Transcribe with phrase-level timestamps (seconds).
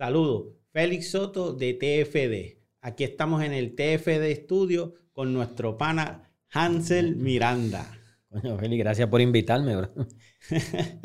[0.00, 0.54] Saludos.
[0.72, 2.58] Félix Soto de TFD.
[2.80, 7.86] Aquí estamos en el TFD Studio con nuestro pana Hansel Miranda.
[8.30, 9.90] Coño, Félix, gracias por invitarme, bro.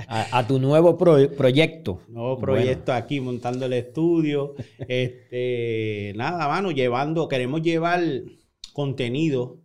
[0.07, 2.03] a, tu nuevo proyecto.
[2.07, 4.55] Nuevo proyecto aquí, montando el estudio.
[4.87, 8.01] Este, nada, mano, llevando, queremos llevar
[8.71, 9.59] contenido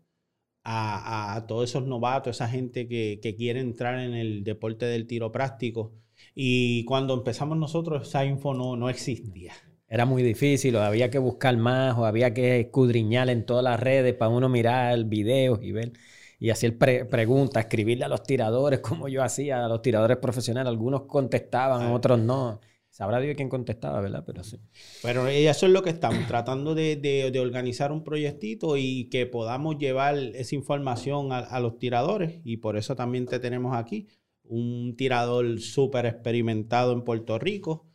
[0.64, 5.92] a, todos esos novatos, esa gente que, quiere entrar en el deporte del tiro práctico.
[6.34, 9.52] Y cuando empezamos nosotros, esa info no, no existía.
[9.88, 13.80] Era muy difícil, o había que buscar más, o había que escudriñar en todas las
[13.80, 15.92] redes para uno mirar videos y ver
[16.40, 20.68] y hacer preguntas, escribirle a los tiradores, como yo hacía, a los tiradores profesionales.
[20.68, 21.92] Algunos contestaban, ah.
[21.92, 22.60] otros no.
[22.88, 24.24] Sabrá Dios quién contestaba, ¿verdad?
[24.26, 24.58] Pero sí.
[25.02, 30.18] Pero eso es lo que estamos tratando de, organizar un proyectito y que podamos llevar
[30.18, 32.40] esa información a, los tiradores.
[32.42, 34.08] Y por eso también te tenemos aquí.
[34.50, 37.86] Un tirador súper experimentado en Puerto Rico,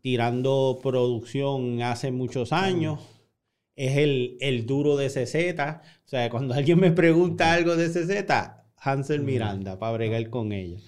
[0.00, 3.00] tirando producción hace muchos años
[3.76, 5.60] es el, el duro de CZ.
[5.60, 8.26] O sea, cuando alguien me pregunta algo de CZ,
[8.78, 10.78] Hansel Miranda, para bregar con ella.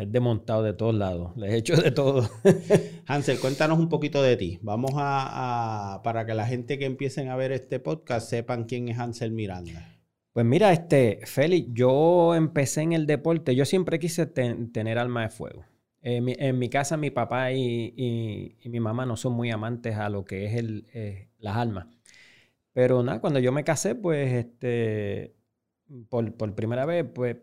[0.00, 2.28] Es desmontado de todos lados, les he hecho de todo.
[3.06, 4.58] Hansel, cuéntanos un poquito de ti.
[4.62, 8.98] Vamos a, para que la gente que empiecen a ver este podcast sepan quién es
[8.98, 9.95] Hansel Miranda.
[10.36, 15.30] Pues mira, este, Félix, yo empecé en el deporte, yo siempre quise tener alma de
[15.30, 15.64] fuego.
[16.02, 20.44] En mi, casa mi papá y, mi mamá no son muy amantes a lo que
[20.44, 20.62] es
[20.92, 21.86] eh, las almas.
[22.74, 25.34] Pero nada, cuando yo me casé, pues, este,
[26.10, 27.38] por, primera vez, pues,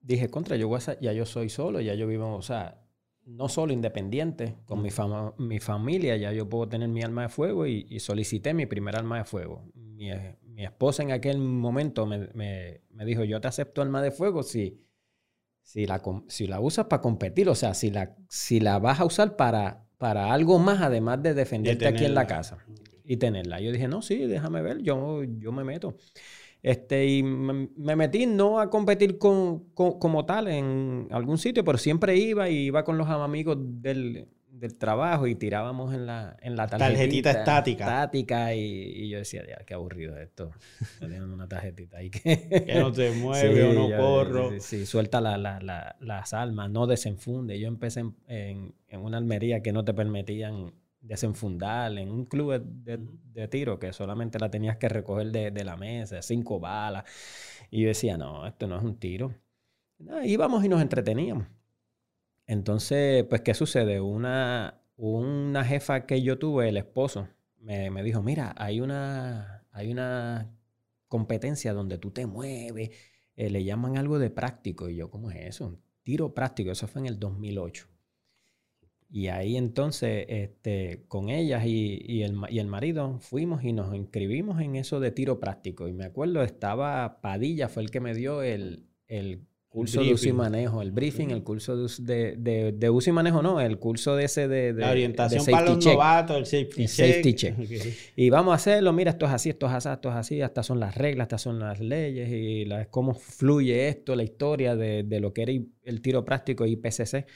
[0.00, 2.80] dije, contra, yo ya yo soy solo, ya yo vivo, o sea,
[3.26, 4.88] no solo independiente, con mi,
[5.36, 9.18] mi familia, ya yo puedo tener mi alma de fuego y, solicité mi primer alma
[9.18, 9.68] de fuego.
[9.74, 10.08] Mi,
[10.64, 14.80] esposa en aquel momento me, dijo, yo te acepto alma de fuego si,
[15.62, 19.04] si, la, si la usas para competir, o sea, si la, si la vas a
[19.04, 22.58] usar para, para algo más además de defenderte aquí en la casa
[23.04, 23.60] y tenerla.
[23.60, 25.96] Yo dije, no, sí, déjame ver, yo, yo me meto.
[26.62, 32.16] Este, y me, metí no a competir con, como tal en algún sitio, pero siempre
[32.16, 34.26] iba y iba con los amigos del,
[34.78, 37.84] trabajo y tirábamos en la, en la tarjetita, estática.
[37.84, 40.50] Estática y, yo decía, ya, qué aburrido esto.
[41.00, 42.64] Tenemos una tarjetita ahí que...
[42.66, 44.50] que no se mueve o no corro.
[44.60, 45.36] Sí, suelta la,
[46.00, 47.58] las almas, no desenfunde.
[47.58, 50.72] Yo empecé en, en una almería que no te permitían
[51.06, 56.20] desenfundar en un club de, tiro que solamente la tenías que recoger de, la mesa,
[56.22, 57.04] cinco balas.
[57.70, 59.34] Y yo decía, no, esto no es un tiro.
[60.24, 61.46] íbamos y nos entreteníamos.
[62.46, 64.00] Entonces, pues, ¿qué sucede?
[64.00, 67.28] Una, una jefa que yo tuve, el esposo,
[67.60, 70.56] me, dijo, mira, hay una, hay una
[71.08, 72.90] competencia donde tú te mueves,
[73.36, 74.88] eh, le llaman algo de práctico.
[74.88, 75.78] Y yo, ¿cómo es eso?
[76.06, 77.88] tiro práctico, eso fue en el 2008.
[79.10, 84.60] Y ahí entonces, este, con ellas y, el, y, el, marido, fuimos y nos inscribimos
[84.60, 85.88] en eso de tiro práctico.
[85.88, 88.86] Y me acuerdo, estaba Padilla, fue el que me dio el,
[89.76, 93.42] curso de uso y manejo, el briefing, el curso de, de, de, uso y manejo,
[93.42, 94.72] no, el curso de ese de...
[94.72, 97.54] La orientación para los novatos, el safety, check.
[98.16, 100.64] Y vamos a hacerlo, mira, esto es así, esto es así, esto es así, estas
[100.64, 105.04] son las reglas, estas son las leyes y la, cómo fluye esto, la historia de,
[105.20, 107.26] lo que era el tiro práctico y PCC.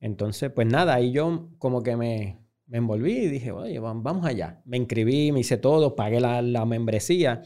[0.00, 2.40] Entonces, pues nada, ahí yo como que me,
[2.72, 4.60] envolví y dije, oye, vamos allá.
[4.64, 7.42] Me inscribí, me hice todo, pagué la, membresía.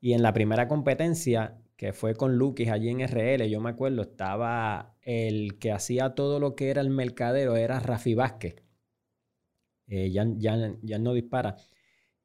[0.00, 4.02] Y en la primera competencia, que fue con Lukis allí en RL, yo me acuerdo,
[4.02, 8.56] estaba el que hacía todo lo que era el mercadero, era Rafi Vázquez.
[9.86, 11.56] Eh, ya, ya, ya no dispara.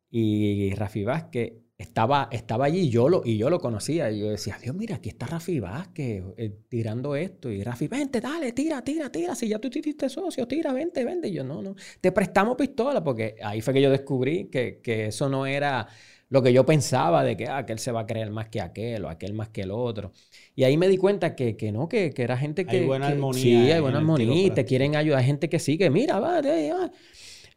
[0.09, 4.11] Y Rafi Vázquez estaba, estaba allí y yo, lo, y yo lo conocía.
[4.11, 7.49] Y yo decía, Dios, mira, aquí está Rafi Vázquez eh, tirando esto.
[7.49, 9.35] Y Rafi, vente, dale, tira, tira, tira.
[9.35, 11.29] Si ya tú tiraste socio, tira, vente, vente.
[11.29, 11.77] Y yo, no, no.
[12.01, 15.87] Te prestamos pistola porque ahí fue que yo descubrí que, que eso no era
[16.35, 19.05] lo que yo pensaba de que ah, aquel se va a creer más que aquel
[19.05, 20.11] o aquel más que el otro.
[20.53, 22.79] Y ahí me di cuenta que, que no, que, que, era gente que...
[22.79, 23.41] Hay buena armonía.
[23.41, 24.53] Sí, hay buena armonía.
[24.53, 25.19] Te quieren ayudar.
[25.19, 26.41] Hay gente que sigue, mira, va,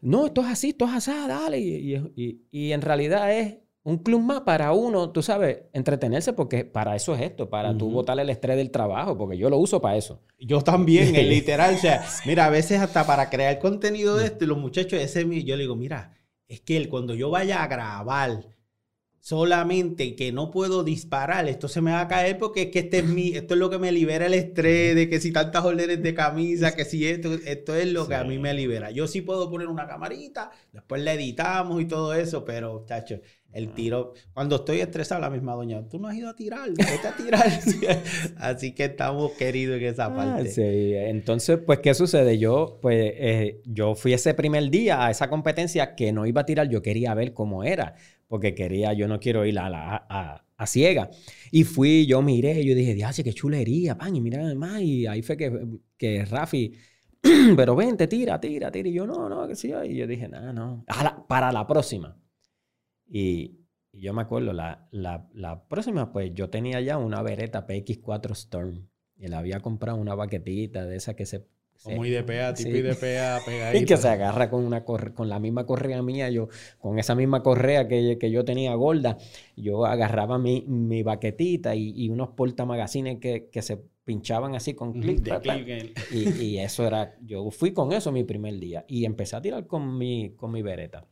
[0.00, 1.58] no, esto es así, esto es así, dale.
[1.58, 6.64] Y, y, y en realidad es un club más para uno, tú sabes, entretenerse, porque
[6.64, 9.80] para eso es esto, para tú botar el estrés del trabajo, porque yo lo uso
[9.80, 10.22] para eso.
[10.38, 11.74] Yo también, es literal.
[11.74, 15.24] O sea, mira, a veces hasta para crear contenido de esto, y los muchachos, ese
[15.42, 16.14] yo le digo, mira,
[16.46, 18.44] es que él, cuando yo vaya a grabar,
[19.28, 23.00] solamente que no puedo disparar, esto se me va a caer porque es que este
[23.00, 26.02] es mi, esto es lo que me libera el estrés de que si tantas órdenes
[26.02, 28.90] de camisa, que si esto, esto es lo que a mí me libera.
[28.90, 33.20] Yo sí puedo poner una camarita, después la editamos y todo eso, pero, chacho,
[33.52, 37.08] el tiro, cuando estoy estresado, la misma doña, tú no has ido a tirar, vete
[37.08, 37.60] a tirar.
[38.38, 40.50] Así que estamos queridos en esa ah, parte.
[40.50, 42.38] sí, entonces, pues, ¿qué sucede?
[42.38, 46.46] Yo, pues, eh, yo fui ese primer día a esa competencia que no iba a
[46.46, 47.94] tirar, yo quería ver cómo era,
[48.28, 50.06] porque quería, yo no quiero ir a, la,
[50.56, 51.10] a, ciega.
[51.50, 55.22] Y fui, yo miré, yo dije, dios, qué chulería, pan, y mira además, y ahí
[55.22, 55.66] fue que,
[55.96, 56.74] que Rafi,
[57.56, 58.88] pero vente, tira, tira, tira.
[58.88, 59.72] Y yo, no, no, que sí.
[59.86, 60.84] Y yo dije, no, no,
[61.26, 62.16] para la próxima.
[63.08, 63.58] Y,
[63.92, 68.88] yo me acuerdo, la, la, próxima, pues yo tenía ya una Beretta PX4 Storm.
[69.16, 71.48] Y le había comprado una baquetita de esa que se
[71.84, 73.40] muy de pea, tipo de pea,
[73.74, 76.48] Y que se agarra con, una con la misma correa mía, yo,
[76.78, 79.16] con esa misma correa que, que yo tenía gorda,
[79.56, 84.92] yo agarraba mi, mi baquetita y, y unos portamagazines que, que se pinchaban así con
[84.92, 85.22] clic.
[86.10, 89.66] y, y, eso era, yo fui con eso mi primer día y empecé a tirar
[89.66, 91.06] con mi, con mi vereta.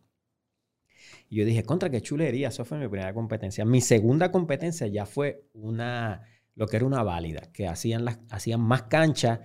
[1.29, 3.65] Y yo dije, contra, qué chulería, eso fue mi primera competencia.
[3.65, 6.23] Mi segunda competencia ya fue una,
[6.55, 9.41] lo que era una válida, que hacían, las, hacían más canchas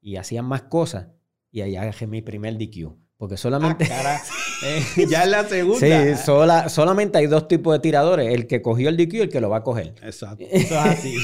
[0.00, 1.08] y hacían más cosas.
[1.50, 2.94] Y ahí agarré mi primer DQ.
[3.20, 3.86] Porque solamente.
[3.92, 4.18] Ah,
[4.64, 5.78] eh, ya es la segunda.
[5.78, 9.28] Sí, sola, solamente hay dos tipos de tiradores: el que cogió el DQ y el
[9.28, 9.94] que lo va a coger.
[10.02, 10.42] Exacto.
[10.50, 11.16] Eso es así.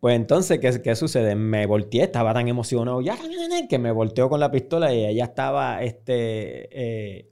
[0.00, 1.34] pues entonces, ¿qué, ¿qué, sucede?
[1.34, 3.16] Me volteé, estaba tan emocionado ya
[3.68, 7.30] que me volteó con la pistola y ella estaba, este, eh,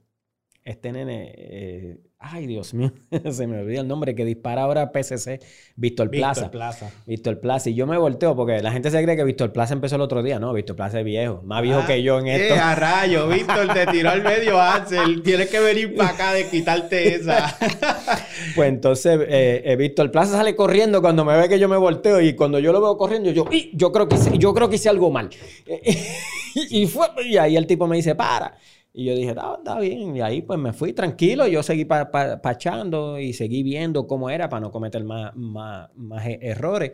[0.63, 1.31] este nene.
[1.37, 2.93] Eh, Ay, Dios mío,
[3.31, 5.41] se me olvidó el nombre que dispara ahora PCC,
[5.75, 6.43] Víctor Plaza.
[6.43, 6.91] Víctor Plaza.
[7.05, 7.69] Víctor Plaza.
[7.69, 10.23] Y yo me volteo porque la gente se cree que Víctor Plaza empezó el otro
[10.23, 10.39] día.
[10.39, 12.55] No, Víctor Plaza es viejo, más viejo ah, que yo en esto.
[12.55, 13.27] a rayo!
[13.27, 15.21] Víctor te tiró al medio Axel.
[15.21, 17.57] Tienes que venir para acá de quitarte esa.
[18.55, 22.21] pues entonces, eh, eh, Víctor Plaza sale corriendo cuando me ve que yo me volteo
[22.21, 24.87] y cuando yo lo veo corriendo, yo, yo creo que hice, yo creo que hice
[24.87, 25.29] algo mal.
[26.55, 28.57] y, fue, y ahí el tipo me dice, para.
[28.95, 30.15] Y yo dije, está, bien.
[30.15, 31.47] Y ahí pues me fui tranquilo.
[31.47, 36.39] Yo seguí pachando y seguí viendo cómo era para no cometer más, más, más e-,
[36.41, 36.91] errores.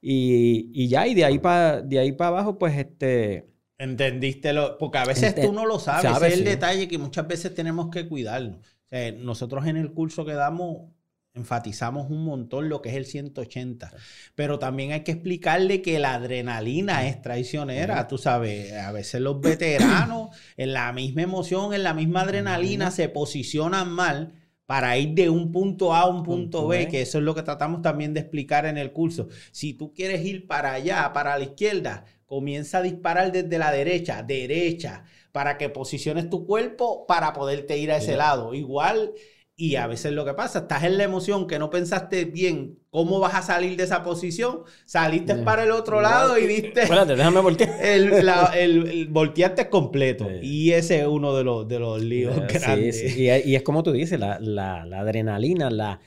[0.00, 1.84] Y, y, ya, y de ahí para
[2.16, 3.46] para abajo, pues este.
[3.78, 4.78] Entendiste lo.
[4.78, 6.10] Porque a veces tú no lo sabes.
[6.10, 8.58] Ese es el detalle que muchas veces tenemos que cuidarnos.
[8.86, 10.90] O sea, nosotros en el curso que damos
[11.36, 13.92] enfatizamos un montón lo que es el 180,
[14.34, 19.40] pero también hay que explicarle que la adrenalina es traicionera, tú sabes, a veces los
[19.40, 24.32] veteranos en la misma emoción, en la misma adrenalina se posicionan mal
[24.66, 27.42] para ir de un punto A a un punto, B, que eso es lo que
[27.42, 29.28] tratamos también de explicar en el curso.
[29.52, 34.24] Si tú quieres ir para allá, para la izquierda, comienza a disparar desde la derecha,
[34.24, 38.54] derecha, para que posiciones tu cuerpo para poderte ir a ese lado.
[38.54, 39.12] Igual
[39.58, 43.20] y a veces lo que pasa, estás en la emoción que no pensaste bien cómo
[43.20, 46.80] vas a salir de esa posición, saliste para el otro lado y viste.
[46.82, 47.70] Espérate, déjame voltear.
[47.82, 50.28] El, el, voltearte completo.
[50.42, 53.00] Y ese es uno de los, de los líos grandes.
[53.00, 56.00] Sí, y, y, es como tú dices, la, la, la, adrenalina, la,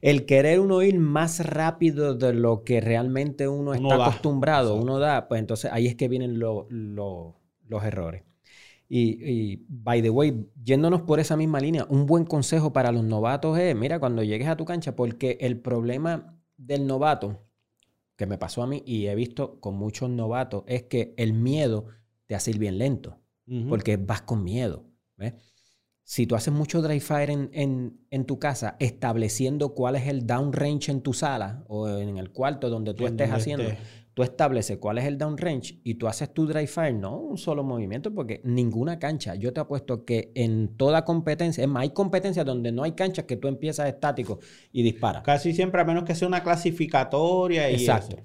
[0.00, 5.28] el querer uno ir más rápido de lo que realmente uno, está acostumbrado, uno da,
[5.28, 8.24] pues entonces ahí es que vienen los errores.
[8.88, 13.58] Y, by the way, yéndonos por esa misma línea, un buen consejo para los novatos
[13.58, 17.42] es, mira, cuando llegues a tu cancha, porque el problema del novato,
[18.16, 21.86] que me pasó a mí y he visto con muchos novatos, es que el miedo
[22.26, 23.18] te hace ir bien lento,
[23.68, 24.84] porque vas con miedo.
[26.04, 30.52] Si tú haces mucho dry fire en, en, tu casa, estableciendo cuál es el down
[30.52, 33.64] range en tu sala o en el cuarto donde tú estés haciendo,
[34.16, 37.62] tú estableces cuál es el downrange y tú haces tu dry fire, no un solo
[37.62, 42.46] movimiento, porque ninguna cancha, yo te apuesto que en toda competencia, es más, hay competencias
[42.46, 44.38] donde no hay canchas que tú empiezas estático
[44.72, 45.22] y disparas.
[45.22, 48.16] Casi siempre, a menos que sea una clasificatoria y Exacto.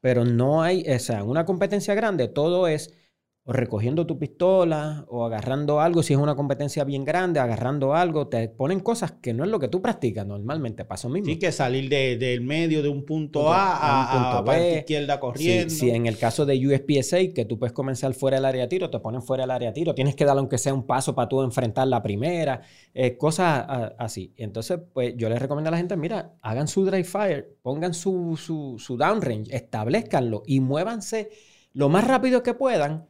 [0.00, 2.94] Pero no hay, o sea, en una competencia grande todo es
[3.44, 8.28] o recogiendo tu pistola o agarrando algo, si es una competencia bien grande, agarrando algo,
[8.28, 11.26] te ponen cosas que no es lo que tú practicas normalmente, paso mismo.
[11.26, 15.74] Sí, que salir del medio de un punto, A a, un punto B, izquierda corriendo.
[15.74, 18.90] Si, en el caso de USPSA, que tú puedes comenzar fuera del área de tiro,
[18.90, 21.28] te ponen fuera del área de tiro, tienes que dar aunque sea un paso para
[21.28, 22.62] tú enfrentar la primera,
[22.94, 23.66] eh, cosas
[23.98, 24.32] así.
[24.36, 28.38] Entonces, pues yo les recomiendo a la gente, mira, hagan su dry fire, pongan su,
[28.40, 31.30] su, su downrange, establezcanlo y muévanse
[31.72, 33.08] lo más rápido que puedan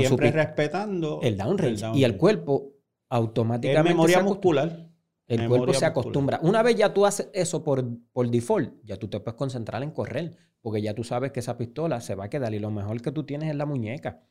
[0.00, 1.92] Siempre respetando el downrange.
[1.94, 2.72] Y el cuerpo
[3.08, 3.90] automáticamente.
[3.90, 4.90] Es memoria muscular.
[5.26, 6.38] El cuerpo se acostumbra.
[6.42, 9.90] Una vez ya tú haces eso por, por default, ya tú te puedes concentrar en
[9.90, 13.00] correr, porque ya tú sabes que esa pistola se va a quedar y lo mejor
[13.00, 14.22] que tú tienes es la muñeca.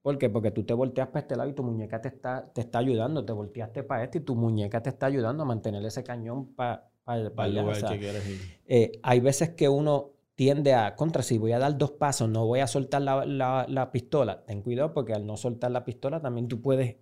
[0.00, 0.30] ¿Por qué?
[0.30, 3.24] Porque tú te volteas para este lado y tu muñeca te está, te está ayudando,
[3.24, 6.92] te volteaste para este y tu muñeca te está ayudando a mantener ese cañón para
[7.04, 8.40] para el lugar que quieres ir.
[8.66, 12.44] Eh, hay veces que uno tiende a, contra, si voy a dar dos pasos, no
[12.46, 14.44] voy a soltar la, pistola.
[14.44, 16.96] Ten cuidado porque al no soltar la pistola también tú puedes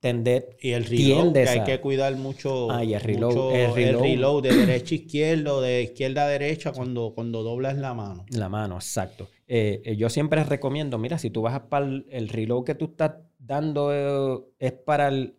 [0.00, 0.58] tender.
[0.60, 4.42] Y el reload, que hay que cuidar mucho, el, reload, el, reload.
[4.42, 8.26] de derecha a izquierda o de izquierda a derecha cuando, cuando doblas la mano.
[8.28, 9.28] La mano, exacto.
[9.48, 12.84] Eh, eh, yo siempre recomiendo, mira, si tú vas para el, el reload que tú
[12.90, 15.36] estás dando eh, es para el,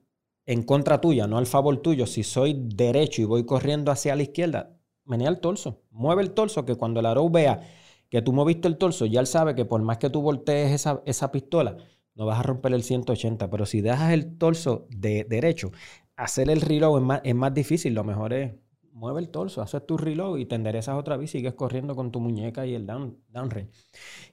[0.48, 2.08] en contra tuya, no al favor tuyo.
[2.08, 5.82] Si soy derecho y voy corriendo hacia la izquierda, menea el torso.
[5.92, 7.62] Mueve el torso que cuando el arrow vea
[8.10, 11.02] que tú moviste el torso, ya él sabe que por más que tú voltees esa,
[11.06, 11.78] esa pistola,
[12.16, 13.50] no vas a romper el 180.
[13.50, 15.72] Pero si dejas el torso de derecho,
[16.16, 17.94] hacer el reload es más, es más difícil.
[17.94, 18.54] Lo mejor es
[18.94, 22.12] mueve el torso, haces tu reload y te enderezas otra vez y sigues corriendo con
[22.12, 23.50] tu muñeca y el down, down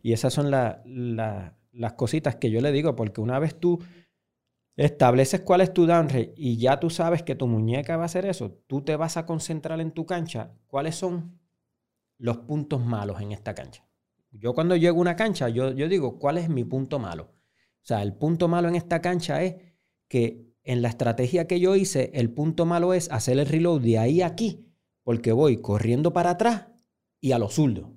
[0.03, 3.79] Y esas son las cositas que yo le digo, porque una vez tú
[4.85, 8.25] estableces cuál es tu down y ya tú sabes que tu muñeca va a hacer
[8.25, 11.39] eso, tú te vas a concentrar en tu cancha, cuáles son
[12.17, 13.85] los puntos malos en esta cancha.
[14.31, 17.25] Yo cuando llego a una cancha, yo, yo digo, ¿cuál es mi punto malo?
[17.25, 19.57] O sea, el punto malo en esta cancha es
[20.07, 23.99] que en la estrategia que yo hice, el punto malo es hacer el reload de
[23.99, 24.67] ahí a aquí,
[25.03, 26.69] porque voy corriendo para atrás
[27.21, 27.95] y a lo zurdo.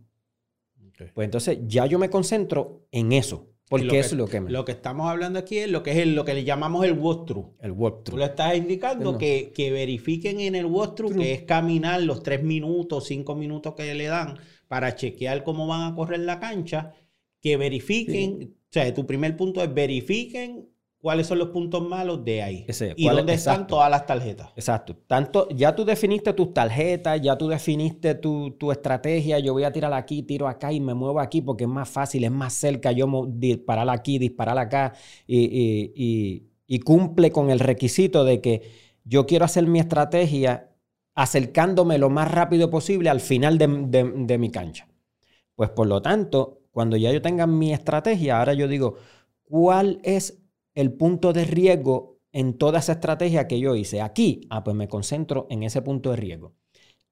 [1.13, 3.50] Pues entonces ya yo me concentro en eso.
[3.71, 4.51] Porque es lo que me...
[4.51, 7.55] Lo que estamos hablando aquí es lo que es lo que le llamamos el walkthrough.
[7.61, 8.03] El walkthrough.
[8.03, 12.43] Tú le estás indicando que, que, verifiquen en el walkthrough, que es caminar los tres
[12.43, 14.37] minutos, cinco minutos que le dan
[14.67, 16.93] para chequear cómo van a correr la cancha,
[17.39, 20.67] que verifiquen, o sea, tu primer punto es verifiquen
[21.01, 22.65] cuáles son los puntos malos de ahí.
[22.95, 24.49] y dónde están todas las tarjetas.
[24.55, 24.95] Exacto.
[25.07, 29.39] Tanto, ya tú definiste tus tarjetas, ya tú definiste tu, estrategia.
[29.39, 32.23] Yo voy a tirar aquí, tiro acá y me muevo aquí porque es más fácil,
[32.23, 34.93] es más cerca yo disparar aquí, disparar acá
[35.27, 36.47] y,
[36.85, 38.61] cumple con el requisito de que
[39.03, 40.69] yo quiero hacer mi estrategia
[41.15, 44.87] acercándome lo más rápido posible al final de, de mi cancha.
[45.55, 48.95] Pues por lo tanto, cuando ya yo tenga mi estrategia, ahora yo digo,
[49.43, 50.40] ¿cuál es
[50.75, 54.01] el punto de riesgo en toda esa estrategia que yo hice.
[54.01, 56.53] Aquí, ah, pues me concentro en ese punto de riesgo.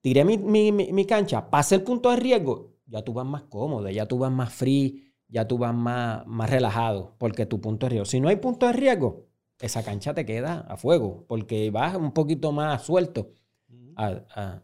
[0.01, 0.37] Tiré mi,
[0.71, 4.31] mi, cancha, pasé el punto de riesgo, ya tú vas más cómodo, ya tú vas
[4.31, 8.05] más free, ya tú vas más, más relajado, porque tu punto de riesgo.
[8.05, 9.27] Si no hay punto de riesgo,
[9.59, 13.33] esa cancha te queda a fuego, porque vas un poquito más suelto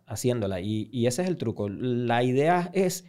[0.05, 0.61] haciéndola.
[0.61, 1.67] Y, y, ese es el truco.
[1.67, 3.05] La idea es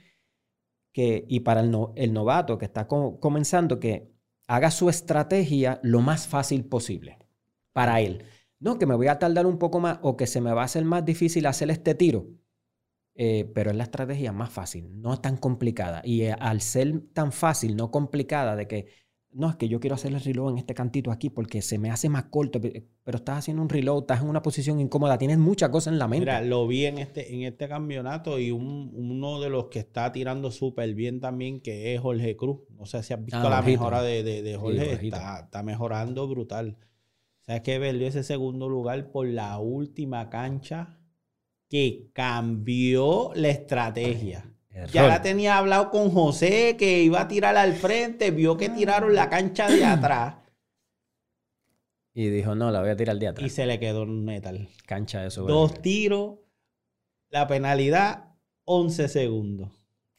[0.93, 4.16] que, y para el, el novato que está comenzando, que
[4.47, 7.19] haga su estrategia lo más fácil posible
[7.73, 8.25] para él.
[8.59, 10.65] No, que me voy a tardar un poco más o que se me va a
[10.65, 12.27] hacer más difícil hacer este tiro.
[13.19, 16.03] Eh, pero es la estrategia más fácil, no tan complicada.
[16.05, 18.87] Y eh, al ser tan fácil, no complicada, de que
[19.37, 21.91] no, es que yo quiero hacer el reload en este cantito aquí porque se me
[21.91, 25.69] hace más corto, pero estás haciendo un reload, estás en una posición incómoda, tienes muchas
[25.69, 26.25] cosas en la mente.
[26.25, 30.51] Mira, lo vi en este, en este campeonato y uno de los que está tirando
[30.51, 32.61] súper bien también, que es Jorge Cruz.
[32.71, 36.79] No sé si has visto ah, la mejora de, Jorge, está, mejorando brutal.
[37.41, 40.99] ¿Sabes que perdió ese segundo lugar por la última cancha
[41.69, 44.56] que cambió la estrategia?
[44.93, 49.15] Ya la tenía hablado con José que iba a tirar al frente, vio que tiraron
[49.15, 50.37] la cancha de atrás.
[52.13, 53.47] Y dijo, no, la voy a tirar de atrás.
[53.47, 54.69] Y se le quedó un metal.
[54.87, 55.45] Cancha de eso.
[55.45, 56.37] Dos tiros,
[57.31, 59.71] la penalidad, 11 segundos.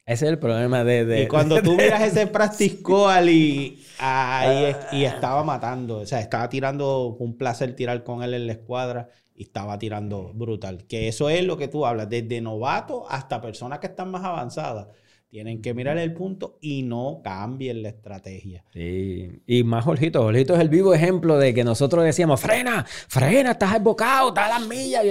[0.06, 1.22] Ese es el problema de...
[1.22, 2.78] Y cuando tú miras ese practice
[3.26, 8.46] y, ahí, y estaba matando, o sea, estaba tirando, un placer tirar con él en
[8.46, 10.84] la escuadra y estaba tirando brutal.
[10.88, 14.88] Que eso es lo que tú hablas, desde novato hasta personas que están más avanzadas.
[15.28, 18.64] Tienen que mirar el punto y no cambien la estrategia.
[18.72, 19.42] Sí.
[19.46, 20.22] Y más Jorgito.
[20.22, 24.58] Jorgito es el vivo ejemplo de que nosotros decíamos, frena, frena, estás embocado, estás a
[24.58, 25.04] las millas.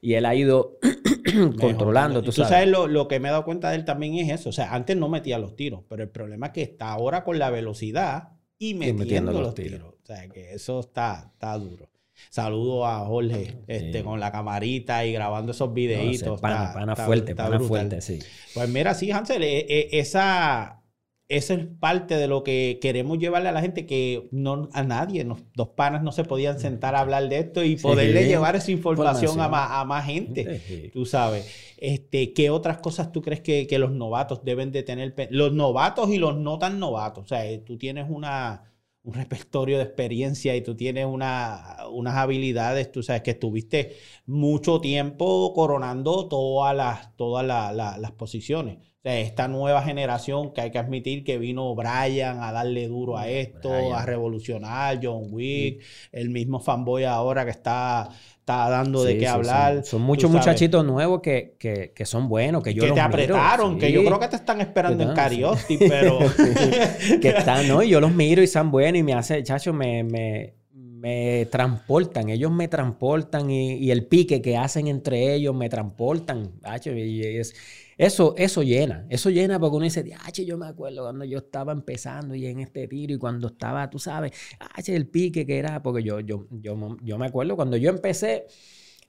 [0.00, 0.78] Y él ha ido
[1.60, 2.66] controlando, tú sabes.
[2.66, 4.48] lo, que me he dado cuenta de él también es eso.
[4.48, 7.38] O sea, antes no metía los tiros, pero el problema es que está ahora con
[7.38, 9.82] la velocidad y metiendo, los, tiros.
[9.82, 11.90] O sea, que eso está, está duro.
[12.30, 16.40] Saludo a Jorge este, con la camarita y grabando esos videitos.
[16.40, 18.18] pana, fuerte, pana fuerte, sí.
[18.54, 20.82] Pues mira, sí, Hansel, e, e, esa,
[21.28, 25.26] esa es parte de lo que queremos llevarle a la gente, que no, a nadie,
[25.54, 29.40] dos panas no se podían sentar a hablar de esto y poderle llevar esa información,
[29.40, 31.48] A, más, a, más, gente, tú sabes.
[31.78, 35.14] Este, ¿Qué otras cosas tú crees que, que los novatos deben de tener?
[35.30, 37.24] Los novatos y los no tan novatos.
[37.24, 38.73] O sea, tú tienes una
[39.04, 43.96] un repertorio de experiencia y tú tienes una, unas habilidades, tú sabes que estuviste
[44.26, 48.93] mucho tiempo coronando todas las, todas las posiciones.
[49.06, 53.28] O esta nueva generación que hay que admitir que vino Brian a darle duro a
[53.28, 58.08] esto, a revolucionar, John Wick, el mismo fanboy ahora que está,
[58.38, 59.84] está dando de qué hablar.
[59.84, 64.18] Son, muchos muchachitos nuevos que, son buenos, que yo Que te apretaron, que yo creo
[64.18, 66.18] que te están esperando en Cariotti, pero...
[67.20, 67.82] que están, ¿no?
[67.82, 72.30] Y yo los miro y son buenos y me hace, chacho, me, me, me transportan,
[72.30, 76.52] ellos me transportan y, el pique que hacen entre ellos me transportan,
[76.86, 77.54] y es
[77.96, 81.72] eso, eso llena, eso llena porque uno dice, ah, yo me acuerdo cuando yo estaba
[81.72, 85.82] empezando y en este tiro y cuando estaba, tú sabes, ah, el pique que era,
[85.82, 88.46] porque yo, yo, yo, yo me acuerdo cuando yo empecé,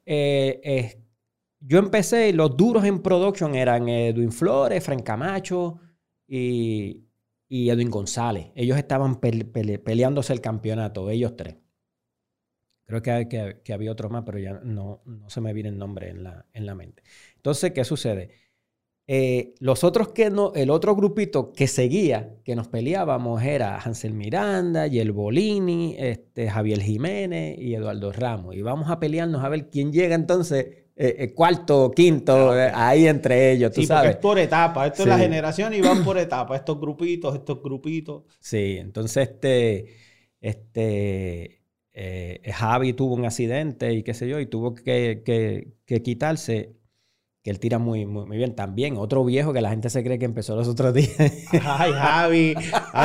[0.05, 1.01] eh,
[1.59, 5.79] yo empecé, los duros en production eran Edwin Flores, Frank Camacho
[6.27, 7.05] y,
[7.47, 8.51] y Edwin González.
[8.55, 11.57] Ellos estaban peleándose el campeonato, ellos tres.
[12.85, 16.09] Creo que, que, había otro más, pero ya no, no se me viene el nombre
[16.09, 17.01] en la, en la mente.
[17.35, 18.29] Entonces, ¿qué sucede?
[19.07, 24.13] Eh, los otros que no, el otro grupito que seguía, que nos peleábamos, era Hansel
[24.13, 28.55] Miranda, y el Bolini, este, Javier Jiménez y Eduardo Ramos.
[28.55, 33.51] Y vamos a pelearnos a ver quién llega entonces, eh, eh, cuarto, quinto, ahí entre
[33.51, 34.11] ellos, tú sí, sabes.
[34.11, 38.23] es por etapa, esto es la generación y van por etapa, estos grupitos, estos grupitos.
[38.39, 39.85] Sí, entonces este,
[40.41, 41.61] este,
[42.51, 45.21] Javi tuvo un accidente y qué sé yo, y tuvo que,
[45.85, 46.74] que quitarse
[47.45, 48.55] que él tira muy, muy, bien.
[48.55, 51.15] También otro viejo que la gente se cree que empezó los otros días.
[51.63, 52.55] Ay, Javi.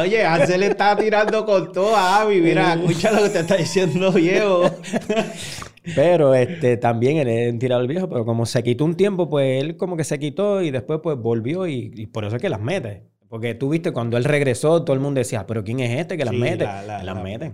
[0.03, 2.41] Oye, Ansel está tirando con todo a Javi.
[2.41, 4.63] Mira, escucha lo que te está diciendo viejo.
[5.95, 9.63] Pero este, también él es tirado el viejo, pero como se quitó un tiempo, pues
[9.63, 12.61] él como que se quitó y después pues volvió y, por eso es que las
[12.61, 13.05] mete.
[13.29, 16.25] Porque tú viste, cuando él regresó, todo el mundo decía, pero ¿quién es este que
[16.25, 16.65] las mete?
[16.65, 17.53] las mete.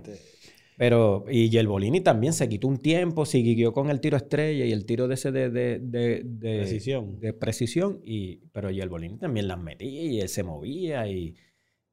[0.77, 4.85] Pero, y Bolini también se quitó un tiempo, siguió con el tiro estrella y el
[4.85, 7.19] tiro de ese de, de, de, de precisión.
[7.19, 11.35] De precisión y, pero Bolini también las metía y él se movía y,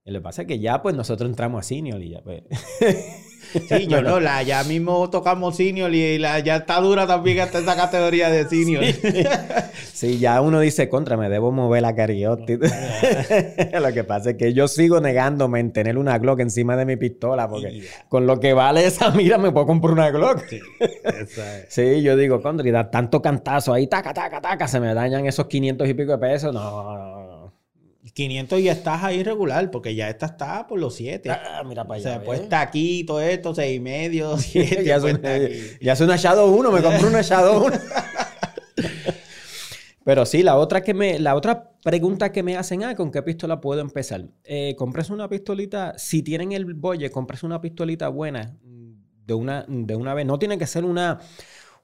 [0.05, 2.43] y lo que pasa es que ya pues nosotros entramos a senior y ya pues...
[3.53, 7.59] Sí, yo no, la, ya mismo tocamos senior y la, ya está dura también hasta
[7.59, 8.85] esa categoría de senior.
[9.93, 10.19] Sí.
[10.19, 12.57] ya uno dice, contra, me debo mover la cariotti.
[12.57, 16.97] lo que pasa es que yo sigo negándome en tener una Glock encima de mi
[16.97, 20.43] pistola porque con lo que vale esa mira me puedo comprar una Glock.
[21.69, 25.27] Sí, yo digo, contra, y da tanto cantazo ahí, taca, taca, taca, se me dañan
[25.27, 26.53] esos 500 y pico de pesos.
[26.53, 27.24] No, no, no.
[28.15, 31.29] 500 ya estás ahí regular, porque ya esta está por los 7.
[31.31, 32.11] Ah, mira para allá.
[32.11, 34.85] O sea, pues está aquí, todo esto, 6 y medio, 7.
[34.85, 35.19] ya, pues
[35.81, 37.77] es una Shadow 1, me compro una Shadow 1.
[40.05, 43.23] Pero sí, la otra, que me, la otra pregunta que me hacen, ah, ¿con qué
[43.23, 44.27] pistola puedo empezar?
[44.45, 48.55] Eh, compres una pistolita, si tienen el boye, compres una pistolita buena
[49.27, 50.27] de una, de una vez.
[50.27, 51.21] No tiene que ser una,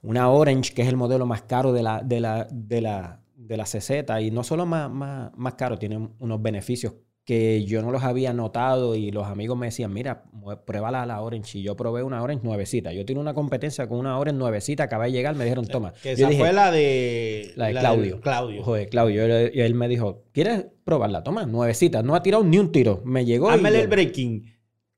[0.01, 3.57] una Orange, que es el modelo más caro de la, de la, de la, de
[3.57, 7.91] la CZ y no solo más, más, más caro, tiene unos beneficios que yo no
[7.91, 10.23] los había notado y los amigos me decían, mira,
[10.65, 11.59] pruébala la Orange.
[11.59, 12.91] Y yo probé una Orange nuevecita.
[12.93, 15.93] Yo tengo una competencia con una Orange nuevecita, acabé de llegar, me dijeron, toma.
[16.01, 17.53] Que esa fue la de...
[17.55, 18.21] La de Claudio.
[18.21, 18.63] Claudio.
[18.63, 19.49] Joder, Claudio.
[19.53, 21.23] Y él, me dijo, ¿quieres probarla?
[21.23, 22.01] Toma, nuevecita.
[22.01, 23.01] No ha tirado ni un tiro.
[23.05, 24.45] Me llegó Dámele el breaking.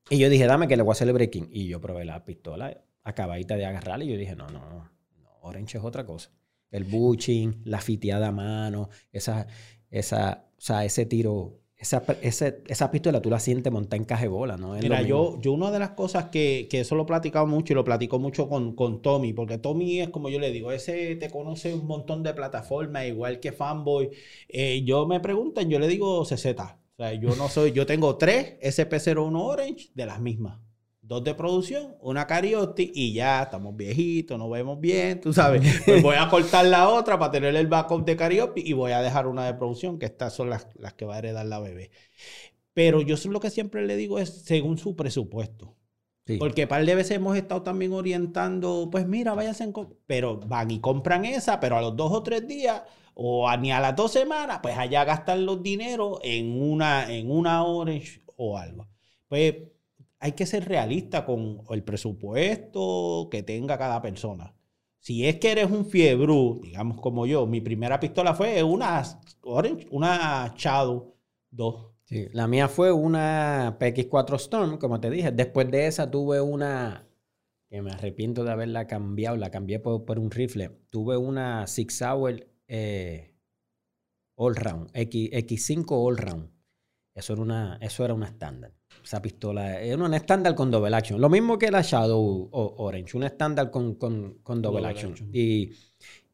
[0.08, 1.48] Y yo dije, dame que le voy a hacer el breaking.
[1.52, 4.90] Y yo probé la pistola, acabadita de agarrarla y yo dije, no, no, no.
[5.42, 6.30] Orange es otra cosa
[6.70, 9.46] el buching, la fiteada a mano, esa,
[9.90, 14.56] esa, o sea, ese tiro, esa, esa pistola tú la sientes montar en caje bola,
[14.56, 14.74] ¿no?
[14.74, 17.76] Mira, yo, yo una de las cosas que, que eso lo he platicado mucho y
[17.76, 21.30] lo platico mucho con, con Tommy, porque Tommy es como yo le digo, ese te
[21.30, 24.10] conoce un montón de plataformas, igual que Fanboy.
[24.48, 26.46] Eh, yo me preguntan, yo le digo CZ.
[26.46, 30.63] O sea, yo no soy, yo tengo tres SP01 Orange de las mismas
[31.06, 35.82] dos de producción, una Cariotti y ya estamos viejitos, no vemos bien, tú sabes.
[35.84, 39.02] Pues voy a cortar la otra para tener el backup de Cariotti y voy a
[39.02, 41.90] dejar una de producción, que estas son las, las que va a heredar la bebé.
[42.72, 45.76] Pero yo lo que siempre le digo es según su presupuesto.
[46.38, 49.74] Porque par de veces hemos estado también orientando, pues mira, váyanse en...
[50.06, 53.78] Pero van y compran esa, pero a los dos o tres días o ni a
[53.78, 58.88] las dos semanas, pues allá gastan los dineros en una, en una Orange o algo.
[59.28, 59.54] Pues
[60.24, 64.54] hay que ser realista con el presupuesto que tenga cada persona.
[64.98, 69.02] Si es que eres un fiebrú, digamos como yo, mi primera pistola fue una
[69.42, 71.14] Orange, una Shadow
[71.50, 71.90] 2.
[72.32, 75.30] la mía fue una PX4 Storm, como te dije.
[75.30, 77.06] Después de esa tuve una
[77.68, 80.70] que me arrepiento de haberla cambiado, la cambié por, un rifle.
[80.88, 83.34] Tuve una Six Hour eh,
[84.36, 86.50] All Round, X, X5 All Round.
[87.14, 88.72] Eso era una, eso era una estándar
[89.04, 89.80] esa pistola.
[89.82, 91.20] Es una estándar con double action.
[91.20, 95.14] Lo mismo que la Shadow Orange, una estándar con, con, double, action.
[95.32, 95.70] Y,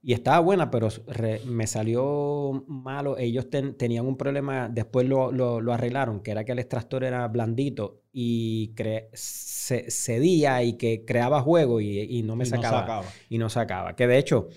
[0.02, 3.18] y estaba buena, pero re- me salió malo.
[3.18, 7.04] Ellos ten- tenían un problema, después lo, lo- lo arreglaron, que era que el extractor
[7.04, 12.50] era blandito y cre- se, cedía y que creaba juego y, y no me Y
[12.50, 13.06] no sacaba, sacaba.
[13.28, 13.96] Y no sacaba.
[13.96, 14.48] Que de hecho,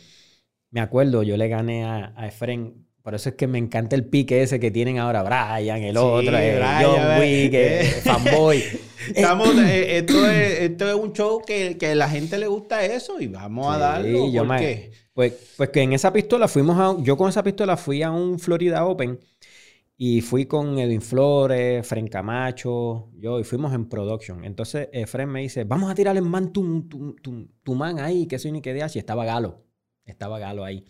[0.71, 2.87] me acuerdo, yo le gané a, a Efren.
[3.03, 6.01] Por eso es que me encanta el pique ese que tienen ahora Brian, el Sí,
[6.01, 8.01] otro, eh, Brian, John eh, Wick, eh, eh.
[8.01, 8.63] Fanboy.
[9.13, 13.19] Estamos, esto, es, esto es un show que, que a la gente le gusta eso
[13.19, 14.29] y vamos a Sí, darlo.
[14.31, 17.03] yo porque Pues, pues que en esa pistola fuimos a...
[17.03, 19.19] Yo con esa pistola fui a un Florida Open
[19.97, 24.43] y fui con Edwin Flores, Fren Camacho, yo, y fuimos en production.
[24.43, 27.99] Entonces eh, Fren me dice, vamos a tirar el man tu, tu, tu- tu man
[27.99, 29.63] ahí, que soy ni que de y estaba Galo.
[30.05, 30.85] Estaba Galo ahí.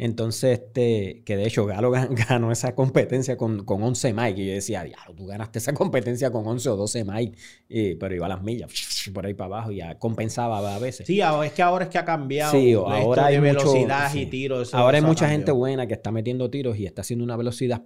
[0.00, 4.40] Entonces, este, que de hecho Galo gan- ganó esa competencia con, con 11 Mike.
[4.42, 7.36] Y yo decía, diablo, tú ganaste esa competencia con 11 o 12 Mike.
[7.68, 8.70] Y- pero iba a las millas,
[9.12, 11.06] por ahí para abajo, y ya compensaba a veces.
[11.06, 12.52] sí, es que ahora es que ha cambiado.
[12.52, 14.20] Sí, ahora hay de mucho- velocidad sí.
[14.20, 14.72] y tiros.
[14.72, 17.82] Ahora hay mucha gente buena que está metiendo tiros y está haciendo una velocidad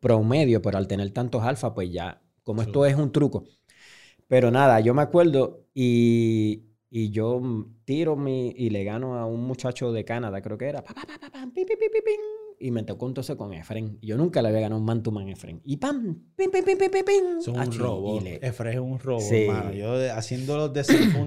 [0.00, 3.44] promedio, pero al tener tantos alfa, pues ya, como esto es un truco.
[4.26, 6.62] Pero nada, yo me acuerdo y,
[6.94, 7.40] y yo
[7.86, 11.06] tiro mi, y le gano a un muchacho de Canadá, creo que era, pa, pa,
[11.06, 12.20] pa, pa, pam, pi, pi, pi, pi, pin,
[12.60, 13.98] y me tocó entonces con Efren.
[14.02, 15.62] Yo nunca le había ganado un man to man Efren.
[15.64, 17.38] Y pam, pin, pin, pin, pin, pin, pin.
[17.40, 18.20] Es un robo.
[18.20, 19.36] le- Efraín es un robo, Sí.
[19.44, 19.72] hermano.
[19.72, 20.82] Yo haciendo los de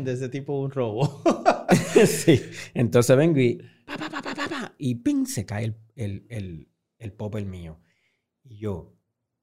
[0.06, 1.22] de ese tipo un robo.
[2.06, 2.40] sí.
[2.74, 6.26] Entonces vengo y pa, pa, pa, pa, pa, pa, y ping, se cae el, el,
[6.30, 7.80] el, el popper mío.
[8.44, 8.94] Y yo,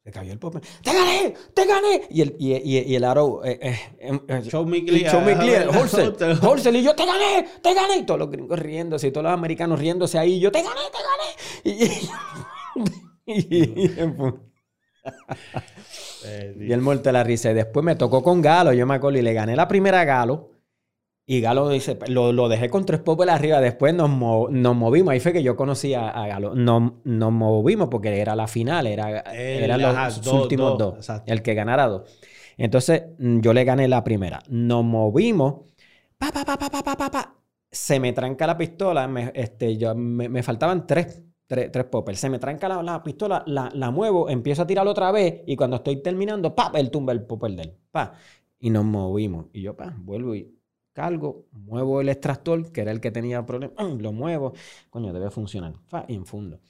[0.05, 0.63] se cayó el popper.
[0.83, 1.35] ¡Te gané!
[1.55, 2.03] ¡Te gané!
[2.11, 5.13] Y el, y, y- y el aro, eh, eh, em, eh, Show me clear.
[5.13, 5.69] show me clear,
[6.19, 7.47] te- wholesale, y yo, ¡te gané!
[7.63, 7.99] ¡Te gané!
[7.99, 10.81] Y todos los gringos riéndose, y todos los americanos riéndose ahí, y yo, ¡te gané!
[10.91, 10.99] ¡te
[11.71, 11.93] gané!
[13.27, 13.45] Y, y,
[13.77, 13.91] y-
[16.69, 17.51] y él muerto de la risa.
[17.51, 20.05] Y después me tocó con Galo, yo me acuerdo, y le gané la primera a
[20.05, 20.52] Galo.
[21.25, 23.61] Y Galo dice, lo, lo dejé con tres popes arriba.
[23.61, 25.13] Después nos, mo- nos movimos.
[25.13, 26.55] Ahí fue que yo conocí a, a Galo.
[26.55, 31.09] Nos, nos movimos porque era la final, era, eran los últimos dos.
[31.27, 32.11] El que ganara dos.
[32.57, 34.43] Entonces mm, yo le gané la primera.
[34.49, 35.73] Nos movimos.
[36.19, 37.35] Pa, pa, pa, pa, pa, pa, pa.
[37.71, 39.07] Se me tranca la pistola.
[39.09, 41.23] Me, este, yo, me, me faltaban tres.
[41.47, 42.19] Tres, tres poppers.
[42.19, 45.55] Se me tranca la, la pistola, la, la muevo, empiezo a tirar otra vez y
[45.55, 46.75] cuando estoy terminando, ¡pap!
[46.77, 47.79] Él tumba el popper de él.
[47.91, 48.15] ¡Pa!
[48.59, 49.47] Y nos movimos.
[49.53, 50.51] Y yo, pa, vuelvo y
[50.93, 54.53] cargo, muevo el extractor, que era el que tenía problema, lo muevo.
[54.91, 55.75] Coño, debe funcionar.
[56.09, 56.61] Y infundo.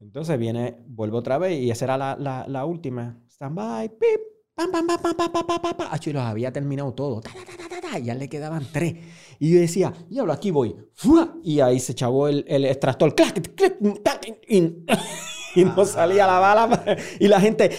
[0.00, 3.20] Entonces viene, vuelvo otra vez y esa era la, la, la última.
[3.28, 4.20] Stand by, pip,
[4.54, 5.88] pam, pam, pam, pam, pam, pam, pam, pam, pam.
[5.90, 7.20] Acho, y los había terminado todo.
[7.20, 8.94] Ta, ta, ta, ta, ta, ta, y ya le quedaban tres.
[9.40, 10.76] Y yo decía, diablo, aquí voy.
[10.94, 11.34] ¡Fua!
[11.42, 13.14] Y ahí se chavó el, el extractor.
[13.14, 14.38] ¡Clac, clac, tac!
[14.48, 14.84] Y,
[15.56, 16.96] y no salía la bala.
[17.20, 17.70] Y la gente,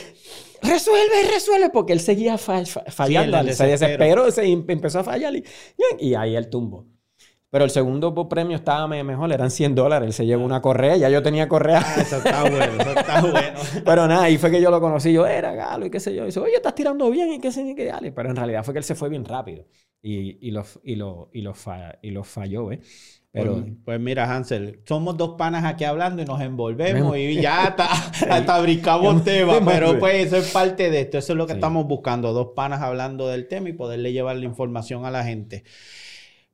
[0.62, 3.38] resuelve, resuelve, porque él seguía fa- fa- fallando.
[3.39, 5.43] el se desesperó, se em- empezó a fallar y,
[6.00, 6.88] y ahí el tumbo.
[7.52, 10.08] Pero el segundo premio estaba me- mejor, eran 100 dólares.
[10.08, 11.82] Él se llevó una correa, ya yo tenía correa.
[11.84, 13.60] Ah, Eso está bueno, eso está bueno.
[13.84, 15.12] Pero nada, ahí fue que yo lo conocí.
[15.13, 16.24] Yo era Galo y qué sé yo.
[16.24, 18.12] Y dice, oye, estás tirando bien y qué sé ni qué dale.
[18.12, 19.65] Pero en realidad fue que él se fue bien rápido.
[20.02, 21.54] Y, y, lo, y, lo, y, lo,
[22.04, 22.82] y lo falló, ¿eh?
[23.32, 27.68] Pero Pues, pues mira, Hansel, somos dos panas aquí hablando y nos envolvemos y ya
[27.68, 27.86] hasta,
[28.36, 31.58] hasta brincamos tema, pero pues eso es parte de esto, eso es lo que Sí.
[31.58, 35.63] estamos buscando, dos panas hablando del tema y poderle llevar la información a la gente.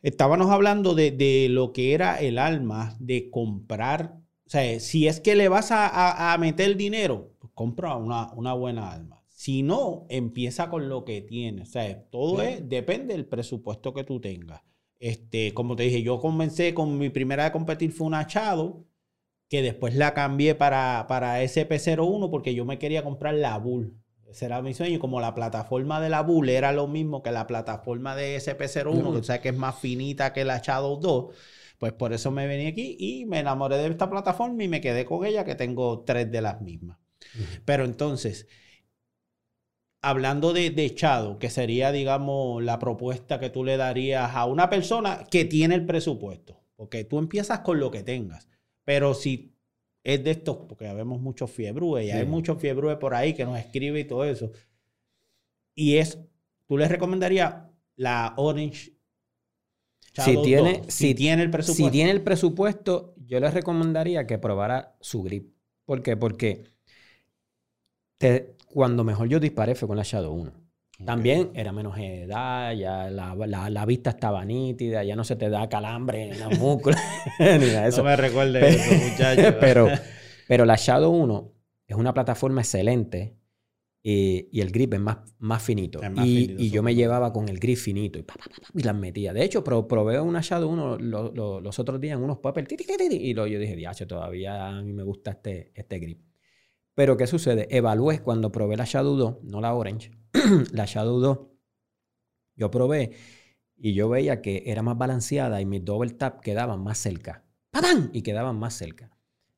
[0.01, 5.19] Estábamos hablando de, de lo que era el alma de comprar, o sea, si es
[5.19, 9.23] que le vas a, a- a meter dinero, pues compra una, una buena alma.
[9.29, 11.69] Si no, empieza con lo que tienes.
[11.69, 14.61] O sea, todo es, depende del presupuesto que tú tengas.
[14.99, 18.85] Este, como te dije, yo comencé con mi primera de competir fue un Achado,
[19.49, 24.01] que después la cambié para, para SP01 porque yo me quería comprar la Bull.
[24.27, 24.99] Ese era mi sueño.
[24.99, 29.15] Como la plataforma de la Bull era lo mismo que la plataforma de SP01, Mm.
[29.15, 31.35] que sabes que es más finita que la Shadow 2,
[31.77, 35.05] pues por eso me vení aquí y me enamoré de esta plataforma y me quedé
[35.05, 36.97] con ella, que tengo tres de las mismas.
[37.65, 38.47] Pero entonces,
[40.07, 44.69] hablando de, de echado, que sería, digamos, la propuesta que tú le darías a una
[44.69, 46.61] persona que tiene el presupuesto.
[46.75, 48.47] Porque tú empiezas con lo que tengas.
[48.83, 49.53] Pero si
[50.03, 52.27] es de estos, porque vemos muchos fiebrúes, y hay Sí.
[52.27, 52.57] muchos
[52.99, 54.51] por ahí que nos escribe y todo eso.
[55.73, 56.19] Y es,
[56.67, 57.55] tú le recomendarías
[57.95, 58.93] la Orange
[60.13, 61.83] Si tiene- 2, si- tiene el presupuesto.
[61.85, 65.53] si tiene el presupuesto, yo les recomendaría que probara su grip.
[65.85, 66.15] ¿Por qué?
[66.15, 66.63] Porque
[68.17, 70.49] te- cuando mejor yo disparé fue con la Shadow 1.
[70.51, 71.05] Ok.
[71.05, 75.49] También era menos edad, ya la, la- la vista estaba nítida, ya no se te
[75.49, 76.99] da calambre en la músculos,
[77.39, 77.97] ni nada de eso.
[78.03, 79.55] No me recuerdes Pe- eso, muchachos.
[79.59, 79.87] pero,
[80.47, 81.51] pero la Shadow 1
[81.87, 83.37] es una plataforma excelente
[84.03, 86.01] eh, y el grip es más, más finito.
[86.03, 88.45] Es más y, finito, y yo me llevaba con el grip finito y, pa, pa,
[88.45, 89.33] pa, pa, y las metía.
[89.33, 92.75] De hecho, pro- probé una Shadow 1 lo- lo- los otros días en unos ti,
[93.19, 96.19] y lo, yo dije, diacho, todavía a mí me gusta este, este grip.
[96.95, 97.67] Pero, ¿qué sucede?
[97.69, 100.11] Evalué cuando probé la Shadow 2, no la Orange,
[100.71, 101.39] la Shadow 2,
[102.55, 103.11] yo probé
[103.77, 107.43] y yo veía que era más balanceada y mis double tap quedaban más cerca.
[107.71, 108.09] ¡Pam!
[108.13, 109.11] Y quedaban más cerca.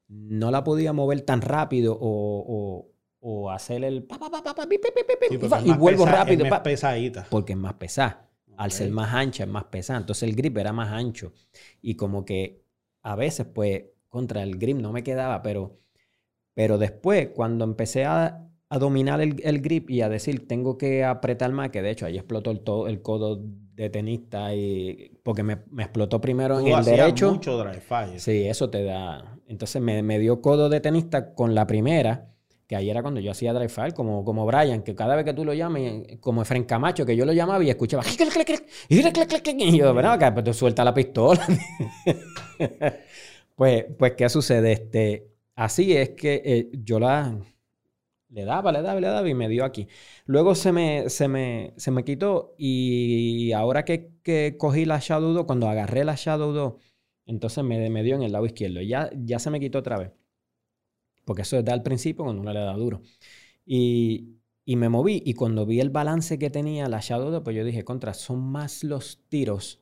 [0.07, 4.55] No la podía mover tan rápido o, o- o hacer el pa, pa, pa, pa,
[4.55, 6.43] pa, pi, pi, pi, pi, Sí, y vuelvo pesa- rápido.
[6.45, 7.27] Es más pesadita.
[7.29, 8.23] porque es más pesada.
[8.57, 9.99] Al ser más ancha, es más pesada.
[9.99, 11.31] Entonces el grip era más ancho.
[11.81, 12.63] Y como que
[13.03, 15.77] a veces, pues, contra el grip no me quedaba, pero,
[16.57, 21.03] pero después, cuando empecé a, a dominar el, el grip y a decir, tengo que
[21.03, 23.43] apretar más, que de hecho ahí explotó el, to- el codo
[23.75, 27.31] de tenista, y, porque me, me explotó primero en Tú el hacías derecho.
[27.31, 28.19] mucho dry fire.
[28.19, 29.37] Sí, eso te da.
[29.47, 32.31] Entonces me, me dio codo de tenista con la primera,
[32.65, 35.33] que ahí era cuando yo hacía drive fire, como, como Brian, que cada vez que
[35.33, 38.01] tú lo llames, como Efren Camacho, que yo lo llamaba y escuchaba.
[38.89, 41.45] y yo, ven acá, pues tú suelta la pistola.
[43.55, 44.71] pues, pues, ¿qué sucede?
[44.71, 47.37] Este, así es que eh, yo la.
[48.29, 49.87] Le daba, le daba, le daba y me dio aquí.
[50.25, 55.33] Luego se me, se me, se me quitó y ahora que, que cogí la Shadow
[55.33, 56.73] 2, cuando agarré la Shadow 2,
[57.25, 58.81] entonces me, me dio en el lado izquierdo.
[58.81, 60.11] Ya, ya se me quitó otra vez.
[61.25, 63.01] Porque eso es da al principio cuando uno le da duro.
[63.65, 67.55] Y, y me moví y cuando vi el balance que tenía la Shadow 2, pues
[67.55, 69.81] yo dije, contra, son más los tiros,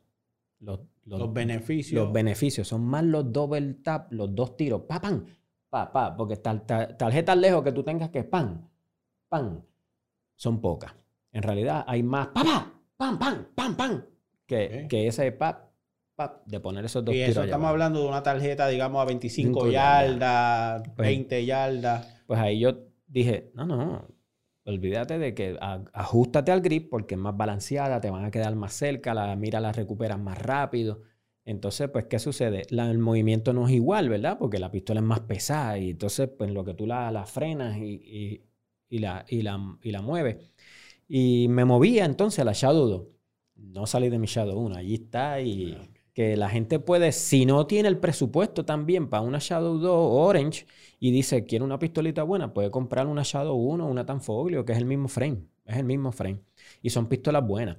[0.60, 2.04] los, los, Los beneficios.
[2.04, 5.26] los beneficios, son más los double tap, los dos tiros, pa, pam,
[5.70, 8.68] pa, pa, porque tal, tal- tarjetas lejos que tú tengas que pam,
[9.30, 9.62] pam,
[10.36, 10.94] son pocas.
[11.32, 14.06] En realidad hay más pa, pa, pam, pam, pam, pam,
[14.46, 15.72] que, ese pap,
[16.16, 19.60] pap, de poner esos dos y eso estamos hablando de una tarjeta, digamos, a 25
[19.62, 22.24] Cinco yardas, Pues- 20 yardas.
[22.28, 24.08] Pues ahí yo dije, no, no,
[24.66, 28.56] olvídate de que a- ajustate al grip porque es más balanceada, te van a quedar
[28.56, 31.02] más cerca, la mira la recuperas más rápido.
[31.46, 32.64] Entonces, pues, ¿qué sucede?
[32.70, 34.38] La- el movimiento no es igual, ¿verdad?
[34.40, 37.78] Porque la pistola es más pesada y entonces, pues, lo que tú la, la frenas
[37.78, 38.42] y, y-
[38.90, 40.38] y la, y, la, y la mueves.
[41.08, 43.04] Y me movía entonces a la Shadow 2.
[43.56, 45.78] No salí de mi Shadow 1, allí está y
[46.14, 50.66] que la gente puede, si no tiene el presupuesto también para una Shadow 2 Orange
[51.00, 54.78] y dice, quiere una pistolita buena, puede comprar una Shadow 1, una Tanfoglio, que es
[54.78, 56.42] el mismo frame, es el mismo frame.
[56.82, 57.78] Y son pistolas buenas.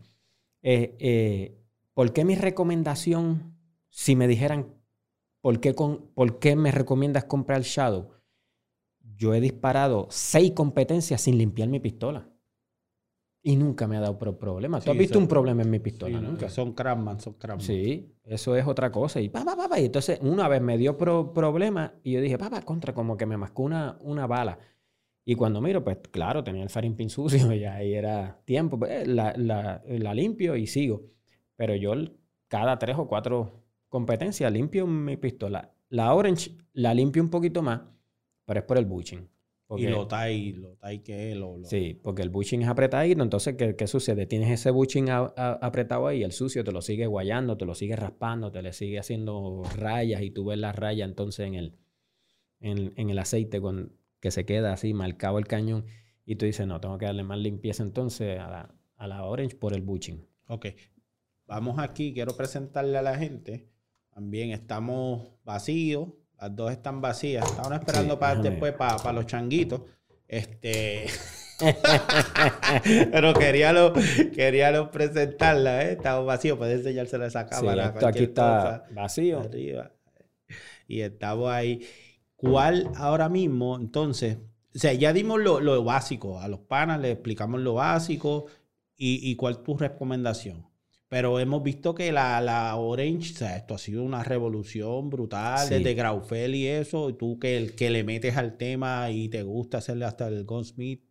[0.63, 1.59] Eh, eh,
[1.95, 3.56] ¿Por qué mi recomendación,
[3.91, 4.75] si me dijeran,
[5.41, 8.11] ¿por qué, con, ¿por qué me recomiendas comprar Shadow?
[9.17, 12.29] Yo he disparado seis competencias sin limpiar mi pistola.
[13.43, 14.79] Y nunca me ha dado pro- problema.
[14.81, 16.19] ¿Tú Sí, has visto un problema en mi pistola?
[16.19, 16.49] Sí, no, nunca.
[16.49, 17.65] Son Craftman, son Craftman.
[17.65, 19.21] Sí, eso es otra cosa.
[19.21, 22.39] Y pa, pa, pa, Y entonces una vez me dio pro- problema y yo dije,
[22.39, 24.59] papá, contra, como que me mascó una, una bala.
[25.25, 28.79] Y cuando miro, pues claro, tenía el farín pin sucio y ahí era tiempo.
[28.79, 31.03] pues, la, la- la limpio y sigo.
[31.55, 31.93] Pero yo
[32.49, 33.63] cada tres o cuatro
[33.97, 35.73] competencias limpio mi pistola.
[35.89, 37.81] La Orange la limpio un poquito más,
[38.45, 39.27] pero es por el bushing.
[39.79, 43.23] Y lo tai, lo tai que es, lo, lo- Sí, porque el bushing es apretadito,
[43.23, 44.27] entonces, ¿qué, qué sucede?
[44.27, 47.75] Tienes ese bushing a- a- apretado ahí, el sucio te lo sigue guayando, te lo
[47.75, 51.73] sigue raspando, te le sigue haciendo rayas y tú ves las rayas entonces en el,
[52.61, 55.85] en, en el aceite con, que se queda así marcado el cañón
[56.25, 59.57] y tú dices, no, tengo que darle más limpieza entonces a la, a la Orange
[59.57, 60.25] por el bushing.
[60.49, 60.67] Ok.
[61.49, 63.69] Vamos aquí, quiero presentarle a la gente.
[64.17, 66.09] También estamos vacíos.
[66.41, 67.45] Las dos están vacías.
[67.45, 69.83] Estaban esperando Sí, para después para, para los changuitos.
[70.27, 71.05] Este.
[73.13, 73.93] Pero quería lo,
[74.35, 75.93] quería lo presentarla, ¿eh?
[75.93, 76.57] Estamos vacíos.
[76.57, 77.87] Puedes enseñárselo a esa Sí, cámara.
[77.89, 78.95] esto aquí está cosa.
[78.95, 79.41] vacío.
[79.41, 79.91] Arriba.
[80.89, 81.87] Y estamos ahí.
[82.37, 84.39] ¿Cuál ahora mismo, entonces?
[84.75, 86.41] O sea, ya dimos lo, lo básico.
[86.41, 88.47] A los panas le explicamos lo básico
[88.97, 90.67] y, y cuál tu recomendación.
[91.09, 95.67] Pero hemos visto que la, la Orange, o sea, esto ha sido una revolución brutal
[95.69, 95.75] Sí.
[95.75, 97.11] desde Graufel y eso.
[97.11, 101.05] Y tú que, que le metes al tema y te gusta hacerle hasta el Gunsmith.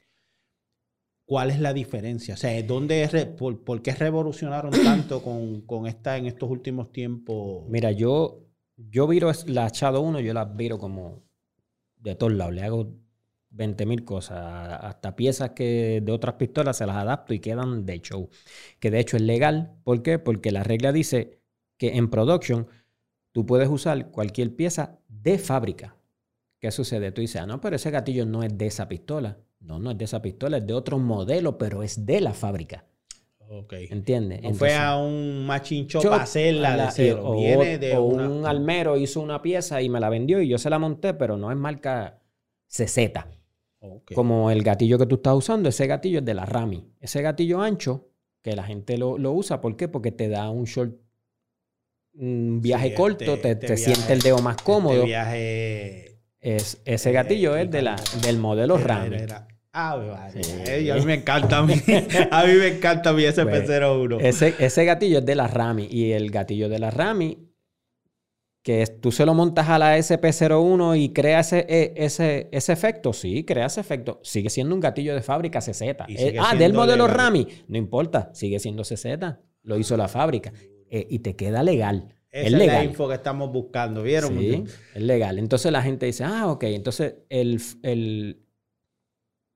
[1.28, 2.36] ¿Cuál es la diferencia?
[2.36, 6.92] O sea, ¿dónde es por, por qué revolucionaron tanto con, con esta en estos últimos
[6.92, 7.66] tiempos?
[7.70, 11.24] Mira, yo, yo viro la Shadow 1, yo la viro como
[11.96, 12.54] de todos lados.
[12.54, 12.94] Le hago
[13.56, 14.38] 20 mil cosas.
[14.82, 18.30] Hasta piezas que de otras pistolas se las adapto y quedan de show.
[18.80, 19.76] Que de hecho es legal.
[19.84, 20.20] ¿Por qué?
[20.20, 21.40] Porque la regla dice
[21.78, 22.68] que en production
[23.32, 25.96] tú puedes usar cualquier pieza de fábrica.
[26.60, 27.12] ¿Qué sucede?
[27.12, 29.38] Tú dices, ah, no, pero ese gatillo no es de esa pistola.
[29.60, 32.86] No, no es de esa pistola, es de otro modelo, pero es de la fábrica.
[33.48, 33.74] Ok.
[33.90, 34.42] ¿Entiendes?
[34.42, 37.22] No fue a un machine shop Shop, a hacerla la- de cero.
[37.26, 38.28] o, Viene de o una...
[38.30, 41.38] un almero hizo una pieza y me la vendió y yo se la monté, pero
[41.38, 42.20] no es marca
[42.68, 42.98] CZ.
[44.14, 46.86] Como el gatillo que tú estás usando, ese gatillo es de la Rami.
[47.00, 48.10] Ese gatillo ancho,
[48.42, 49.88] que la gente lo, usa, ¿por qué?
[49.88, 50.96] Porque te da un short,
[52.14, 54.96] un viaje corto, te, te siente el dedo más cómodo.
[54.96, 56.12] Este viaje...
[56.40, 59.18] Es, ese gatillo es de la, del modelo Rami.
[59.78, 61.74] Ah, a mí me encanta a mí.
[62.32, 64.20] a mí me encanta a mí ese P01.
[64.22, 65.88] Ese, ese gatillo es de la Rami.
[65.92, 67.45] Y el gatillo de la Rami,
[68.66, 73.14] que tú se lo montas a la SP01 y crea ese, e, ese, ese efecto.
[73.14, 74.20] Sí, crea ese efecto.
[74.24, 75.84] Sigue siendo un gatillo de fábrica CZ.
[76.08, 77.48] Eh, ah, del modelo Rami.
[77.68, 79.06] No importa, sigue siendo CZ.
[79.62, 80.52] Lo hizo la fábrica.
[80.90, 82.16] Eh, y te queda legal.
[82.32, 82.78] Esa es, legal.
[82.78, 84.36] la info que estamos buscando, ¿vieron?
[84.40, 84.64] Sí,
[84.96, 85.38] es legal.
[85.38, 88.42] Entonces la gente dice, ah, ok, entonces el, el,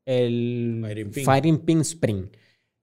[0.06, 1.82] el Fighting Pin.
[1.82, 2.28] Spring.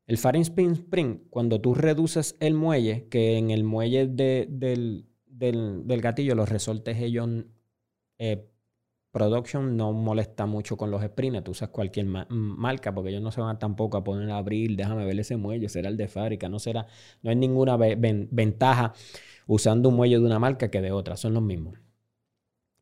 [0.09, 5.07] El Fighting Pin Spring, cuando tú reduces el muelle, que en el muelle del,
[6.01, 7.29] gatillo los resortes ellos
[8.19, 8.49] eh,
[9.17, 11.43] production no molesta mucho con los sprints.
[11.43, 14.77] Tú usas cualquier marca porque ellos no se van tampoco a poner a abrir.
[14.77, 16.51] Déjame ver ese muelle, será el de fábrica.
[16.51, 16.87] No será,
[17.23, 18.93] no hay ninguna ventaja
[19.47, 21.17] usando un muelle de una marca que de otra.
[21.17, 21.79] Son los mismos.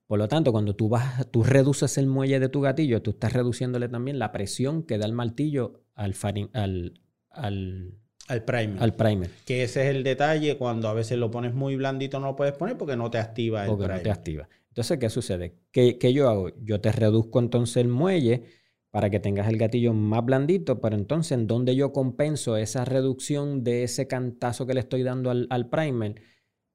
[0.09, 3.33] Por lo tanto, cuando tú, vas, tú reduces el muelle de tu gatillo, tú estás
[3.33, 6.15] reduciéndole también la presión que da el martillo al,
[6.53, 7.95] al, al,
[8.29, 8.83] al primer.
[8.83, 9.31] Al primer.
[9.45, 12.55] Que ese es el detalle cuando a veces lo pones muy blandito no lo puedes
[12.55, 14.49] poner porque no te activa el porque no te activa.
[14.69, 15.55] Entonces, ¿qué sucede?
[15.71, 16.51] ¿Qué, ¿Qué, yo hago?
[16.63, 18.45] Yo te reduzco entonces el muelle
[18.91, 23.63] para que tengas el gatillo más blandito, pero entonces, ¿en dónde yo compenso esa reducción
[23.63, 26.15] de ese cantazo que le estoy dando al, al primer?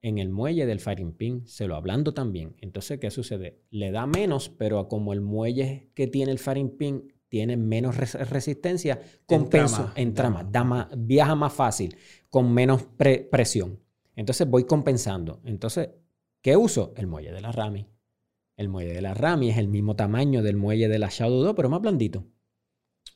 [0.01, 2.55] en el muelle del firing pin, se lo hablando también.
[2.59, 3.59] Entonces, ¿qué sucede?
[3.69, 8.99] Le da menos, pero como el muelle que tiene el firing pin tiene menos resistencia,
[9.25, 11.95] compenso, entra más, da viaja más fácil,
[12.29, 12.87] con menos
[13.31, 13.79] presión.
[14.15, 15.39] Entonces voy compensando.
[15.45, 15.91] Entonces,
[16.41, 16.93] ¿qué uso?
[16.97, 17.87] El muelle de la Rami.
[18.57, 21.53] El muelle de la Rami es el mismo tamaño del muelle de la Shadow 2,
[21.55, 22.25] pero más blandito.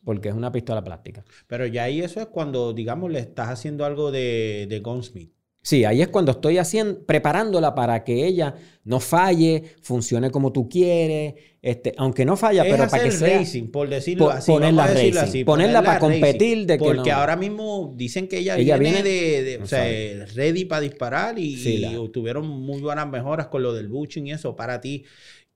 [0.05, 1.25] Porque es una pistola plástica.
[1.47, 5.33] Pero ya ahí eso es cuando, digamos, le estás haciendo algo de, de Gunsmith.
[5.63, 10.67] Sí, ahí es cuando estoy haciendo, preparándola para que ella no falle, funcione como tú
[10.67, 15.45] quieres, este, aunque no falla, pero para que sea racing, por decirlo así, ponerla racing,
[15.45, 19.85] ponerla, para competir de que porque ahora mismo dicen que ella, viene, de, o sea,
[20.35, 24.57] ready para disparar y, tuvieron muy buenas mejoras con lo del buching y eso.
[24.57, 25.05] Para ti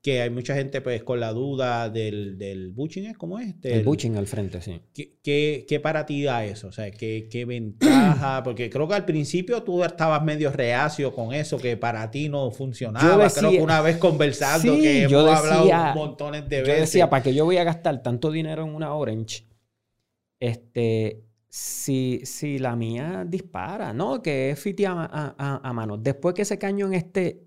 [0.08, 3.50] que hay mucha gente pues con la duda del, del buching, ¿cómo es?
[3.50, 4.80] Este, el, buching al frente, sí.
[4.94, 6.70] ¿Qué, qué, para ti da eso?
[6.70, 8.42] O sea, ¿qué, qué ventaja?
[8.46, 12.52] Porque creo que al principio tú estabas medio reacio con eso, que para ti no
[12.52, 13.28] funcionaba.
[13.28, 16.74] creo que una vez conversando, que hemos yo hablado montones de veces.
[16.74, 19.46] Yo decía, ¿para qué yo voy a gastar tanto dinero en una Orange?
[20.40, 24.22] Este, si, si la mía dispara, ¿no?
[24.22, 25.98] Que es fiti a, a, a mano.
[25.98, 27.47] Después que ese cañón esté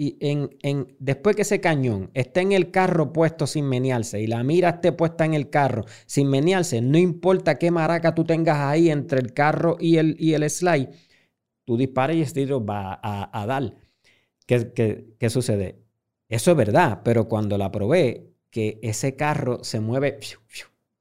[0.00, 4.26] y en, en, después que ese cañón esté en el carro puesto sin menearse y
[4.26, 8.56] la mira esté puesta en el carro sin menearse, no importa qué maraca tú tengas
[8.60, 10.88] ahí entre el carro y el, y el slide,
[11.66, 13.74] tú disparas y este tiro va a, dar.
[14.46, 15.82] ¿Qué, ¿Qué, sucede?
[16.30, 20.18] Eso es verdad, pero cuando la probé, que ese carro se mueve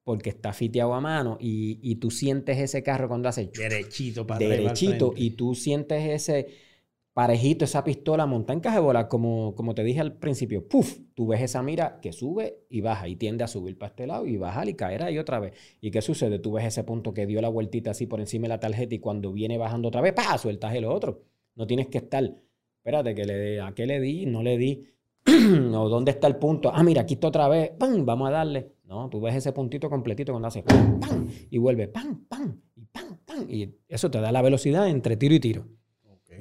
[0.04, 4.46] porque está fiteado a mano y, y tú sientes ese carro cuando hace derechito para
[4.46, 6.69] derechito y tú sientes ese
[7.14, 11.00] parejito esa pistola monta en caja bola, como, como te dije al principio, ¡puf!
[11.16, 14.26] Tú ves esa mira que sube y baja y tiende a subir para este lado
[14.26, 15.54] y bajar y caer ahí otra vez.
[15.82, 16.40] ¿Y qué sucede?
[16.40, 19.00] Tú ves ese punto que dio la vueltita así por encima de la tarjeta y
[19.00, 20.38] cuando viene bajando otra vez, ¡pa!
[20.38, 21.24] Sueltas el otro.
[21.56, 22.24] No tienes que estar,
[22.78, 24.26] espérate, que le ¿a qué le di?
[24.26, 24.88] No le di.
[25.76, 26.72] o dónde está el punto.
[26.74, 27.72] Ah, mira, aquí está otra vez.
[27.78, 28.06] ¡Pam!
[28.06, 28.72] Vamos a darle.
[28.86, 31.00] No, tú ves ese puntito completito cuando hace ¡pam!
[31.00, 31.28] ¡pam!
[31.50, 32.26] Y vuelve ¡pam!
[32.28, 32.60] ¡pam!
[32.76, 33.18] Y ¡pam!
[33.26, 33.46] ¡pam!
[33.50, 35.68] Y eso te da la velocidad entre tiro y tiro.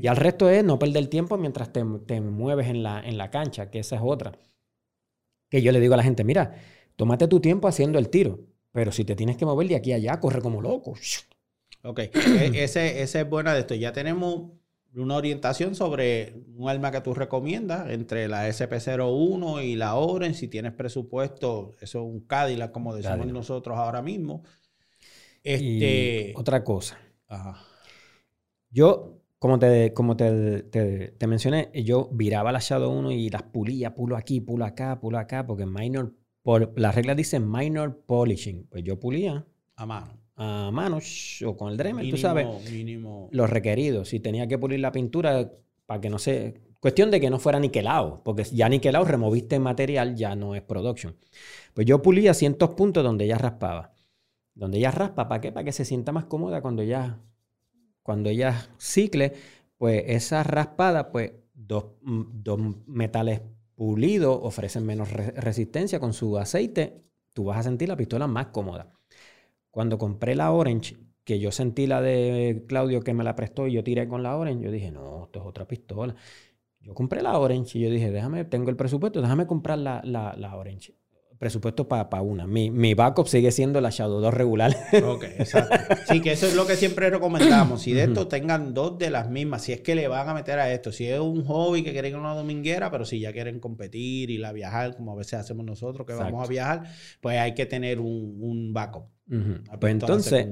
[0.00, 3.70] Y al resto es no perder tiempo mientras te, mueves en la, en la cancha,
[3.70, 4.32] que esa es otra.
[5.48, 6.54] Que yo le digo a la gente, mira,
[6.96, 8.40] tómate tu tiempo haciendo el tiro,
[8.72, 10.94] pero si te tienes que mover de aquí a allá, corre como loco.
[11.82, 12.10] Ok, e,
[12.64, 13.74] ese, ese es buena de esto.
[13.74, 14.52] Ya tenemos
[14.94, 20.34] una orientación sobre un arma que tú recomiendas entre la SP01 y la Oren.
[20.34, 24.42] Si tienes presupuesto, eso es un Cadillac, como decimos nosotros ahora mismo.
[25.42, 26.34] Este...
[26.36, 26.98] otra cosa.
[27.26, 27.64] Ajá.
[28.70, 33.94] Yo como te, como te, te, mencioné, yo viraba la Shadow 1 y las pulía,
[33.94, 38.66] pulo aquí, pulo acá, pulo acá, porque minor, por, las reglas dicen minor polishing.
[38.68, 39.46] Pues yo pulía.
[39.76, 40.18] A mano.
[40.34, 40.98] A mano
[41.46, 42.46] o con el Dremel, tú sabes.
[42.70, 43.28] Mínimo.
[43.32, 44.08] Los requeridos.
[44.08, 45.52] Si tenía que pulir la pintura
[45.86, 46.60] para que no se.
[46.80, 51.16] Cuestión de que no fuera niquelado, porque ya niquelado removiste material, ya no es production.
[51.74, 53.92] Pues yo pulía cientos puntos donde ella raspaba.
[54.54, 55.52] Donde ella raspa, ¿para qué?
[55.52, 57.20] Para que se sienta más cómoda cuando ya
[58.08, 59.34] cuando ella cicle,
[59.76, 63.42] pues esa raspada, pues dos, mm, metales
[63.74, 67.02] pulidos ofrecen menos resistencia con su aceite.
[67.34, 68.94] tú vas a sentir la pistola más cómoda.
[69.70, 73.74] Cuando compré la Orange, que yo sentí la de Claudio que me la prestó y
[73.74, 76.16] yo tiré con la Orange, yo dije, no, esto es otra pistola.
[76.80, 80.34] Yo compré la Orange y yo dije, déjame, tengo el presupuesto, déjame comprar la, la,
[80.34, 80.94] la Orange
[81.38, 82.46] presupuesto para una.
[82.46, 84.76] Mi, mi, backup sigue siendo la Shadow 2 regular.
[85.04, 85.94] ok, exacto.
[86.08, 87.82] Sí, que eso es lo que siempre recomendamos.
[87.82, 90.58] Si de esto tengan dos de las mismas, si es que le van a meter
[90.58, 94.30] a esto, si es un hobby que quieren una dominguera, pero si ya quieren competir
[94.30, 96.84] y la viajar, como a veces hacemos nosotros que vamos a viajar,
[97.20, 99.04] pues hay que tener un, un backup.
[99.80, 100.48] Pues entonces,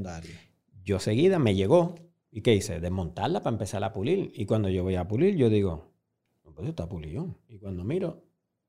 [0.84, 1.94] yo seguida me llegó.
[2.30, 2.80] ¿Y qué hice?
[2.80, 4.30] Desmontarla para empezar a pulir.
[4.34, 5.90] Y cuando yo voy a pulir, yo digo,
[6.54, 7.34] pues está pulido.
[7.48, 8.22] Y cuando miro,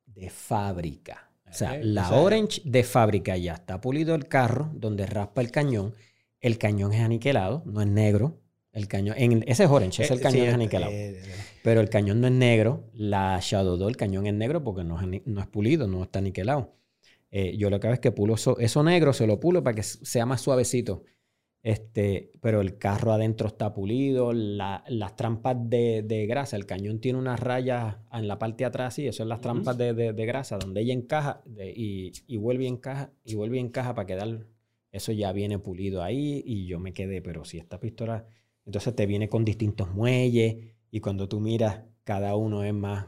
[0.06, 1.27] de fábrica.
[1.50, 5.94] O sea, la Orange de fábrica ya está pulido el carro, donde raspa el cañón.
[6.42, 8.42] El cañón es aniquilado, no es negro.
[8.74, 10.92] El cañón, en, ese es Orange, ese el eh, cañón es aniquilado.
[10.92, 11.22] Eh,
[11.64, 12.90] pero el cañón no es negro.
[12.94, 16.20] La Shadow 2, el cañón es negro porque no es, no es pulido, no está
[16.20, 16.76] aniquilado.
[17.32, 19.76] Eh, yo lo que hago es que pulo eso, eso negro, se lo pulo para
[19.76, 21.04] que sea más suavecito.
[21.64, 27.40] Este, pero el carro adentro está pulido, las trampas de, grasa, el cañón tiene unas
[27.40, 30.94] rayas en la parte de atrás, y eso es las trampas de, grasa, donde ella
[30.94, 31.44] encaja
[31.76, 34.48] y, y, vuelve y encaja y vuelve y encaja para quedar,
[34.92, 38.26] eso ya viene pulido ahí y yo me quedé, pero si esta pistola,
[38.66, 40.58] entonces te viene con distintos muelles
[40.90, 43.08] y cuando tú miras, cada uno es más,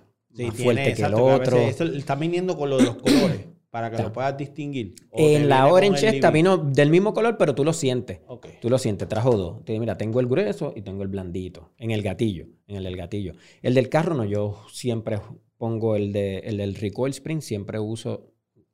[0.54, 1.58] fuerte que el otro.
[1.58, 3.49] está viniendo con los colores.
[3.70, 4.96] Para que lo puedas distinguir.
[5.12, 8.20] En la Orange esta vino del mismo color, pero tú lo sientes.
[8.62, 9.58] Tú lo sientes, trajo dos.
[9.68, 11.72] mira, tengo el grueso y tengo el blandito.
[11.78, 13.34] En el gatillo, en el del gatillo.
[13.62, 15.20] El del carro no, yo siempre
[15.58, 18.34] pongo el, de, el del Recoil Spring, siempre uso,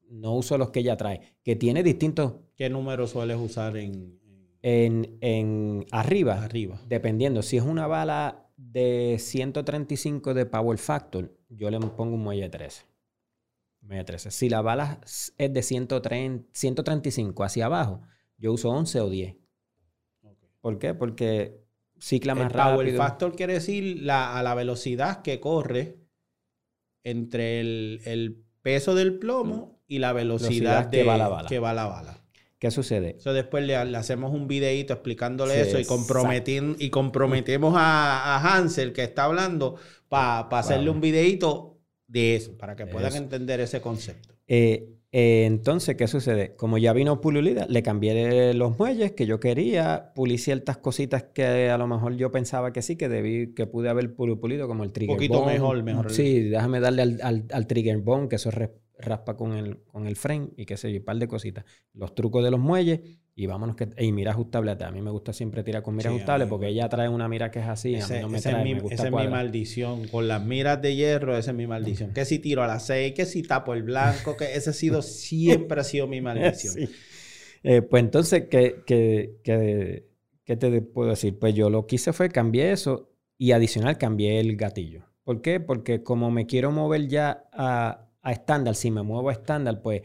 [0.10, 2.34] no uso los que ella trae, que tiene distintos...
[2.56, 4.20] ¿Qué número sueles usar en...?
[4.62, 6.82] En, en arriba, arriba.
[6.88, 12.50] Dependiendo, si es una bala de 135 de Power Factor, yo le pongo un muelle
[12.50, 12.84] 13.
[14.32, 18.02] Si la bala es de 130, 135 hacia abajo,
[18.38, 19.36] yo uso 11 o 10.
[20.62, 20.94] ¿Por qué?
[20.94, 21.62] Porque
[22.00, 22.82] cicla más rápido.
[22.82, 25.98] El factor quiere decir la, a la velocidad que corre
[27.04, 31.48] entre el, peso del plomo y la velocidad, que, va la bala.
[31.48, 32.26] que va la bala.
[32.58, 33.18] ¿Qué sucede?
[33.20, 35.84] Eso después le, hacemos un videito explicándole eso y,
[36.80, 39.76] y comprometemos a, Hansel que está hablando
[40.10, 41.75] para hacerle un videito
[42.08, 44.36] de eso, para que puedan entender ese concepto.
[44.48, 46.56] Eh, eh, entonces, ¿qué sucede?
[46.56, 51.70] Como ya vino pululida, le cambié los muelles que yo quería, pulí ciertas cositas que
[51.70, 54.92] a lo mejor yo pensaba que sí, que debí, que pude haber pulido, como el
[54.92, 56.12] trigger Un poquito mejor, mejor.
[56.12, 58.52] Sí, déjame darle al, al, trigger bone, que eso
[59.00, 61.64] raspa con el, con el frame y qué sé yo, un par de cositas.
[61.94, 63.00] Los trucos de los muelles
[63.38, 66.48] y vámonos que y mira ajustable a mí me gusta siempre tirar con mira ajustable
[66.48, 68.80] porque ella trae una mira que es así a mí no me trae, mi, me
[68.80, 72.14] gusta esa es mi maldición con las miras de hierro esa es mi maldición.
[72.14, 75.02] Que si tiro a las seis que si tapo el blanco que ese ha sido
[75.02, 76.90] siempre ha sido mi maldición.
[77.68, 80.06] Eh, pues entonces ¿qué, qué, qué,
[80.44, 81.40] qué te puedo decir?
[81.40, 83.10] pues yo lo que hice fue cambié eso
[83.40, 85.02] y adicional cambié el gatillo.
[85.24, 85.60] ¿por qué?
[85.60, 90.04] porque como me quiero mover ya a, a estándar si me muevo a estándar pues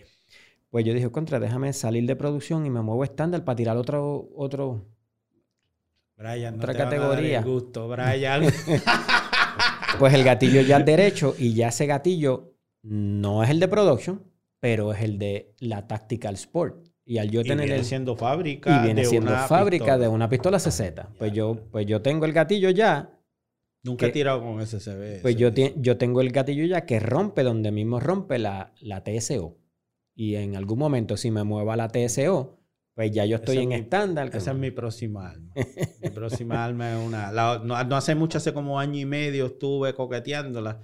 [0.70, 4.30] pues yo dije, contra, déjame salir de producción y me muevo estándar para tirar otro,
[4.36, 4.86] otro,
[6.16, 7.42] Brian, otra categoría.
[7.42, 8.44] gusto, Brian.
[9.98, 14.22] pues el gatillo ya es derecho y ya ese gatillo no es el de production,
[14.60, 16.86] pero es el de la Tactical Sport.
[17.04, 20.82] Y al yo tener viene siendo fábrica y viene siendo fábrica de una pistola CZ.
[21.18, 23.10] Pues yo, pues yo tengo el gatillo ya.
[23.82, 25.22] Nunca he tirado con SCB.
[25.22, 29.56] Pues yo, yo tengo el gatillo ya que rompe donde mismo rompe la, la TSO
[30.20, 32.58] y en algún momento si me mueva la TSO,
[32.92, 34.28] pues ya yo estoy en estándar.
[34.34, 35.54] Esa es mi próxima alma.
[36.02, 37.32] mi próxima alma es una...
[37.32, 40.78] no, hace mucho, hace como año y medio estuve coqueteándola.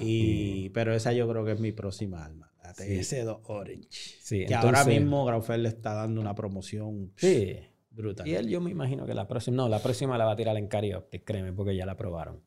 [0.00, 2.50] Y, pero esa yo creo que es mi próxima alma.
[2.64, 3.88] La TS2 Orange.
[3.90, 7.58] Sí, que ahora mismo Graufel le está dando una promoción sí.
[7.90, 8.26] brutal.
[8.26, 9.54] Y él yo me imagino que la próxima...
[9.54, 12.40] No, la próxima la va a tirar en Carioptic, créeme, porque ya la aprobaron.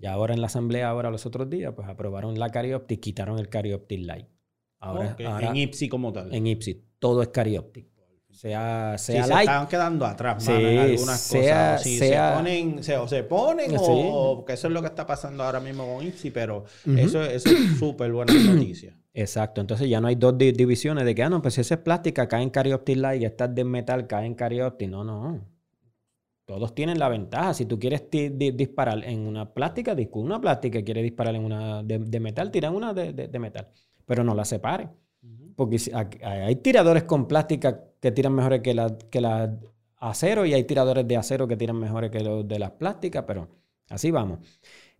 [0.00, 3.50] Y ahora en la asamblea, ahora los otros días, pues aprobaron la Carioptic, quitaron el
[3.50, 4.39] Carioptic Light.
[4.80, 6.34] Ahora, en IPSI como tal.
[6.34, 6.82] En IPSI.
[6.98, 7.90] Todo es Carioptic.
[8.30, 11.82] Sea, sea Se están quedando atrás, sí, en algunas cosas.
[11.82, 15.44] Sí, se ponen, se, o se ponen, o, porque eso es lo que está pasando
[15.44, 16.64] ahora mismo con IPSI, pero
[16.96, 17.44] eso, es
[17.78, 18.96] súper buena noticia.
[19.12, 19.60] Exacto.
[19.60, 22.28] Entonces ya no hay dos divisiones de que, ah, no, pues si esa es plástica,
[22.28, 24.88] cae en Carioptic Light y esta es de metal, cae en Carioptic.
[24.88, 25.44] No, no.
[26.46, 27.52] Todos tienen la ventaja.
[27.52, 30.82] Si tú quieres disparar en una plástica, disco una plástica.
[30.82, 33.68] Quieres disparar en una de, metal, tira una de, de metal
[34.10, 34.88] pero no la separe.
[35.54, 35.76] Porque
[36.24, 39.56] hay tiradores con plástica que tiran mejores que la, que la
[39.98, 43.46] acero y hay tiradores de acero que tiran mejores que los de las plásticas, pero
[43.88, 44.40] así vamos.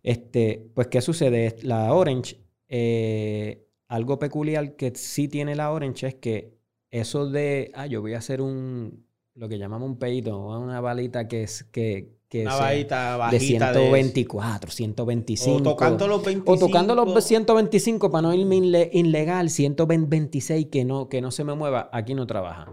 [0.01, 1.57] Este, pues, ¿qué sucede?
[1.63, 2.37] La Orange,
[2.69, 6.53] eh, algo peculiar que sí tiene la Orange es que
[6.89, 9.05] eso de, ah, yo voy a hacer un,
[9.35, 13.73] lo que llamamos un peito, una balita que es, que, que Una varita de bajita
[13.73, 13.79] de...
[13.79, 15.57] 124, 125.
[15.57, 16.51] O tocando los 25.
[16.53, 18.55] O tocando los 125 para no irme
[18.93, 22.71] ilegal, 126 que no, que no se me mueva, aquí no trabaja.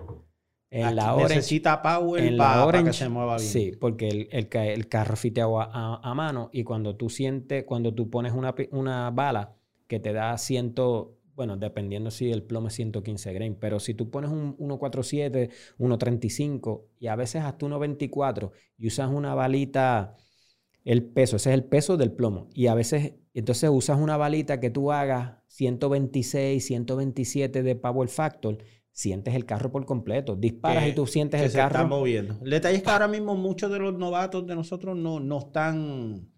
[0.70, 3.48] En Aquí la Orange, necesita power en la para que Orange, se mueva bien.
[3.48, 7.64] Sí, porque el, el, el carro fiteado a, a- a mano y cuando tú sientes,
[7.64, 9.56] cuando tú pones una, una bala
[9.88, 10.74] que te da 100,
[11.39, 16.89] bueno, dependiendo si el plomo es 115 grain, pero si tú pones un 147, 135
[16.99, 20.16] y a veces hasta 124 y usas una balita,
[20.84, 22.49] el peso, ese es el peso del plomo.
[22.55, 28.59] Y a veces, entonces usas una balita que tú hagas 126, 127 de power factor,
[28.91, 30.34] sientes el carro por completo.
[30.34, 31.86] Disparas Que- y tú sientes que el se está carro.
[31.89, 32.36] moviendo.
[32.43, 36.28] El detalle es que ahora mismo muchos de los novatos de nosotros no, no están,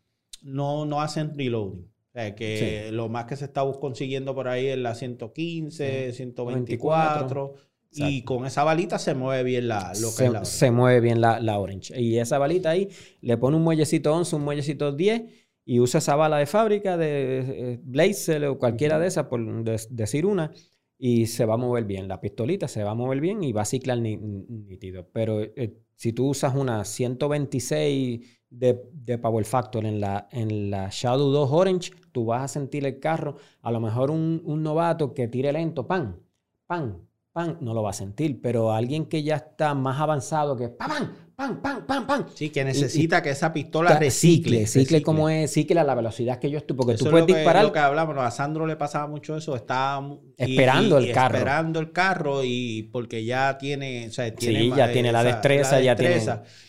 [0.43, 1.91] no, no hacen reloading.
[2.11, 7.55] O sea, que lo más que se está consiguiendo por ahí es la 115, 124.
[7.93, 8.25] Y Exacto.
[8.25, 11.21] con esa balita se mueve bien la, lo que se, es la se mueve bien
[11.21, 12.01] la, la Orange.
[12.01, 12.89] Y esa balita ahí,
[13.21, 15.23] le pone un muellecito 11, un muellecito 10
[15.65, 17.39] y usa esa bala de fábrica de
[17.75, 20.53] eh, Blazer o cualquiera de esas, por de- decir una,
[20.99, 22.07] y se va a mover bien.
[22.07, 25.09] La pistolita se va a mover bien y va a ciclar nítido.
[25.13, 30.89] Pero eh, si tú usas una 126 de, de Power Factor en la, en la
[30.91, 35.15] Shadow 2 Orange, tú vas a sentir el carro, a lo mejor un, un novato
[35.15, 36.21] que tire lento, pan,
[36.67, 40.69] pan, pan, no lo va a sentir, pero alguien que ya está más avanzado que
[40.69, 42.27] pan, pan, pan, pan, pan, pan.
[42.35, 44.67] Sí, que necesita que esa pistola Ta- recicle.
[44.67, 47.29] cicle como es, cicle a la velocidad que yo estoy, porque Eso tú es puedes
[47.29, 47.65] lo que, disparar.
[47.65, 48.17] lo que hablamos.
[48.19, 49.57] A Sandro le pasaba mucho eso.
[49.57, 51.37] Estaba Esperando y- el carro.
[51.39, 55.81] Esperando el carro y porque ya tiene, o sea, tiene Sí, ya tiene la destreza,
[55.81, 56.23] ya tiene-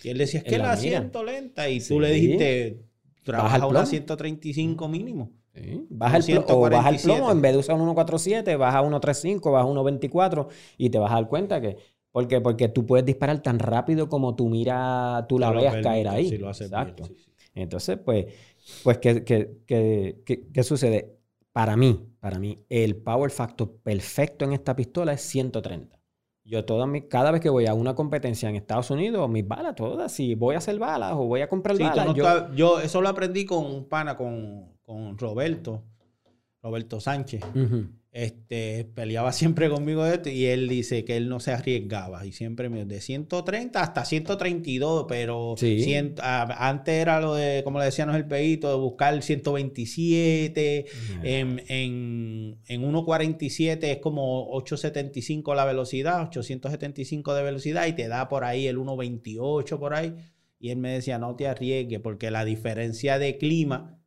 [0.03, 1.67] Y él decía, es que la siento lenta.
[1.69, 1.89] Y Sí.
[1.89, 2.80] tú le dijiste,
[3.24, 3.86] trabaja una plomo.
[3.86, 5.32] 135 mínimo.
[5.53, 7.03] Sí, Baja el plomo, o baja el 147.
[7.19, 10.47] plomo, en vez de usar un 147, baja 135, baja 124
[10.78, 11.76] y te vas a dar cuenta que.
[12.12, 12.41] ¿Por qué?
[12.41, 16.30] Porque tú puedes disparar tan rápido como tú mira, tú la veas caer ahí.
[16.30, 17.05] si lo haces bien, Exacto.
[17.05, 17.32] sí, sí.
[17.55, 18.26] Entonces, pues,
[18.84, 21.18] pues ¿qué, qué, qué- qué- sucede?
[21.53, 25.99] Para mí, para mí, el power factor perfecto en esta pistola es 130.
[26.43, 29.76] Yo todas mis, cada vez que voy a una competencia en Estados Unidos, mis balas
[29.76, 32.80] todas, si voy a hacer balas o voy a comprar Sí, balas, no yo, yo
[32.80, 35.84] eso lo aprendí con un pana, con, con Roberto,
[36.62, 37.43] Roberto Sánchez.
[37.55, 37.88] Ujú.
[38.14, 42.34] Este, peleaba siempre conmigo de esto y él dice que él no se arriesgaba y
[42.34, 45.80] siempre me de 130 hasta 132, pero Sí.
[45.86, 50.86] cien- a- antes era lo de, como le decíamos el peito, de buscar el 127,
[51.24, 58.28] en, en, en 1.47 es como 875 la velocidad, 875 de velocidad y te da
[58.28, 60.14] por ahí el 1.28 por ahí.
[60.59, 64.01] Y él me decía, no te arriesgues porque la diferencia de clima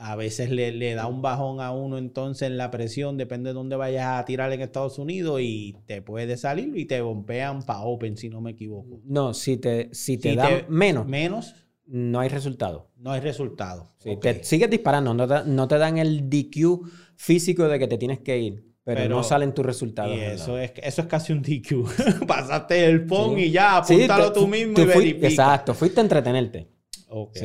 [0.00, 3.54] a veces le, le da un bajón a uno entonces en la presión, depende de
[3.54, 7.80] dónde vayas a tirar en Estados Unidos y te puede salir y te bombean para
[7.80, 9.00] Open, si no me equivoco.
[9.04, 11.54] No, si te, si te Si dan te- menos, Menos,
[11.86, 12.90] no hay resultado.
[12.96, 13.88] no hay resultado.
[13.98, 14.16] Sí.
[14.20, 16.82] Te sigues disparando, no te, no te dan el DQ
[17.16, 20.16] físico de que te tienes que ir, pero, Pero- no salen tus resultados.
[20.16, 22.24] Y eso es, eso es casi un DQ.
[22.26, 23.42] Pasaste el PON Sí.
[23.46, 25.26] y ya, apúntalo tú mismo tú y verifica.
[25.28, 26.68] Exacto, fuiste a entretenerte.
[27.08, 27.36] Ok.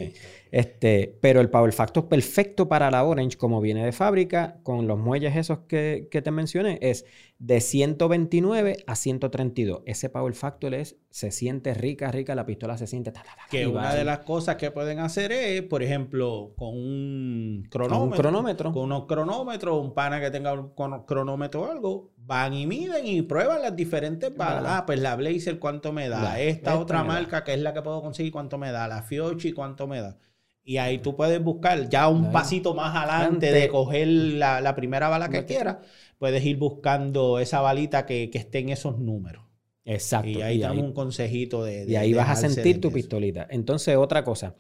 [0.54, 5.00] Este, pero el Power Factor perfecto para la Orange, como viene de fábrica, con los
[5.00, 7.06] muelles esos que, que te mencioné, es
[7.40, 9.82] de 129 a 132.
[9.88, 13.12] Ese Power Factor es, se siente rica, rica, la pistola se siente...
[13.12, 16.54] ta, ta, ta, ta, Que una de las cosas que pueden hacer es, por ejemplo,
[16.56, 18.04] con un Con cronómetro.
[18.04, 18.72] un cronómetro.
[18.74, 20.72] Con unos cronómetros, un pana que tenga un
[21.08, 24.72] cronómetro o algo, van y miden y prueban las diferentes balas.
[24.72, 26.40] Ah, pues la Blazer, ¿cuánto me da?
[26.40, 27.14] Esta esta otra me da.
[27.16, 28.88] marca, que es la que puedo conseguir, ¿cuánto me da?
[28.88, 30.20] La Fiochi, ¿cuánto me da?
[30.66, 35.10] Y ahí tú puedes buscar ya un pasito más adelante de coger la, la primera
[35.10, 35.78] bala que quieras.
[36.18, 39.44] Puedes ir buscando esa balita que, que esté en esos números.
[39.86, 40.30] Exacto.
[40.30, 41.84] Y ahí ahí- un consejito de...
[41.86, 42.96] Y ahí vas a sentir tu eso.
[42.96, 43.48] pistolita.
[43.50, 44.56] Entonces, otra cosa.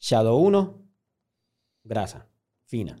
[0.00, 0.82] Shadow 1,
[1.84, 2.28] grasa
[2.66, 2.98] fina.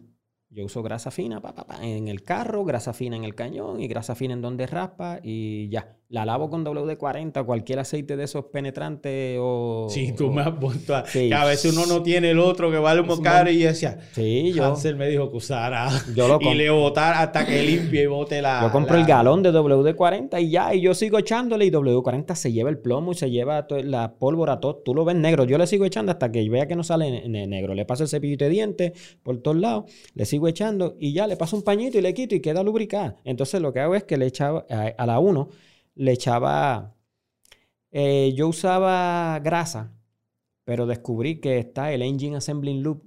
[0.50, 3.80] Yo uso grasa fina pa, pa, pa, en el carro, grasa fina en el cañón
[3.80, 5.96] y grasa fina en donde raspa y ya.
[6.12, 9.86] La lavo con WD-40, cualquier aceite de esos penetrantes o...
[9.88, 11.06] Sí, tú o- me has puesto a...
[11.06, 11.28] Sí.
[11.28, 13.98] Que a veces uno no tiene el otro que vale un mon- y yo decía...
[14.12, 15.88] Sí, yo, Hansel me dijo que usara...
[16.14, 18.60] yo lo y le botara hasta que limpie y bote la...
[18.60, 22.34] Yo compro la- el galón de WD-40 y ya, y yo sigo echándole y WD-40
[22.34, 24.76] se lleva el plomo y se lleva la pólvora, todo.
[24.84, 25.44] Tú lo ves negro.
[25.44, 27.74] Yo le sigo echando hasta que vea que no sale ne- ne- negro.
[27.74, 29.84] Le paso el cepillito de dientes por todos lados,
[30.14, 33.16] le sigo echando y ya le paso un pañito y le quito y queda lubricada.
[33.24, 35.48] Entonces lo que hago es que le echaba a, a la 1,
[35.94, 36.96] le echaba.
[37.90, 39.94] eh, yo usaba grasa,
[40.64, 43.04] pero descubrí que está el Engine Assembling Loop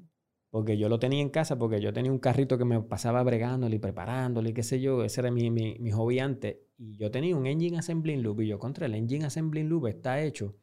[0.52, 3.76] porque yo lo tenía en casa, porque yo tenía un carrito que me pasaba bregándolo
[3.76, 6.58] y preparándolo y qué sé yo, ese era mi, mi, mi hobby antes.
[6.78, 10.22] Y yo tenía un engine assembling loop y yo contra el engine assembling loop está
[10.24, 10.56] hecho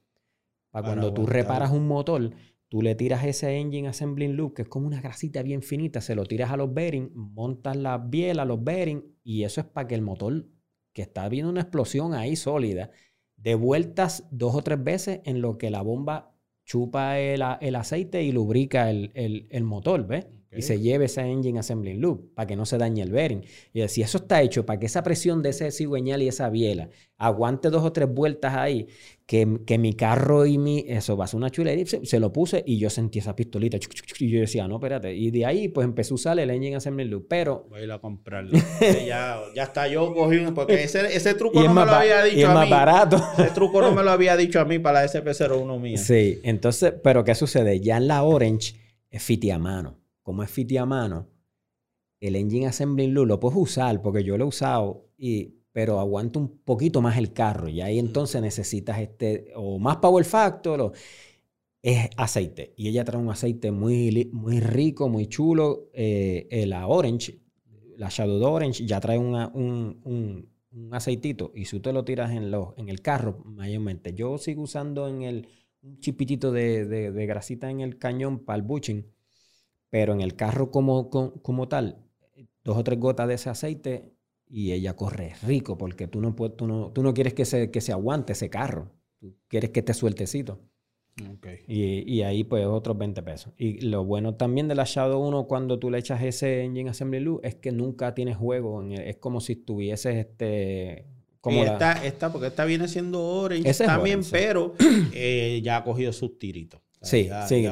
[0.71, 2.31] para cuando tú reparas un motor,
[2.69, 6.15] tú le tiras ese engine assembling loop, que es como una grasita bien finita, se
[6.15, 9.95] lo tiras a los bearings, montas la biela, los bearings, y eso es para que
[9.95, 10.47] el motor,
[10.93, 12.91] que está viendo una explosión ahí sólida,
[13.37, 16.35] de vueltas dos o tres veces en lo que la bomba
[16.65, 20.27] chupa el, aceite y lubrica el, el motor, ¿ves?
[20.55, 23.45] Y se lleve ese engine assembly loop para que no se dañe el bearing.
[23.73, 26.89] Y si eso está hecho para que esa presión de ese cigüeñal y esa biela
[27.23, 28.89] aguante dos o tres vueltas ahí,
[29.27, 30.85] que, que mi carro y mi...
[30.89, 31.87] Eso va a ser una chulería.
[31.87, 33.79] Se, se, lo puse y yo sentí esa pistolita.
[34.19, 35.15] Y yo decía, no, espérate.
[35.15, 37.27] Y de ahí pues empecé a usar el engine assembly loop.
[37.29, 37.67] Pero...
[37.71, 38.59] Voy a ir a comprarlo.
[39.07, 40.53] ya, ya está yo cogido.
[40.53, 42.71] Porque ese, ese truco no me lo había dicho y es a más mí.
[42.71, 43.17] barato.
[43.39, 45.99] ese truco no me lo había dicho a mí para la SP01 mía.
[45.99, 46.41] Sí.
[46.43, 47.81] Entonces, pero ¿qué sucede?
[47.81, 48.75] Ya en la Orange
[49.11, 51.29] es fiti a mano como es fiti a mano,
[52.21, 56.39] el Engine Assembly Loop lo puedes usar porque yo lo he usado, y, pero aguanta
[56.39, 60.93] un poquito más el carro y ahí entonces necesitas este o más power factor o
[61.83, 62.75] es aceite.
[62.77, 65.91] Y ella trae un aceite muy, muy rico, muy chulo.
[65.93, 67.41] Eh, la Orange,
[67.97, 69.35] la Shadow Orange, ya trae un,
[70.05, 70.49] un,
[70.93, 71.53] aceitito.
[71.55, 74.15] Y si tú te lo tiras en, los, en el carro, mayormente.
[74.15, 75.49] Yo sigo usando en el,
[75.83, 79.05] un chipitito de, de grasita en el cañón para el bushing
[79.93, 81.99] pero en el carro como, como, tal,
[82.65, 84.15] dos o tres gotas de ese aceite
[84.49, 87.71] y ella corre rico porque tú no, puedes, tú no, tú no quieres que se,
[87.71, 88.91] que se aguante ese carro.
[89.19, 90.61] Tú quieres que esté sueltecito.
[91.37, 91.59] Okay.
[91.69, 93.53] Y, y, ahí pues otros 20 pesos.
[93.59, 97.21] Y lo bueno también de la Shadow 1 cuando tú le echas ese Engine Assembly
[97.21, 98.83] Loop es que nunca tienes juego.
[98.93, 101.05] es como si tuvieses este...
[101.43, 104.75] Como esta, esta, porque esta viene siendo Orange también, pero
[105.13, 106.81] eh, ya ha cogido sus tiritos.
[107.03, 107.67] Sí, sí,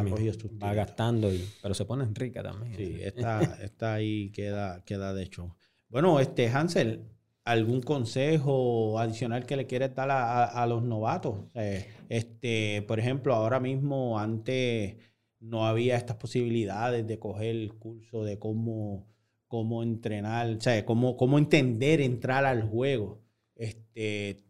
[0.63, 2.77] va gastando, y, pero se pone rica también.
[2.77, 2.99] Sí,
[3.63, 5.57] está, ahí, queda, queda de hecho.
[5.89, 7.05] Bueno, este Hansel,
[7.45, 11.47] ¿algún consejo adicional que le quieres dar a, los novatos?
[12.09, 14.97] este, por ejemplo, ahora mismo, antes
[15.39, 19.07] no había estas posibilidades de coger el curso de cómo,
[19.49, 23.23] cómo entrenar, o sea, cómo, cómo entender entrar al juego.
[23.55, 24.45] Este,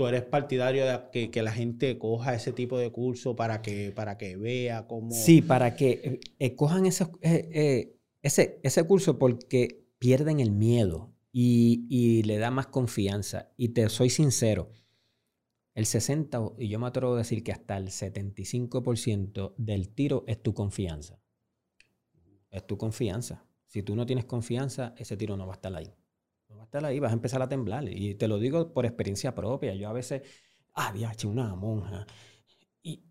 [0.00, 4.16] tú eres partidario de que, la gente coja ese tipo de curso para que, para
[4.16, 5.10] que vea cómo...
[5.10, 11.12] Sí, para que eh, eh, cojan ese, eh, ese, ese curso porque pierden el miedo
[11.32, 13.52] y, le da más confianza.
[13.58, 14.72] Y te soy sincero,
[15.74, 20.42] el 60, y yo me atrevo a decir que hasta el 75% del tiro es
[20.42, 21.20] tu confianza.
[22.48, 23.44] Es tu confianza.
[23.66, 25.92] Si tú no tienes confianza, ese tiro no va a estar ahí
[26.60, 27.88] va a estar ahí, vas a empezar a temblar.
[27.88, 29.74] Y te lo digo por experiencia propia.
[29.74, 30.22] Yo a veces,
[30.74, 32.06] ah, viaje, una monja.
[32.82, 33.02] Y,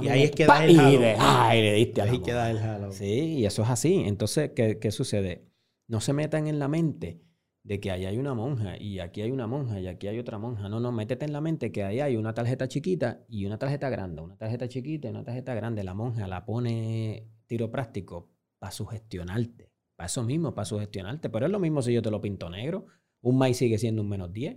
[0.00, 1.16] y ahí es que da el jalo.
[1.18, 2.92] Ay, le diste Ahí queda el jalo.
[2.92, 4.02] Sí, y eso es así.
[4.06, 5.46] Entonces, ¿qué, ¿qué, sucede?
[5.86, 7.22] No se metan en la mente
[7.62, 10.38] de que ahí hay una monja y aquí hay una monja y aquí hay otra
[10.38, 10.68] monja.
[10.68, 13.88] No, no, métete en la mente que ahí hay una tarjeta chiquita y una tarjeta
[13.88, 14.20] grande.
[14.22, 15.84] Una tarjeta chiquita y una tarjeta grande.
[15.84, 19.69] La monja la pone tiro práctico para sugestionarte
[20.00, 21.28] para eso mismo, para sugestionarte.
[21.28, 22.86] Pero es lo mismo si yo te lo pinto negro.
[23.20, 24.56] Un maíz sigue siendo un menos 10.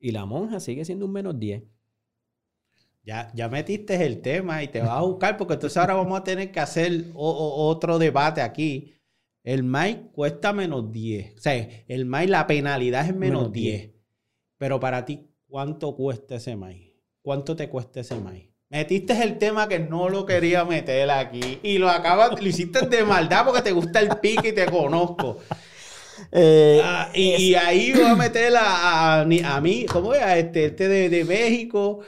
[0.00, 1.62] Y la monja sigue siendo un menos 10.
[3.04, 6.24] Ya, ya metiste el tema y te vas a buscar, porque entonces ahora vamos a
[6.24, 8.92] tener que hacer otro debate aquí.
[9.44, 11.36] El maíz cuesta menos 10.
[11.38, 13.92] O sea, el maíz, la penalidad es menos, 10.
[14.58, 16.92] Pero para ti, ¿cuánto cuesta ese maíz?
[17.22, 18.49] ¿Cuánto te cuesta ese maíz?
[18.70, 23.02] Metiste el tema que no lo quería meter aquí y lo acabas, lo hiciste de
[23.02, 25.38] maldad porque te gusta el pique y te conozco.
[26.30, 30.22] Eh, ah, y, ahí voy a meter a, a, mí, ¿cómo es?
[30.36, 31.98] este, este de, México,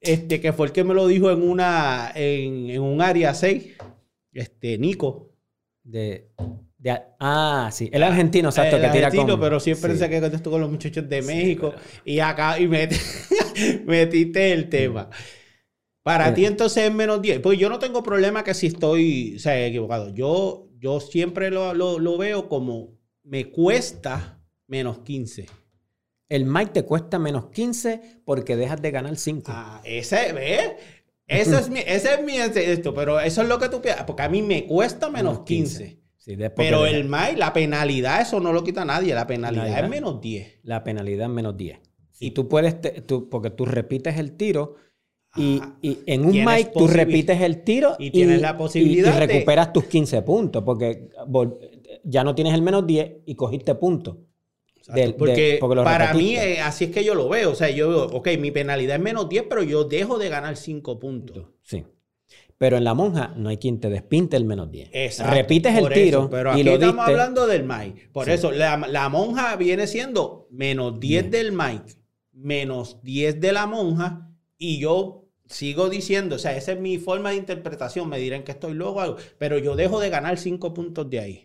[0.00, 3.76] este que fue el que me lo dijo en una en, en un área 6,
[4.32, 5.30] este Nico.
[5.84, 6.32] De,
[7.20, 10.00] ah, sí, el argentino, exacto, el que tira argentino, pero siempre sí.
[10.00, 12.66] sé que contesto con los muchachos de México y acá y
[13.86, 15.10] metiste el tema.
[16.08, 17.40] Para ti entonces es menos 10.
[17.40, 20.08] Pues yo no tengo problema que si estoy o sea, equivocado.
[20.14, 25.44] Yo, yo siempre lo, veo como me cuesta menos 15.
[26.30, 29.52] El Mike te cuesta menos 15 porque dejas de ganar 5.
[29.54, 30.76] Ah, ese, ¿ves?
[31.26, 34.22] Ese es mi, ese es mi esto, pero eso es lo que tú piensas, porque
[34.22, 36.00] a mí me cuesta menos 15.
[36.56, 40.60] pero el Mike, la penalidad, eso no lo quita nadie, la penalidad es menos 10.
[40.62, 41.80] La penalidad es menos 10.
[42.18, 44.76] Y tú puedes, tú, porque tú repites el tiro
[45.36, 49.84] y, en un mic tú repites el tiro y, tienes la posibilidad y, recuperas tus
[49.84, 51.08] 15 puntos porque
[52.04, 54.16] ya no tienes el menos 10 y cogiste puntos.
[55.18, 57.50] porque, para mí eh, así es que yo lo veo.
[57.50, 60.56] O sea, yo veo, ok, mi penalidad es menos 10, pero yo dejo de ganar
[60.56, 61.46] 5 puntos.
[61.62, 61.84] Sí.
[62.56, 64.90] Pero en la monja no hay quien te despinte el menos 10.
[64.92, 67.10] Exacto, Repites el por tiro eso, pero y aquí lo estamos diste.
[67.12, 68.10] hablando del mic.
[68.10, 68.32] Por Sí.
[68.32, 71.30] eso, la, la monja viene siendo menos 10 Bien.
[71.30, 71.96] del mic,
[72.32, 74.27] menos 10 de la monja,
[74.58, 78.52] y yo sigo diciendo, o sea, esa es mi forma de interpretación, me dirán que
[78.52, 81.44] estoy loco algo, pero yo dejo de ganar 5 puntos de ahí.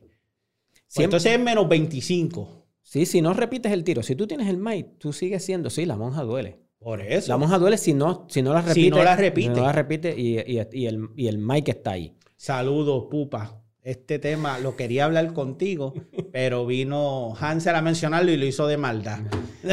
[0.94, 2.66] Pues entonces es menos 25.
[2.82, 5.86] Sí, si no repites el tiro, si tú tienes el mic, tú sigues siendo, sí,
[5.86, 6.60] la monja duele.
[6.80, 7.32] Por eso.
[7.32, 8.90] La monja duele si no, si no la Si repite.
[8.90, 9.50] no la repite.
[9.50, 12.14] No la repite y, y- y el, y el mic está ahí.
[12.36, 13.62] Saludos, pupa.
[13.82, 15.94] Este tema lo quería hablar contigo,
[16.34, 19.20] pero vino Hansel a mencionarlo y lo hizo de maldad.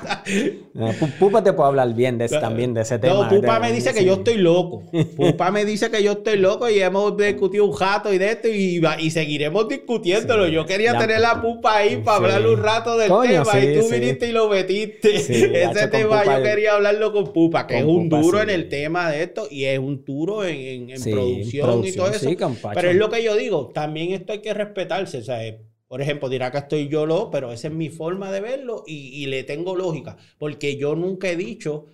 [0.74, 3.24] Pu- Pupa te puede hablar bien de, ese- también de ese tema.
[3.24, 4.82] No, Pupa me dice que yo estoy loco.
[5.16, 8.48] Pupa me dice que yo estoy loco y hemos discutido un rato y de esto
[8.48, 10.46] y, y seguiremos discutiéndolo.
[10.46, 10.52] Sí.
[10.52, 12.24] yo quería tener la Pupa ahí para sí.
[12.34, 15.16] hablar un rato del Coño, tema y tú viniste y lo metiste.
[15.16, 18.68] Ese tema yo quería hablarlo con Pupa, que con es un Pupa, duro en el
[18.68, 22.30] tema de esto y es un duro en, en- en Sí, producción, y todo eso.
[22.74, 25.18] Pero es lo que yo digo, también esto hay que respetarse.
[25.18, 25.60] O sea, eh,
[25.90, 28.94] por ejemplo, dirá que estoy yo loco, pero esa es mi forma de verlo y,
[29.24, 30.16] y le tengo lógica.
[30.38, 31.86] Porque yo nunca he dicho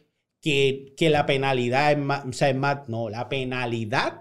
[0.43, 4.21] que, que la penalidad es más, o sea, es más, no, la penalidad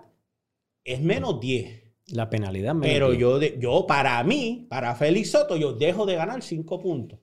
[0.85, 1.83] es menos 10.
[2.13, 3.19] La penalidad menos Pero 10.
[3.19, 7.19] yo, de- yo, para mí, para Félix Soto, yo dejo de ganar 5 puntos.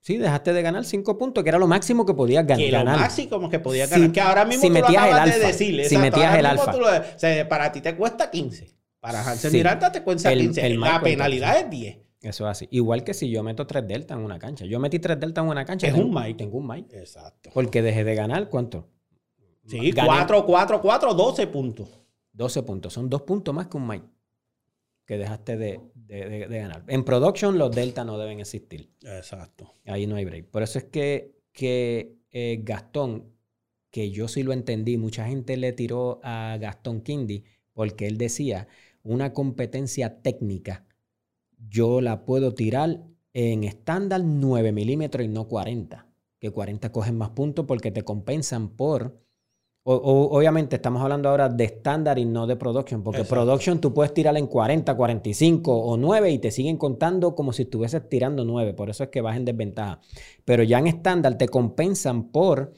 [0.00, 2.78] Sí, dejaste de ganar 5 puntos, que era lo máximo que podías gan- Que lo
[2.78, 2.98] ganar.
[2.98, 4.10] máximo que podía Si- ganar.
[4.10, 5.74] que ahora mismo si tú lo metías el acabas de alfa, decir.
[5.76, 6.72] si exacto, metías el alfa.
[6.72, 8.74] tú lo- o sea, para ti te cuesta 15.
[9.02, 9.56] Para Hansel Sí.
[9.56, 10.64] Miranda te cuesta El- 15.
[10.64, 11.98] el la penalidad es 10.
[12.22, 12.68] Eso es así.
[12.70, 14.64] Igual que si yo meto 3 delta en una cancha.
[14.64, 15.88] Yo metí 3 delta en una cancha.
[15.88, 16.36] Es tengo- un mic.
[16.36, 16.86] Tengo un mic.
[16.92, 17.50] Exacto.
[17.52, 18.88] Porque dejé de ganar, ¿cuánto?
[19.66, 21.88] Sí, Gané 4, 4, 4, 12 puntos.
[22.32, 22.92] 12 puntos.
[22.92, 24.04] Son 2 puntos más que un mic.
[25.04, 26.84] Que dejaste de, de- de- de ganar.
[26.86, 28.88] En production los delta no deben existir.
[29.02, 29.74] Exacto.
[29.86, 30.46] Ahí no hay break.
[30.46, 33.32] Por eso es que, que eh, Gastón,
[33.90, 37.42] que yo sí lo entendí, mucha gente le tiró a Gastón Kindy
[37.72, 38.68] porque él decía,
[39.02, 40.84] una competencia técnica,
[41.68, 46.06] yo la puedo tirar en estándar 9 milímetros y no 40.
[46.38, 49.20] Que 40 cogen más puntos porque te compensan por...
[49.84, 53.34] o- o- obviamente estamos hablando ahora de estándar y no de production, porque Exacto.
[53.44, 57.62] production tú puedes tirar en 40, 45 o 9 y te siguen contando como si
[57.62, 60.00] estuvieses tirando 9, por eso es que vas en desventaja.
[60.44, 62.72] Pero ya en estándar te compensan por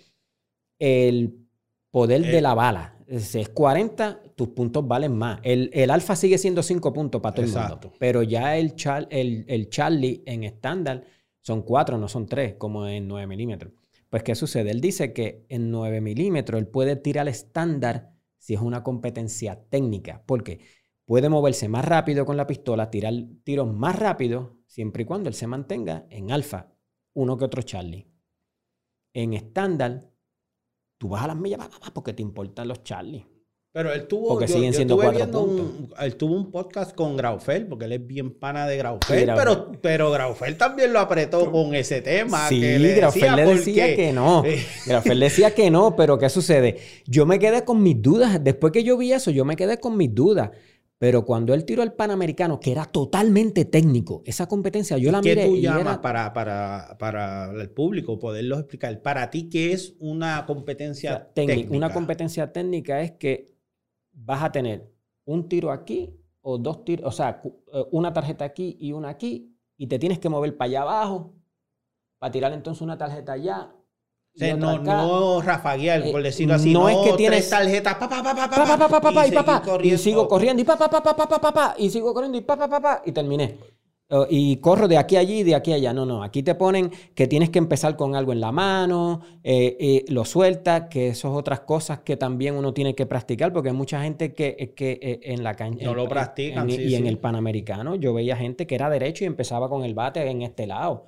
[0.78, 1.46] el
[1.90, 2.42] poder de Eh.
[2.42, 2.96] la bala.
[3.18, 5.40] Si es 40, tus puntos valen más.
[5.42, 7.92] El, el alfa sigue siendo 5 puntos para todo el mundo.
[7.98, 11.04] Pero ya el, char- el, el Charlie en estándar
[11.40, 13.72] son 4, no son 3, como en 9 milímetros.
[14.08, 14.70] Pues, ¿qué sucede?
[14.70, 20.22] Él dice que en 9 milímetros él puede tirar estándar si es una competencia técnica.
[20.26, 20.60] Porque
[21.04, 23.12] puede moverse más rápido con la pistola, tirar
[23.44, 26.72] tiros más rápido, siempre y cuando él se mantenga en alfa,
[27.14, 28.08] uno que otro Charlie.
[29.12, 30.10] En estándar,
[30.98, 33.26] tú vas a las millas porque te importan los Charlie.
[33.74, 36.52] Pero él tuvo, Porque yo, siguen yo siendo estuve cuatro viendo un, él tuvo un
[36.52, 39.44] podcast con Graufel, porque él es bien pana de Graufel, Sí, Graufel.
[39.44, 42.48] pero, pero Graufel también lo apretó con ese tema.
[42.48, 43.96] Sí, que le Grafel decía le decía qué.
[43.96, 44.44] que no.
[44.86, 46.76] Grafel decía que no, pero ¿qué sucede?
[47.06, 48.38] Yo me quedé con mis dudas.
[48.44, 50.50] Después que yo vi eso, yo me quedé con mis dudas.
[50.96, 55.30] Pero cuando él tiró el Panamericano, que era totalmente técnico, esa competencia yo la ¿Qué
[55.30, 59.02] miré tú y llamas era para, para, para el público poderlo explicar?
[59.02, 61.54] Para ti, ¿qué es una competencia O sea, técnica.
[61.56, 61.76] técnica?
[61.76, 63.52] Una competencia técnica es que
[64.14, 64.90] vas a tener
[65.24, 69.56] un tiro aquí o dos tiros, o sea, eh, una tarjeta aquí y una aquí,
[69.76, 71.32] y te tienes que mover para allá abajo
[72.18, 73.70] para tirar entonces una tarjeta allá.
[74.34, 74.96] O sea, y otra no, acá.
[75.02, 76.72] no rafaguear, Eh, por decirlo así.
[76.72, 79.00] no No, es que tres tienes- tarjetas, pa, pa, pa, pa, Pa, pa, pa, pa,
[79.00, 79.98] pa, pa, y, y corriendo.
[79.98, 82.56] sigo corriendo y pa, pa, pa, pa, pa, pa, pa, y sigo corriendo y pa,
[82.56, 83.58] pa, pa, pa, y terminé.
[84.10, 85.92] Eh, y corro de aquí a allí y de aquí a allá.
[85.94, 86.22] No, no.
[86.22, 90.24] Aquí te ponen que tienes que empezar con algo en la mano, eh, eh, lo
[90.24, 94.02] sueltas, que eso es otras cosas que también uno tiene que practicar, porque hay mucha
[94.02, 95.84] gente que, que eh, en la cancha.
[95.86, 99.24] No lo practican, en- sí, y en el Panamericano, yo veía gente que era derecho
[99.24, 101.06] y empezaba con el bate en este lado.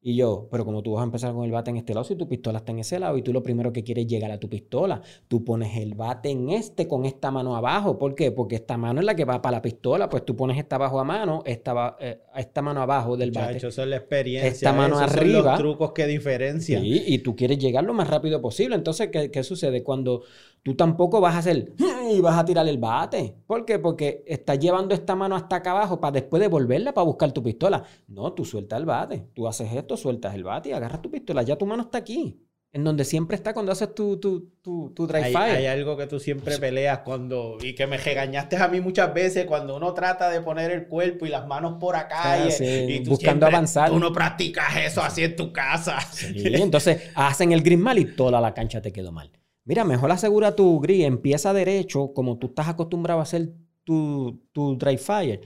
[0.00, 2.14] Y yo, pero como tú vas a empezar con el bate en este lado, si
[2.14, 4.38] tu pistola está en ese lado y tú lo primero que quieres es llegar a
[4.38, 7.98] tu pistola, tú pones el bate en este con esta mano abajo.
[7.98, 8.30] ¿Por qué?
[8.30, 11.00] Porque esta mano es la que va para la pistola, pues tú pones esta abajo
[11.00, 13.56] a mano, esta, va- eh, esta mano abajo del bate.
[13.56, 14.48] Eso es la experiencia.
[14.48, 15.50] Esta mano esos son arriba.
[15.50, 16.82] los trucos que diferencian.
[16.82, 18.76] Sí, y tú quieres llegar lo más rápido posible.
[18.76, 19.82] Entonces, ¿qué, qué sucede?
[19.82, 20.22] Cuando
[20.68, 21.72] tú tampoco vas a hacer
[22.12, 23.34] y vas a tirar el bate.
[23.46, 23.78] ¿Por qué?
[23.78, 27.84] Porque estás llevando esta mano hasta acá abajo para después devolverla para buscar tu pistola.
[28.06, 29.28] No, tú sueltas el bate.
[29.34, 31.42] Tú haces esto, sueltas el bate y agarras tu pistola.
[31.42, 32.44] Ya tu mano está aquí.
[32.70, 35.56] En donde siempre está cuando haces tu, tu, tu, tu dry Hay, fire.
[35.56, 39.46] hay algo que tú siempre peleas cuando, y que me regañaste a mí muchas veces,
[39.46, 42.66] cuando uno trata de poner el cuerpo y las manos por acá, Ah, y, sí,
[42.66, 43.88] y tú buscando siempre- avanzar.
[43.88, 45.98] Tú no practicas eso así en tu casa.
[46.12, 49.30] Sí, entonces hacen el green mal y toda la cancha te quedó mal.
[49.68, 53.52] Mira, mejor asegura tu grip, empieza derecho, como tú estás acostumbrado a hacer
[53.84, 55.42] tu, tu dry fire.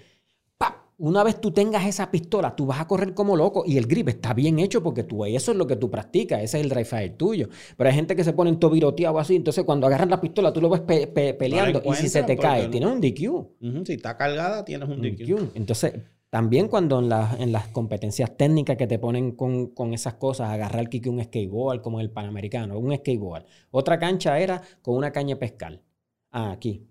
[0.99, 4.11] Una vez tú tengas esa pistola, tú vas a correr como loco y el grip
[4.11, 6.85] está bien hecho porque tú, eso es lo que tú practicas, ese es el dry
[6.85, 7.49] fire tuyo.
[7.77, 10.61] Pero hay gente que se pone en tobiroteado así, entonces cuando agarran la pistola tú
[10.61, 13.85] lo ves peleando y si se te cae, tienes un DQ.
[13.85, 15.57] si está cargada, tienes un DQ.
[15.57, 15.95] Entonces,
[16.33, 17.13] también cuando en,
[17.43, 22.01] en, las competencias técnicas que te ponen con, esas cosas, agarrar que un skateboard como
[22.01, 23.45] el Panamericano, un skateboard.
[23.71, 25.83] Otra cancha era con una caña de pescar.
[26.31, 26.89] Ah, aquí.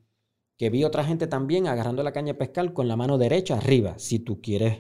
[0.57, 3.97] Que vi otra gente también agarrando la caña de pescar con la mano derecha arriba.
[3.97, 4.77] Si tú quieres,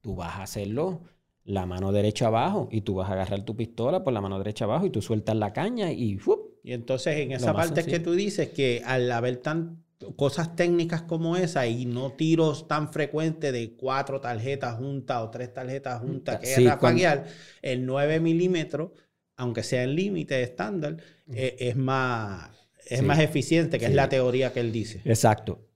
[0.00, 1.00] tú vas a hacerlo
[1.42, 4.66] la mano derecha abajo y tú vas a agarrar tu pistola por la mano derecha
[4.66, 6.16] abajo y tú sueltas la caña y
[6.62, 9.82] Y entonces en esa parte que tú dices que al haber tan
[10.16, 15.52] cosas técnicas como esa y no tiros tan frecuentes de cuatro tarjetas juntas o tres
[15.52, 17.26] tarjetas juntas que es rafaguear,
[17.62, 18.92] el 9 milímetros,
[19.36, 20.96] aunque sea el límite estándar,
[21.32, 22.50] eh, es, más,
[22.86, 25.02] es más eficiente, que es la teoría que él dice.
[25.04, 25.66] Exacto.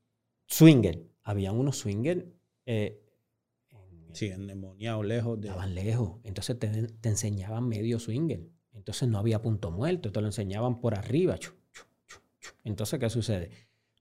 [0.46, 1.02] Swinger.
[1.22, 2.26] Habían unos swinger.
[2.66, 3.00] Eh,
[4.12, 5.48] sí, endemoniados, lejos de.
[5.48, 6.20] Estaban lejos.
[6.24, 8.42] Entonces te, te, enseñaban medio swinger.
[8.74, 10.12] Entonces no había punto muerto.
[10.12, 11.38] Te lo enseñaban por arriba.
[12.64, 13.50] Entonces, ¿qué sucede?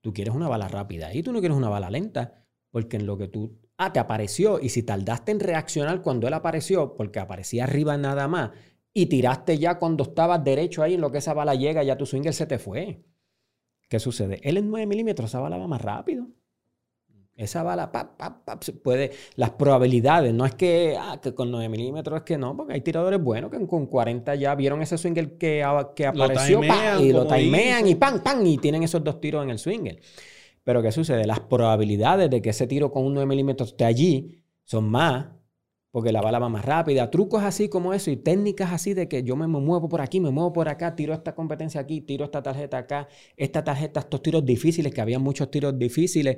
[0.03, 3.17] Tú quieres una bala rápida y tú no quieres una bala lenta, porque en lo
[3.17, 7.63] que tú, ah, te apareció y si tardaste en reaccionar cuando él apareció, porque aparecía
[7.63, 8.51] arriba nada más,
[8.93, 12.05] y tiraste ya cuando estabas derecho ahí en lo que esa bala llega, ya tu
[12.05, 13.05] swinger se te fue.
[13.87, 14.41] ¿Qué sucede?
[14.43, 16.27] Él en 9 milímetros, esa bala va más rápido.
[17.35, 21.67] Esa bala, pap, pap, pap, puede, las probabilidades, no es que, ah, que con 9
[21.67, 25.35] milímetros es que no, porque hay tiradores buenos que con 40 ya vieron ese swinger
[25.39, 25.65] que,
[25.95, 26.61] que apareció
[27.01, 29.99] y lo timean y pam, pam, y tienen esos dos tiros en el swinger.
[30.63, 31.25] Pero ¿qué sucede?
[31.25, 35.29] Las probabilidades de que ese tiro con un 9 milímetros esté allí son más,
[35.89, 37.09] porque la bala va más rápida.
[37.09, 40.29] Trucos así como eso y técnicas así de que yo me muevo por aquí, me
[40.29, 43.07] muevo por acá, tiro esta competencia aquí, tiro esta tarjeta acá,
[43.37, 46.37] esta tarjeta, estos tiros difíciles, que había muchos tiros difíciles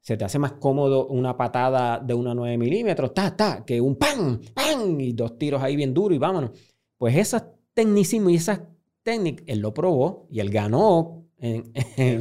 [0.00, 3.96] se te hace más cómodo una patada de una 9 milímetros, ta, ta, que un
[3.96, 6.50] pan, pan, y dos tiros ahí bien duros y vámonos.
[6.96, 7.44] Pues esas
[7.74, 8.60] tecnicismos y esas
[9.02, 11.72] técnicas, él lo probó y él ganó en,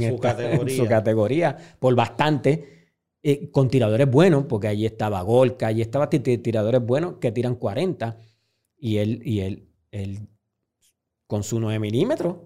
[0.10, 1.58] su, categoría.
[1.80, 2.90] por bastante,
[3.22, 8.18] eh, con tiradores buenos, porque allí estaba Golka, allí estaba tiradores buenos que tiran 40,
[8.78, 10.20] y él, y él, él
[11.28, 12.38] con su 9 milímetros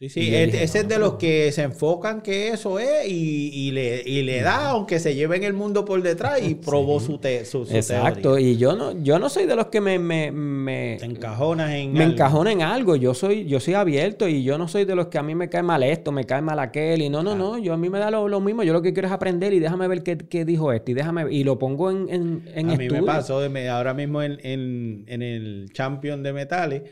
[0.00, 4.42] Sí, sí, ese es de los que se enfocan que eso es y, le, le,
[4.42, 8.38] da, aunque se lleve en el mundo por detrás y probó su, te, su, Exacto,
[8.38, 9.98] y yo no, yo no soy de los que me...
[9.98, 14.56] me, me encajonas en Me encajona en algo, yo soy, yo soy abierto y yo
[14.56, 17.02] no soy de los que a mí me cae mal esto, me cae mal aquel
[17.02, 19.08] y no, no, no, yo a mí me da lo, mismo, yo lo que quiero
[19.08, 22.08] es aprender y déjame ver qué, qué dijo este y déjame, y lo pongo en,
[22.08, 26.82] en, en A mí me pasó, ahora mismo en, en, en el Champion de Metales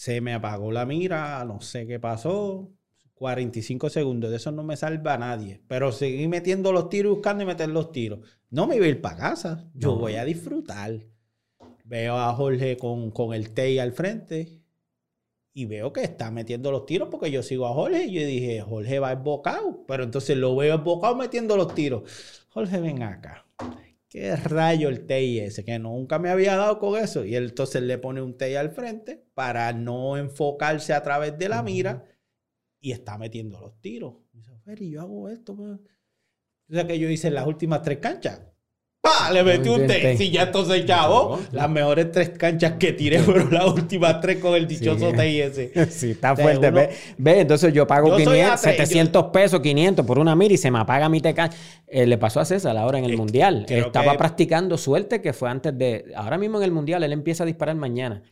[0.00, 2.70] se me apagó la mira, no sé qué pasó.
[3.16, 5.60] 45 segundos, de eso no me salva a nadie.
[5.68, 8.20] Pero seguí metiendo los tiros, buscando y meter los tiros.
[8.48, 11.04] No me voy a ir para casa, yo voy a disfrutar.
[11.84, 14.62] Veo a Jorge con, con el TEI al frente
[15.52, 18.62] y veo que está metiendo los tiros porque yo sigo a Jorge y yo dije,
[18.62, 22.46] Jorge va embocado, pero entonces lo veo embocado metiendo los tiros.
[22.48, 23.44] Jorge, ven acá.
[24.10, 25.64] ¿Qué rayo el TI ese?
[25.64, 27.24] Que nunca me había dado con eso.
[27.24, 31.48] Y él entonces le pone un TI al frente para no enfocarse a través de
[31.48, 32.04] la mira
[32.80, 34.14] y está metiendo los tiros.
[34.32, 35.56] dice, Feli, yo hago esto.
[35.56, 35.78] Pues".
[36.68, 38.49] O sea que yo hice en las últimas tres canchas.
[39.00, 39.30] ¡Pah!
[39.32, 41.38] Le metí un ya entonces, chavo.
[41.52, 45.40] Las mejores tres canchas que tiré fueron las últimas tres con el dichoso sí.
[45.40, 45.72] ese.
[45.90, 46.70] Sí, está fuerte.
[47.16, 51.08] ve, entonces yo pago 500, 700 pesos, 500 por una mira y se me apaga
[51.08, 51.50] mi teca.
[51.86, 53.64] Eh, le pasó a César ahora en el Mundial.
[53.68, 56.12] Estaba practicando suerte que fue antes de...
[56.14, 58.22] Ahora mismo en el Mundial él empieza a disparar mañana.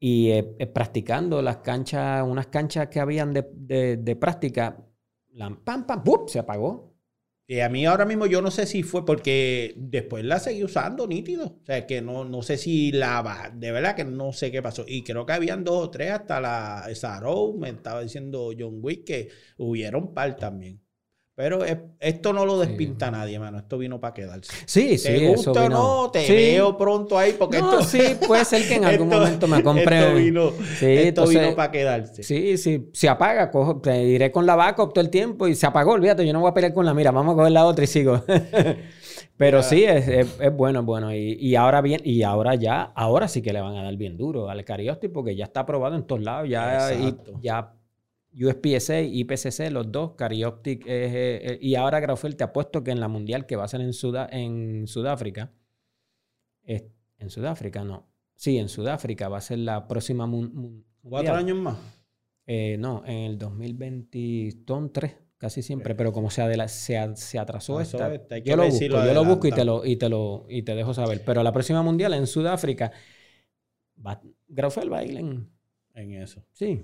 [0.00, 4.76] Y eh, eh, practicando las canchas, unas canchas que habían de, de, práctica,
[5.30, 6.28] la, pam, pam, ¡bup!
[6.28, 6.91] se apagó
[7.46, 11.06] y a mí ahora mismo yo no sé si fue porque después la seguí usando
[11.06, 11.46] nítido.
[11.62, 13.52] O sea, que no, no sé si la...
[13.54, 14.84] De verdad que no sé qué pasó.
[14.86, 16.86] Y creo que habían dos o tres hasta la...
[16.88, 17.20] Esa
[17.58, 19.28] me estaba diciendo John Wick que
[19.58, 20.81] hubieron par también.
[21.42, 21.64] Pero
[21.98, 23.58] esto no lo despinta nadie, mano.
[23.58, 24.52] Esto vino para quedarse.
[24.64, 25.08] Sí, sí.
[25.08, 26.10] ¿Te gusta o no?
[26.12, 27.82] Te veo pronto ahí porque esto...
[27.82, 29.98] sí, puede ser que en algún momento me compre...
[29.98, 32.22] Esto vino, esto vino para quedarse.
[32.22, 32.90] Sí, sí.
[32.92, 36.24] Se apaga, cojo, te iré con la vaca todo el tiempo y se apagó, olvídate,
[36.24, 38.22] yo no voy a pelear con la mira, vamos a coger la otra y sigo.
[39.36, 41.12] Pero sí, es, es, bueno, es bueno.
[41.12, 44.16] Y, y, ahora bien, y ahora ya, ahora sí que le van a dar bien
[44.16, 46.48] duro al Cariosti porque ya está aprobado en todos lados.
[46.48, 47.72] Ya, y, ya
[48.34, 53.08] USPSA, IPCC, los dos, Carioptic eh, eh, y ahora Graufel te apuesto que en la
[53.08, 53.90] mundial que va a ser en,
[54.32, 55.52] en Sudáfrica,
[57.18, 60.28] en Sudáfrica no, sí, en Sudáfrica va a ser la próxima
[61.02, 61.76] ¿Cuatro años más?
[62.46, 67.14] Eh, no, en el 2020, son tres, casi siempre, pero como se, adela- se, a-
[67.14, 69.64] se atrasó Eso esta, es, hay que yo lo busco, yo lo busco y te
[69.64, 71.22] lo, y te lo, y te dejo saber.
[71.24, 72.90] Pero la próxima mundial en Sudáfrica,
[74.06, 75.48] va, Graufel va a ir en,
[75.94, 76.42] En eso.
[76.52, 76.82] sí,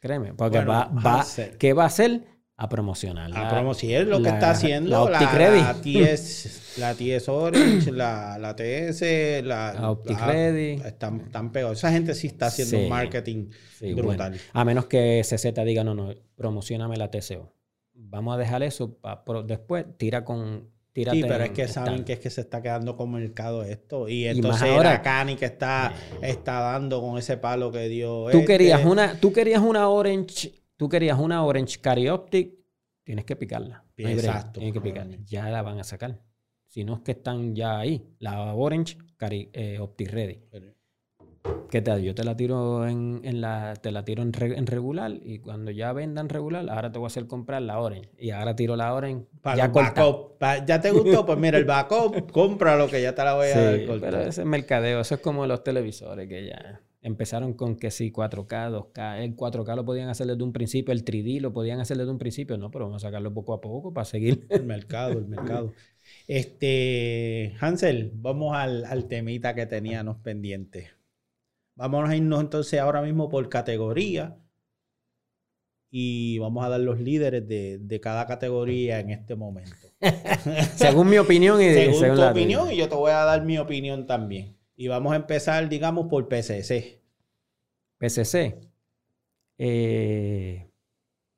[0.00, 1.56] créeme, porque Bueno, va, va, Hansel.
[1.58, 2.22] ¿qué va a hacer?
[2.56, 3.30] A promocionar.
[3.34, 9.00] A promocionar lo que está haciendo la la, TS, la TS Orange, la, la TS,
[9.44, 10.72] la, La Optic la- Ready.
[10.84, 11.78] Están, están pegados.
[11.78, 12.82] Esa gente sí está haciendo Sí.
[12.82, 13.46] un marketing
[13.78, 14.08] Sí, bueno.
[14.08, 14.38] brutal.
[14.52, 17.50] A menos que CZ diga, no, no, promocioname la TCO.
[17.94, 20.68] Vamos a dejar eso, pa- pro- después tira con...
[20.92, 24.08] Tírate Sí, pero es que saben que es que se está quedando con mercado esto.
[24.08, 28.24] Y entonces ahora- era Cani que está, está dando con ese palo que dio.
[28.30, 28.44] Tú este.
[28.44, 32.54] querías una, tú querías una Orange, tú querías una Orange Carioptic,
[33.04, 33.84] tienes que picarla.
[33.96, 34.60] No Exacto.
[34.60, 35.16] Tienes que picarla.
[35.24, 36.20] Ya la van a sacar.
[36.66, 38.02] Si no es que están ya ahí.
[38.18, 40.40] La Orange Cari, eh, Optic Ready.
[41.70, 42.02] ¿Qué tal?
[42.02, 45.38] Yo te la tiro en, en la, te la tiro en, re- en regular y
[45.38, 48.10] cuando ya vendan regular, ahora te voy a hacer comprar la Orange.
[48.18, 50.34] Y ahora tiro la Orange Para ya backup.
[50.66, 51.24] ¿Ya te gustó?
[51.24, 54.06] Pues mira, el backup, compra lo que ya te la voy a dar Sí, corta.
[54.10, 58.10] pero ese es mercadeo, eso es como los televisores que ya empezaron con que sí,
[58.12, 61.96] 4K, 2K, el 4K lo podían hacer desde un principio, el 3D lo podían hacer
[61.96, 64.46] desde un principio, no, pero vamos a sacarlo poco a poco para seguir.
[64.50, 65.72] El mercado, el mercado.
[66.26, 70.90] Este, Hansel, vamos al, al temita que teníamos pendiente.
[71.80, 74.36] Vamos a irnos entonces ahora mismo por categoría
[75.90, 79.72] y vamos a dar los líderes de, de cada categoría en este momento.
[80.76, 82.74] según mi opinión y Según según tu la opinión tuya.
[82.74, 84.56] y yo te voy a dar mi opinión también.
[84.76, 87.00] Y vamos a empezar, digamos, por PCC.
[87.98, 88.60] PCC.
[89.58, 90.66] eh,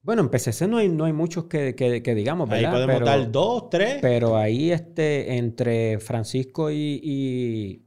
[0.02, 2.72] bueno, en PCC no hay, no hay muchos que, que- que digamos, Ahí ¿verdad?
[2.72, 3.98] podemos pero, dar dos, tres.
[4.02, 7.86] pero ahí este, entre Francisco y, y,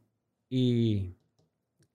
[0.49, 1.14] y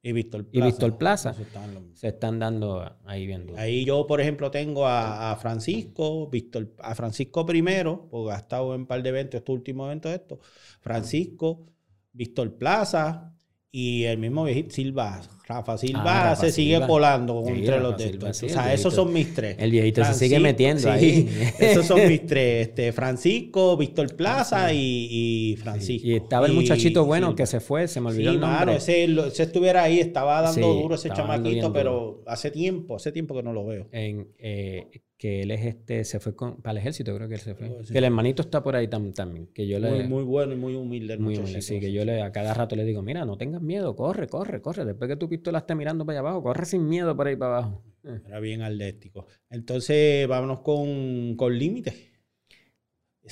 [0.02, 1.30] y Víctor y Víctor Plaza.
[1.32, 1.38] Los
[1.82, 1.98] mismos.
[1.98, 3.56] se están dando ahí viendo.
[3.56, 8.74] Ahí yo, por ejemplo, tengo a, a Francisco, Víctor, a Francisco primero, porque ha estado
[8.74, 10.38] en un par de eventos, estos últimos eventos, estos.
[10.80, 11.66] Francisco,
[12.12, 13.34] Víctor Plaza
[13.72, 15.20] y el mismo viejito Silva.
[15.46, 16.86] Rafa Silva Ah, Rafa se sigue Silva.
[16.86, 18.36] colando Sí, entre los de estos.
[18.36, 19.56] sí, o sea, esos son mis tres.
[19.58, 21.28] El viejito se sigue metiendo sí, ahí.
[21.58, 22.68] Esos son mis tres.
[22.68, 25.08] Este, Francisco, Víctor Plaza y,
[25.52, 26.06] y Francisco.
[26.06, 27.36] Y estaba el muchachito bueno Silva.
[27.36, 28.58] que se fue, se me olvidó Sí, el nombre.
[28.60, 33.34] mano, ese, ese estuviera ahí, estaba dando duro ese chamaquito, pero hace tiempo, hace tiempo
[33.34, 33.88] que no lo veo.
[33.92, 34.86] en, eh,
[35.20, 37.68] que él es este, se fue con- para el ejército, creo que él se fue.
[37.68, 37.92] Oh, sí.
[37.92, 39.48] Que el hermanito está por ahí tam- también.
[39.52, 39.90] Que yo le.
[39.90, 42.54] Muy, muy bueno y muy humilde el muy humilde, sí, que yo le, a cada
[42.54, 44.86] rato le digo, mira, no tengas miedo, corre, corre, corre.
[44.86, 47.58] Después que tu pistola esté mirando para allá abajo, corre sin miedo por ahí para
[47.58, 47.82] abajo.
[48.26, 49.26] Era bien atlético.
[49.50, 51.52] Entonces, vámonos con, con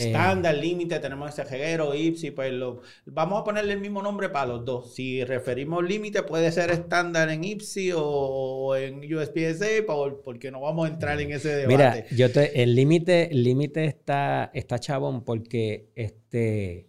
[0.00, 0.06] Eh.
[0.06, 4.46] Estándar, límite, tenemos ese jeguero, Ipsi, pues lo, vamos a ponerle el mismo nombre para
[4.46, 4.94] los dos.
[4.94, 10.88] Si referimos límite, puede ser estándar en Ipsi o, en USPSA, por- porque no vamos
[10.88, 11.66] a entrar en ese debate.
[11.68, 16.87] Mira, yo te, el límite, el límite está, está chabón porque este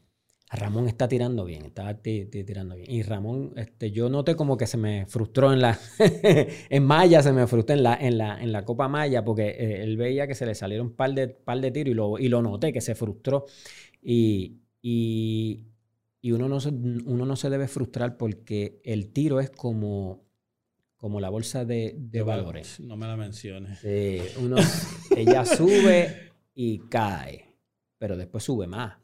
[0.58, 2.90] Ramón está tirando bien, está ti- ti- tirando bien.
[2.90, 5.80] Y Ramón, este, yo noté como que se me frustró en la,
[6.70, 9.84] en Maya, se me frustró en la, en la, en la Copa Maya, porque eh,
[9.84, 12.30] él veía que se le salieron un par de, par de tiros y lo, y
[12.30, 13.46] lo noté que se frustró.
[14.02, 15.66] Y, y,
[16.22, 20.24] y uno, no se, uno no se debe frustrar porque el tiro es como,
[20.98, 22.80] como la bolsa de, de valores.
[22.80, 23.80] No me la menciones.
[23.80, 24.56] Sí, uno,
[25.16, 27.46] ella sube y cae,
[28.00, 28.98] pero después sube más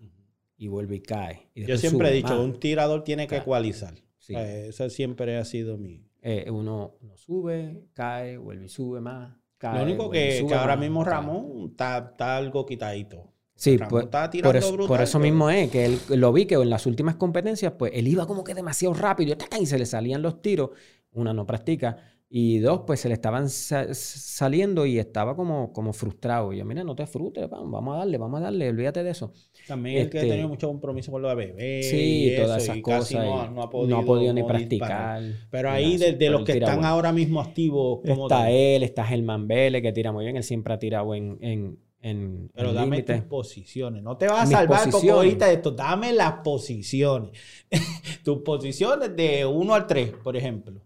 [0.57, 1.49] y vuelve y cae.
[1.53, 2.39] y Yo siempre he dicho, más.
[2.39, 3.43] un tirador tiene que Claro.
[3.43, 3.93] ecualizar.
[4.17, 4.33] Sí.
[4.35, 6.03] Eso siempre ha sido mi...
[6.21, 9.35] Eh, uno, uno sube, cae, vuelve y sube más.
[9.57, 11.13] Cae, Lo único que, que ahora mismo cae.
[11.13, 13.31] Ramón está, está algo quitadito.
[13.57, 16.55] Sí, pues, por, eso, brutal, por eso pero- mismo es que él lo vi que
[16.55, 20.21] en las últimas competencias, pues él iba como que demasiado rápido y se le salían
[20.21, 20.71] los tiros.
[21.13, 21.95] Una, no practica.
[22.27, 26.51] Y dos, pues se le estaban sa- saliendo y estaba como, como frustrado.
[26.51, 29.31] Y yo, mira, no te frustres, vamos, a darle, vamos a darle, olvídate de eso.
[29.67, 31.83] También el que ha Este- tenido mucho compromiso con lo de bebé.
[31.83, 32.99] Sí, y todas eso, esas y cosas.
[33.01, 35.21] casi no, ha podido, ni practicar.
[35.51, 36.87] Pero ahí, de, los que están bueno.
[36.89, 40.35] ahora mismo activos, como Está él, está Germán Vélez, que tira muy bien.
[40.35, 44.01] Él siempre ha tirado en, en, en, Pero en dame tus posiciones.
[44.01, 45.11] No te vas a Mis salvar posiciones.
[45.15, 45.71] ahorita de esto.
[45.71, 47.31] Dame las posiciones.
[48.25, 50.81] tus posiciones de 1 al 3, por ejemplo.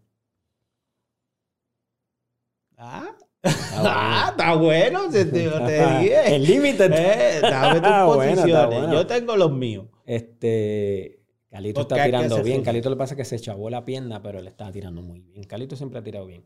[2.81, 5.11] Ah, ah, está bueno.
[5.11, 6.35] se te, te dije.
[6.35, 6.85] El límite.
[6.85, 7.89] Eh, dame tus
[8.55, 8.89] Ah.
[8.91, 9.87] Yo tengo los míos.
[10.05, 11.17] Este.
[11.49, 12.63] Calito Porque está tirando bien.
[12.63, 15.43] Calito le pasa que se chavó la pierna, pero él está tirando muy bien.
[15.43, 16.45] Calito siempre ha tirado bien.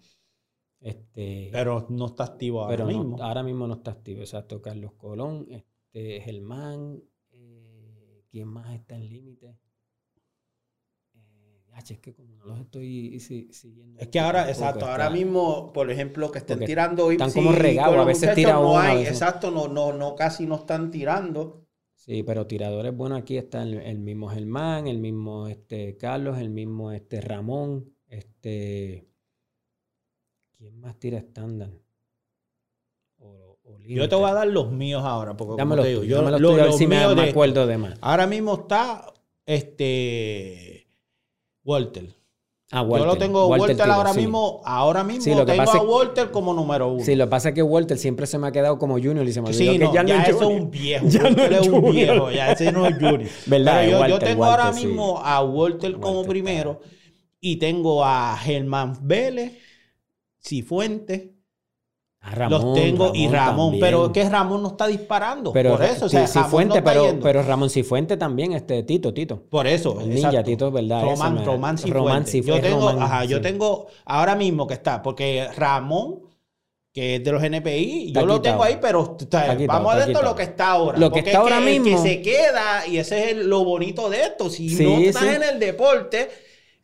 [0.79, 1.49] Este.
[1.51, 3.23] Pero no está activo ahora pero no- mismo.
[3.23, 4.21] ahora mismo no está activo.
[4.21, 4.61] Exacto.
[4.61, 7.01] Carlos Colón, este, Germán.
[7.31, 9.55] eh, ¿Quién más está en límite?
[11.77, 13.99] Es que como no los estoy siguiendo.
[13.99, 18.03] Es que ahora, exacto, ahora mismo, por ejemplo, que estén tirando Están como regados, a
[18.03, 21.65] veces tiran no Exacto, no, no, no, casi no están tirando.
[21.95, 26.91] Sí, pero tiradores bueno aquí está el, mismo Germán, el mismo este, Carlos, el mismo
[26.91, 29.07] este, Ramón, este.
[30.57, 31.71] ¿Quién más tira estándar?
[33.85, 36.77] yo te voy a dar los míos ahora, porque como te digo, yo me los,
[36.77, 37.97] si me, acuerdo de más.
[38.01, 39.13] Ahora mismo está
[39.45, 40.72] este
[41.63, 42.09] Walter.
[42.71, 43.07] Ah, Walter.
[43.07, 47.05] Yo lo tengo Walter, ahora mismo, ahora mismo lo tengo a Walter como número uno.
[47.05, 49.31] Sí, lo que pasa es que Walter siempre se me ha quedado como Junior y
[49.31, 51.05] se me olvidó sí, que ya, no es un viejo.
[51.07, 53.29] Ya no es un viejo, ya ese no es Junior.
[53.45, 53.87] ¿Verdad?
[53.87, 56.79] yo, yo, tengo ahora mismo a Walter como primero
[57.39, 59.53] y tengo a Germán Vélez,
[60.41, 61.32] Cifuentes,
[62.31, 65.51] Ramón, los tengo y Ramón, pero es que Ramón no está disparando.
[65.51, 69.41] Pero, por eso, o sea, Cifuente, pero, pero Ramón Cifuente también, este Tito, Tito.
[69.49, 71.03] Por eso, el ninja Tito, ¿verdad?
[71.03, 72.41] Román, Román Cifuente.
[72.41, 76.21] yo tengo, ajá, yo tengo ahora mismo que está, porque Ramón,
[76.93, 79.17] que es de los NPI, yo lo tengo ahí, pero
[79.67, 80.97] vamos a ver todo lo que está ahora.
[80.97, 81.85] Lo que está ahora mismo.
[81.85, 84.49] que se queda, y ese es lo bonito de esto.
[84.49, 86.29] Si no estás en el deporte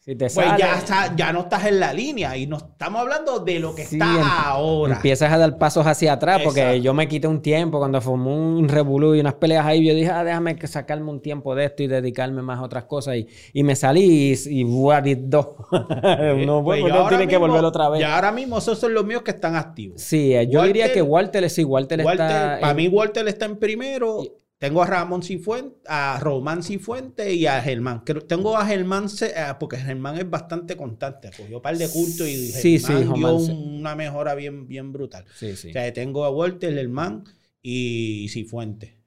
[0.06, 3.84] pues ya, ya no estás en la línea y no estamos hablando de lo que
[3.84, 4.96] está ahora.
[4.96, 8.68] Empiezas a dar pasos hacia atrás porque yo me quité un tiempo cuando formó un
[8.70, 9.86] revolú y unas peleas ahí.
[9.86, 13.18] Yo dije, ah, déjame sacarme un tiempo de esto y dedicarme más a otras cosas.
[13.18, 15.48] Y, y me salí y, y dos.
[16.46, 18.02] no, pues, no tiene que volver otra vez.
[18.02, 20.02] Y ahora mismo esos son los míos que están activos.
[20.02, 22.58] Sí, eh, yo diría que Walter sí, Walter, está.
[22.62, 24.24] Para mí, Walter está en primero.
[24.60, 28.04] Tengo a Ramón Cifuente, a Román Cifuente y a Germán.
[28.28, 31.32] Tengo a Germán, eh, porque Germán es bastante constante.
[31.36, 35.24] Cogió un par de cultos y Germán dio una mejora bien, bien brutal.
[35.26, 37.24] O sea, tengo a Walter, Germán
[37.62, 39.00] y Cifuente.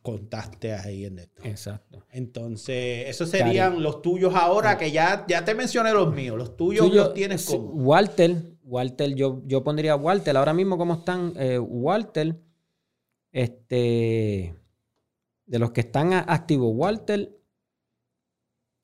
[0.00, 1.42] Contaste ahí en esto.
[1.44, 2.06] Exacto.
[2.10, 6.38] Entonces, esos serían los tuyos ahora, que ya, ya te mencioné los míos.
[6.38, 7.64] Los tuyos los tienes como.
[7.72, 10.34] Walter, Walter, yo, yo pondría Walter.
[10.38, 11.34] Ahora mismo, ¿cómo están?
[11.36, 12.40] Eh, Walter,
[13.30, 14.54] este
[15.46, 17.32] de los que están activos, Walter.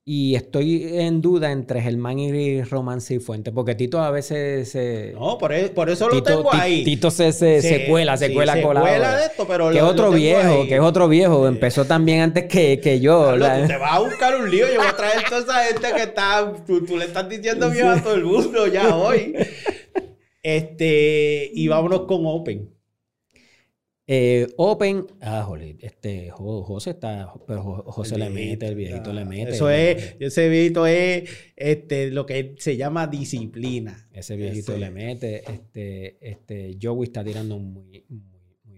[0.05, 5.13] Y estoy en duda entre Germán y Román Cifuentes, porque Tito a veces se.
[5.13, 6.83] No, por, e, eso, lo tengo ahí.
[6.83, 9.71] Tito se, se, cuela, se cuela se cuela de esto, pero.
[9.71, 11.47] Que es otro viejo, que es otro viejo.
[11.47, 13.35] Empezó también antes que, que yo.
[13.35, 14.67] te vas a buscar un lío.
[14.69, 16.53] Yo voy a traer toda esa gente que está.
[16.67, 19.37] Tú, le estás diciendo viejo a todo el mundo ya hoy.
[20.43, 21.49] Este.
[21.55, 22.69] Y vámonos con Open.
[24.05, 29.53] Eh, open, ah, jole, este, José está, pero José le mete, el viejito le mete.
[29.53, 34.09] Eso es, ese viejito es este, lo que se llama disciplina.
[34.13, 38.05] Ese viejito le mete, este, este, Joey está tirando muy,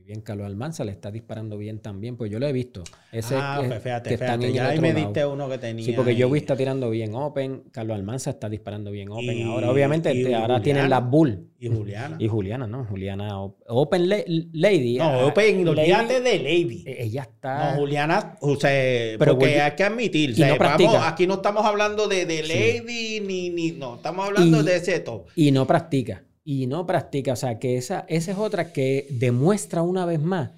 [0.04, 2.82] bien Carlos Almanza, le está disparando bien también, pues yo lo he visto.
[3.10, 5.84] Ese ah, que, pues fíjate, fíjate, ya ahí me diste uno que tenía.
[5.84, 9.46] Sí, porque Joey está tirando bien Open, Carlos Almanza está disparando bien Open.
[9.46, 11.48] ahora, obviamente, este, ahora tienen la Bull.
[11.58, 12.16] Y Juliana.
[12.18, 12.84] Y Juliana, ¿no?
[12.84, 14.98] Juliana Open Lady.
[14.98, 16.84] No, ah, Open, olvídate de Lady.
[16.86, 17.72] E, ella está.
[17.72, 21.64] No, Juliana, o sea, pero porque hay que admitir, o sea, vamos, aquí no estamos
[21.64, 25.28] hablando de, de Lady ni, ni, no, estamos hablando de ese top.
[25.34, 27.32] Y no practica y no practica.
[27.32, 30.52] O sea, que esa, esa es otra que demuestra una vez más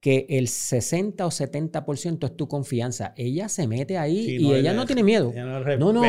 [0.00, 3.14] que el 60 o 70% es tu confianza.
[3.16, 5.32] Ella se mete ahí y ella no tiene miedo.
[5.34, 6.02] no, no,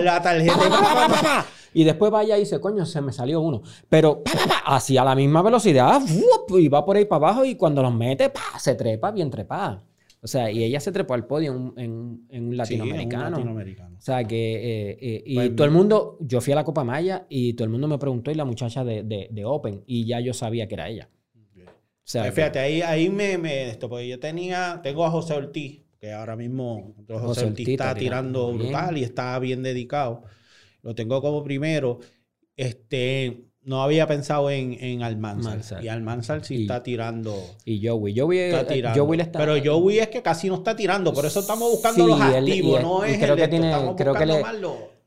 [0.00, 1.46] la tarjeta.
[1.74, 3.62] y después vaya y dice, coño, se me salió uno.
[3.88, 4.22] Pero
[4.66, 6.02] así a la misma velocidad
[6.50, 9.82] y va por ahí para abajo y cuando los mete, se trepa bien trepada.
[10.24, 13.38] O sea, y ella se trepó al podio en, un latinoamericano.
[13.38, 14.54] O sea, que.
[14.54, 16.16] Eh, eh, y pues todo el mundo.
[16.20, 18.84] Yo fui a la Copa Maya y todo el mundo me preguntó y la muchacha
[18.84, 19.82] de, Open.
[19.84, 21.10] Y ya yo sabía que era ella.
[21.34, 23.70] O sea, pues fíjate, ahí, ahí me, me.
[23.70, 24.78] Esto, porque yo tenía.
[24.80, 29.64] Tengo a José Ortiz, que ahora mismo José, Ortiz, está tirando brutal y está bien
[29.64, 30.22] dedicado.
[30.82, 31.98] Lo tengo como primero.
[32.56, 35.84] Este no había pensado en, en Almanzar.
[35.84, 37.34] Y Almanzar sí está tirando.
[37.64, 38.18] Y Joey.
[38.18, 39.04] Joey, está eh, tirando.
[39.04, 41.12] Joey está, Pero Joey es que casi no está tirando.
[41.12, 42.82] Por eso estamos buscando los activos.
[42.82, 44.42] no es creo que tiene, creo que le,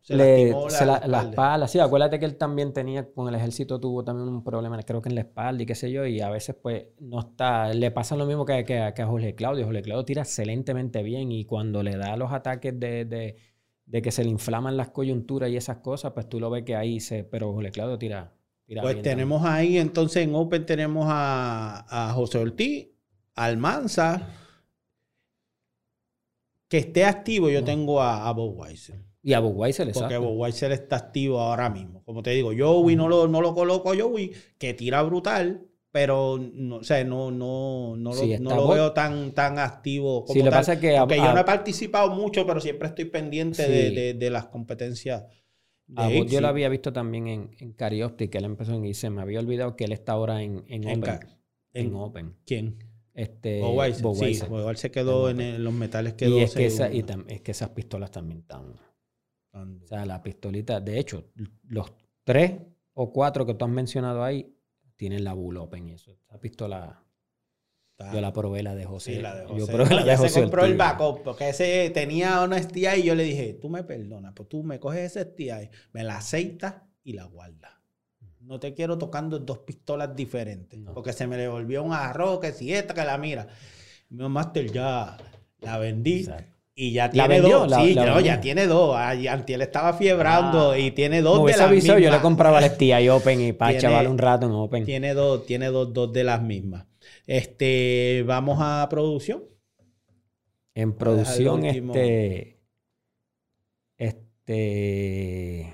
[0.02, 1.68] se, le, la, la, espalda.
[1.68, 5.10] Sí, acuérdate que él también tenía, con el ejército tuvo también un problema, creo que
[5.10, 8.16] en la espalda y qué sé yo, y a veces pues no está, le pasa
[8.16, 9.66] lo mismo que, que, a Jorge Claudio.
[9.66, 13.36] Jorge Claudio tira excelentemente bien y cuando le da los ataques de, de,
[13.88, 16.76] de, que se le inflaman las coyunturas y esas cosas, pues tú lo ves que
[16.76, 18.35] ahí se, pero Jorge Claudio tira
[18.82, 22.88] pues tenemos ahí, entonces en Open tenemos a, José Ortiz,
[23.36, 24.28] Almanza.
[26.68, 29.00] Que esté activo, yo tengo a, a Bob Weiser.
[29.22, 32.04] Y a Bob Weiser, Porque Bob Weiser está activo ahora mismo.
[32.04, 36.38] Como te digo, Joey no lo, no lo coloco a Joey, que tira brutal, pero
[36.40, 40.34] no, o sea, no, no, no, Sí, lo, no lo veo tan, tan activo como
[40.34, 40.60] Sí, lo tal.
[40.60, 44.14] pasa que a- Aunque yo a- no he participado mucho, pero siempre estoy pendiente de-
[44.16, 45.24] de las competencias.
[45.88, 48.86] De A vos yo lo había visto también en, en Karaoke, que él empezó en
[48.86, 51.20] y se me había olvidado que él está ahora en, en En Open.
[51.74, 52.36] En, en- Open.
[52.46, 52.78] ¿Quién?
[53.14, 53.98] Este, Boweiser.
[53.98, 54.50] Sí, Boweiser.
[54.50, 57.42] Boweiser se quedó en, el- los metales, quedó Y, es que, esa- y tam- es
[57.42, 58.74] que esas pistolas también están.
[59.54, 61.32] O sea, la pistolita, de hecho,
[61.64, 61.94] los
[62.26, 62.60] tres
[62.94, 64.54] o cuatro que tú has mencionado ahí
[64.98, 66.12] tienen la Bull Open y eso.
[66.28, 67.05] Esa pistola,
[67.96, 69.16] tan- yo la probé la de José.
[69.16, 69.72] Sí, la de Yo José.
[69.74, 73.00] probé No, la de ya se José compró el backup porque ese tenía una STI
[73.00, 76.18] y yo le dije, tú me perdonas, pues tú me coges ese STI, me la
[76.18, 77.72] aceitas y la guardas.
[78.42, 80.94] No te quiero tocando dos pistolas diferentes No.
[80.94, 83.48] porque se me le volvió un arroz, que si esta, que la mira.
[84.10, 85.18] Mi Master ya
[85.62, 86.20] la vendí.
[86.20, 86.54] Exacto.
[86.78, 87.60] Y ya ¿La tiene vendió?
[87.60, 87.70] dos.
[87.72, 88.96] La- sí, la no, ya tiene dos.
[88.98, 90.78] Antiel estaba fiebrando Ah.
[90.78, 92.22] y tiene dos de las avisado, yo le mismas.
[92.22, 94.84] compraba el STI Open y para chaval un rato en Open.
[94.86, 96.86] Tiene dos, tiene dos, dos de las mismas.
[97.28, 99.44] Este, vamos a producción.
[100.74, 102.60] En producción, este.
[103.98, 105.74] Este.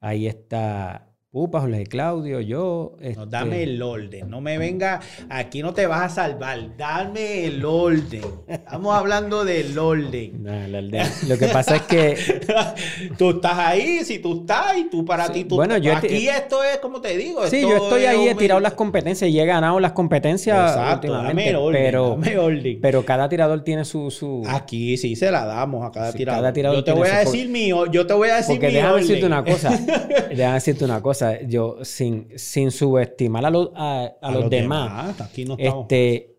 [0.00, 2.92] Ahí está Pupa, Jorge Claudio, yo.
[3.00, 4.30] No, este, dame el orden.
[4.30, 5.00] No me venga.
[5.28, 6.76] Aquí no te vas a salvar.
[6.76, 8.22] Dame el orden.
[8.46, 10.44] Estamos hablando del orden.
[11.26, 12.16] Lo que pasa es que.
[13.18, 16.28] tú estás ahí, si tú estás y tú para Sí, ti tú bueno, yo Aquí
[16.28, 17.44] esto es como te digo.
[17.48, 21.12] Sí, yo estoy es ahí, he tirado las competencias y he ganado las competencias Exacto,
[21.14, 21.82] dame el orden.
[21.82, 22.78] pero, dame orden.
[22.80, 24.08] pero cada tirador tiene su.
[24.12, 26.42] su Aquí sí se la damos a cada Sí, tirador.
[26.42, 28.92] cada tirador yo te voy a decir mío, yo te voy a decir porque déjame
[28.92, 29.06] orden.
[29.08, 29.70] decirte una cosa.
[30.30, 31.23] déjame decirte una cosa.
[31.46, 36.36] Yo, sin, sin subestimar a, los a, a los, demás, Aquí no este.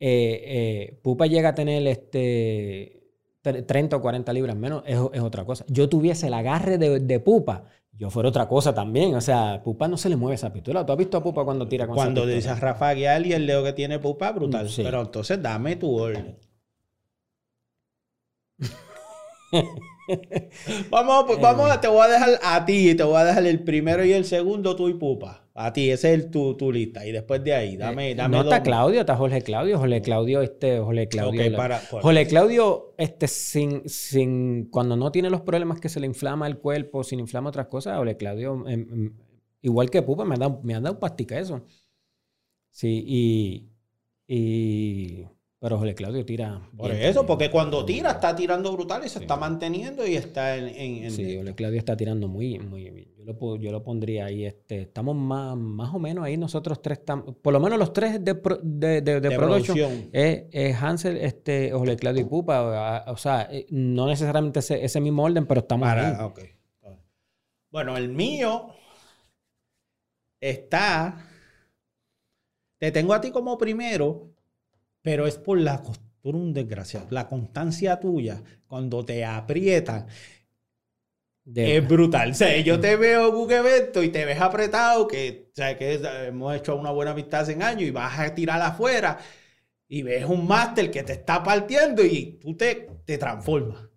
[0.00, 0.42] eh,
[0.90, 3.02] eh, Pupa llega a tener este.
[3.42, 5.64] tre- 30 o 40 libras menos, es, es otra cosa.
[5.68, 9.14] Yo tuviese el agarre de, de Pupa, yo fuera otra cosa también.
[9.14, 10.86] O sea, Pupa no se le mueve esa pistola.
[10.86, 12.36] ¿Tú has visto a Pupa cuando tira con esa Cuando pistola?
[12.36, 14.68] dices Rafa Aguiar y el dedo que tiene Pupa, brutal.
[14.68, 14.82] Sí.
[14.84, 16.36] Pero entonces dame tu orden.
[20.90, 23.62] vamos, pues, vamos, a- te voy a dejar a ti, te voy a dejar el
[23.62, 25.44] primero y el segundo, tú y Pupa.
[25.54, 27.04] A ti, ese es el, tu, tu lista.
[27.04, 28.62] Y después de ahí, dame, Eh, dame no está.
[28.62, 29.76] Claudio, está Jorge Claudio.
[29.78, 31.42] Jorge Claudio, este, Jorge Claudio.
[31.42, 35.88] Ok, la- para- por- Jorge Claudio, este, sin, sin, cuando no tiene los problemas que
[35.88, 39.12] se le inflama el cuerpo, sin inflama otras cosas, Jorge Claudio, em, em,
[39.62, 41.60] igual que Pupa, me ha dado, me han dado pastica eso.
[42.70, 43.68] Sí, y,
[44.28, 45.24] y,
[45.60, 46.60] pero Jorge Claudio tira.
[46.76, 49.24] Por eso, porque cuando tira, está tirando brutal y se Sí.
[49.24, 50.68] está manteniendo y está en.
[50.68, 53.08] en- en- Sí, Jorge Claudio está tirando muy, muy bien.
[53.18, 54.44] Yo lo, yo lo pondría ahí.
[54.44, 58.22] Este, estamos más, más o menos ahí nosotros tres, tam- por lo menos los tres
[58.24, 60.08] de, de, producción.
[60.12, 63.04] es, es Hansel, este, Jorge Claudio y Pupa.
[63.08, 66.32] O, sea, eh, no necesariamente ese, ese mismo orden, pero estamos Para, ahí.
[67.70, 68.68] Bueno, el mío
[70.40, 71.26] está.
[72.78, 74.30] Te tengo a ti como primero,
[75.08, 77.06] pero es por la costura, un desgraciado.
[77.08, 80.06] La constancia tuya, cuando te aprietan,
[81.44, 82.32] De- es brutal.
[82.32, 85.78] O sea, yo te veo en un evento y te ves apretado, que, o sea,
[85.78, 85.94] que
[86.26, 89.16] hemos hecho una buena amistad en años y vas a tirar afuera
[89.88, 93.88] y ves un máster que te está partiendo y tú te, te transformas.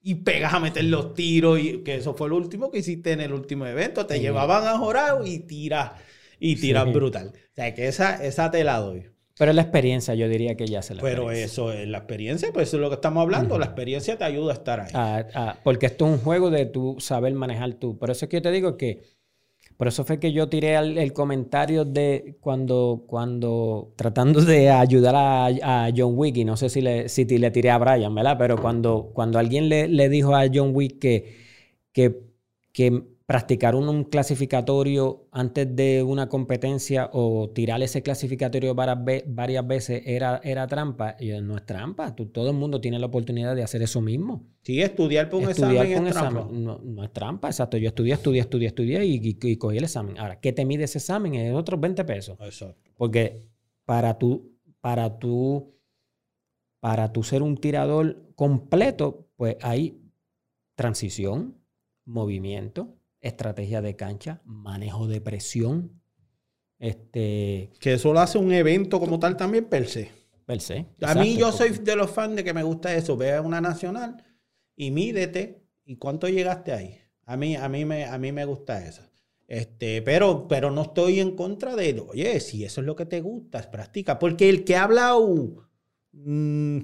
[0.00, 3.20] Y pegas a meter los tiros, y que eso fue lo último que hiciste en
[3.20, 4.06] el último evento.
[4.06, 4.20] Te Sí.
[4.20, 5.92] llevaban a jorado y tiras,
[6.38, 6.92] y tiras Sí.
[6.92, 7.32] brutal.
[7.34, 9.10] O sea, que esa, esa te la doy.
[9.38, 12.68] Pero la experiencia, yo diría que ya se la Pero eso es la experiencia, pues
[12.68, 13.58] eso es lo que estamos hablando.
[13.58, 14.90] La experiencia te ayuda a estar ahí.
[14.94, 17.98] Ah, ah, porque esto es un juego de tu saber manejar tú.
[17.98, 19.02] Por eso es que yo te digo que,
[19.76, 25.46] por eso fue que yo tiré el comentario de cuando, cuando tratando de ayudar a,
[25.46, 28.36] a John Wick, y no sé si le, si le tiré a Brian, ¿verdad?
[28.38, 31.36] Pero cuando, cuando alguien le, le dijo a John Wick que,
[31.92, 32.22] que,
[32.72, 39.24] que practicar un, un clasificatorio antes de una competencia o tirar ese clasificatorio varias, ve-
[39.26, 42.14] varias veces era, era trampa, y yo, no es trampa.
[42.14, 45.50] Tú- todo el mundo tiene la oportunidad de hacer eso mismo Sí, estudiar por un
[45.50, 46.48] estudiar examen es trampa.
[46.52, 47.76] No, no es trampa, exacto.
[47.76, 50.18] Yo estudié, estudié, estudié, estudié y, y- y cogí el examen.
[50.18, 51.34] Ahora, ¿qué te mide ese examen?
[51.34, 52.38] Es otros 20 pesos.
[52.40, 52.90] Exacto.
[52.96, 53.40] Porque
[53.84, 55.74] para tú, para tú,
[56.80, 60.00] para tú ser un tirador completo, pues hay
[60.76, 61.56] transición,
[62.04, 62.95] movimiento,
[63.26, 66.00] estrategia de cancha, manejo de presión,
[66.78, 70.10] este, Que eso lo hace un evento como tal también per se.
[70.44, 70.86] per se.
[71.02, 73.16] A mí yo soy de los fans de que me gusta eso.
[73.16, 74.22] Ve a una nacional
[74.74, 75.62] y mídete.
[75.84, 76.98] ¿Y cuánto llegaste ahí?
[77.24, 79.02] A mí, a mí, me, a mí me gusta eso.
[79.46, 83.20] Este, pero, pero no estoy en contra de, oye, si eso es lo que te
[83.20, 84.18] gusta, practica.
[84.18, 85.68] Porque el que ha hablado
[86.12, 86.80] mm,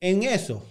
[0.00, 0.64] en eso,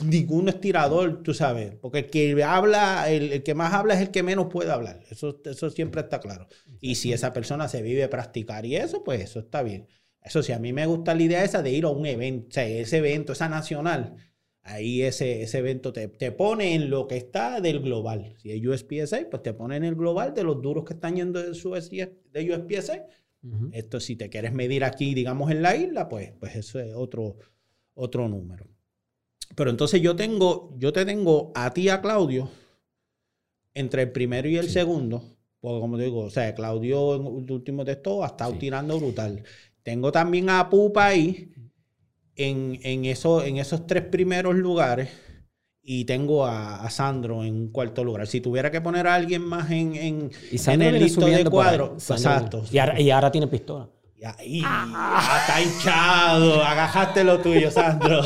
[0.00, 4.10] ninguno es tirador, tú sabes, porque el que habla, el, que más habla es el
[4.10, 6.46] que menos puede hablar, eso, eso siempre está claro.
[6.80, 9.86] Y si esa persona se vive practicar y eso, pues eso está bien.
[10.22, 12.52] Eso sí, a mí me gusta la idea esa de ir a un evento, o
[12.52, 14.16] sea, ese evento, esa nacional,
[14.62, 18.34] ahí ese, ese evento te, te, pone en lo que está del global.
[18.38, 21.42] Si es USPSA, pues te pone en el global de los duros que están yendo
[21.42, 23.06] de, su, de USPSA.
[23.72, 27.38] Esto si te quieres medir aquí, digamos, en la isla, pues, pues eso es otro,
[27.94, 28.71] otro número.
[29.54, 32.48] Pero entonces yo tengo, yo te tengo a ti, a Claudio,
[33.74, 35.22] entre el primero y el segundo,
[35.60, 39.42] porque como te digo, o sea, Claudio en el último texto ha estado tirando brutal.
[39.82, 41.52] Tengo también a Pupa ahí,
[42.36, 45.10] en, en, eso, en esos tres primeros lugares
[45.82, 48.26] y tengo a, Sandro en cuarto lugar.
[48.26, 52.64] Si tuviera que poner a alguien más en, en, en el listo de cuadro, exacto.
[52.70, 53.88] Y ahora, y ahora, tiene pistola.
[54.22, 56.62] Y ahí, está hinchado.
[56.62, 58.20] Agajaste lo tuyo, Sandro.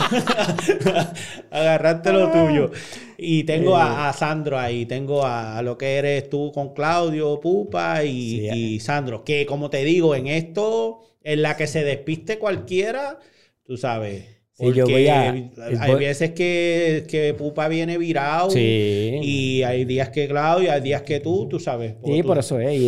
[1.51, 2.71] Agarraste lo tuyo.
[3.17, 4.85] Y tengo a, Sandro ahí.
[4.85, 9.25] Tengo a, lo que eres tú con Claudio, Pupa y, y Sandro.
[9.25, 13.19] Que como te digo, en esto, en la que se despiste cualquiera
[13.67, 14.25] tú sabes.
[14.59, 15.33] yo voy a,
[15.81, 21.21] hay veces que, que, Pupa viene virado y hay días que Claudio, hay días que
[21.21, 21.95] tú, tú sabes.
[22.05, 22.79] Sí, por eso es.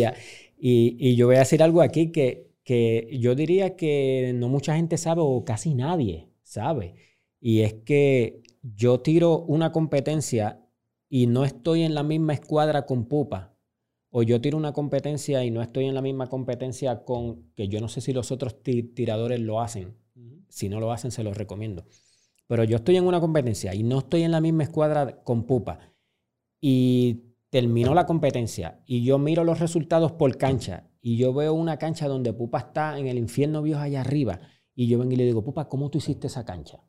[0.61, 4.75] Y, y, yo voy a decir algo aquí que, que yo diría que no mucha
[4.75, 6.93] gente sabe o casi nadie sabe.
[7.41, 10.63] Y es que yo tiro una competencia
[11.09, 13.55] y no estoy en la misma escuadra con Pupa.
[14.11, 17.81] O yo tiro una competencia y no estoy en la misma competencia con, que yo
[17.81, 19.97] no sé si los otros tiradores lo hacen,
[20.47, 21.87] si no lo hacen, se los recomiendo.
[22.45, 25.79] Pero yo estoy en una competencia y no estoy en la misma escuadra con Pupa.
[26.61, 31.77] Y terminó la competencia y yo miro los resultados por cancha y yo veo una
[31.77, 34.39] cancha donde Pupa está en el infierno viejo allá arriba.
[34.75, 36.79] Y yo vengo y le digo, Pupa, ¿cómo tú hiciste esa cancha?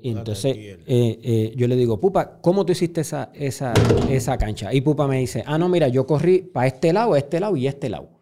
[0.00, 3.72] Y entonces eh, eh, yo le digo, Pupa, ¿cómo tú hiciste esa, esa,
[4.10, 4.72] esa cancha?
[4.74, 7.66] Y Pupa me dice, ah, no, mira, yo corrí para este lado, este lado y
[7.66, 8.13] este lado.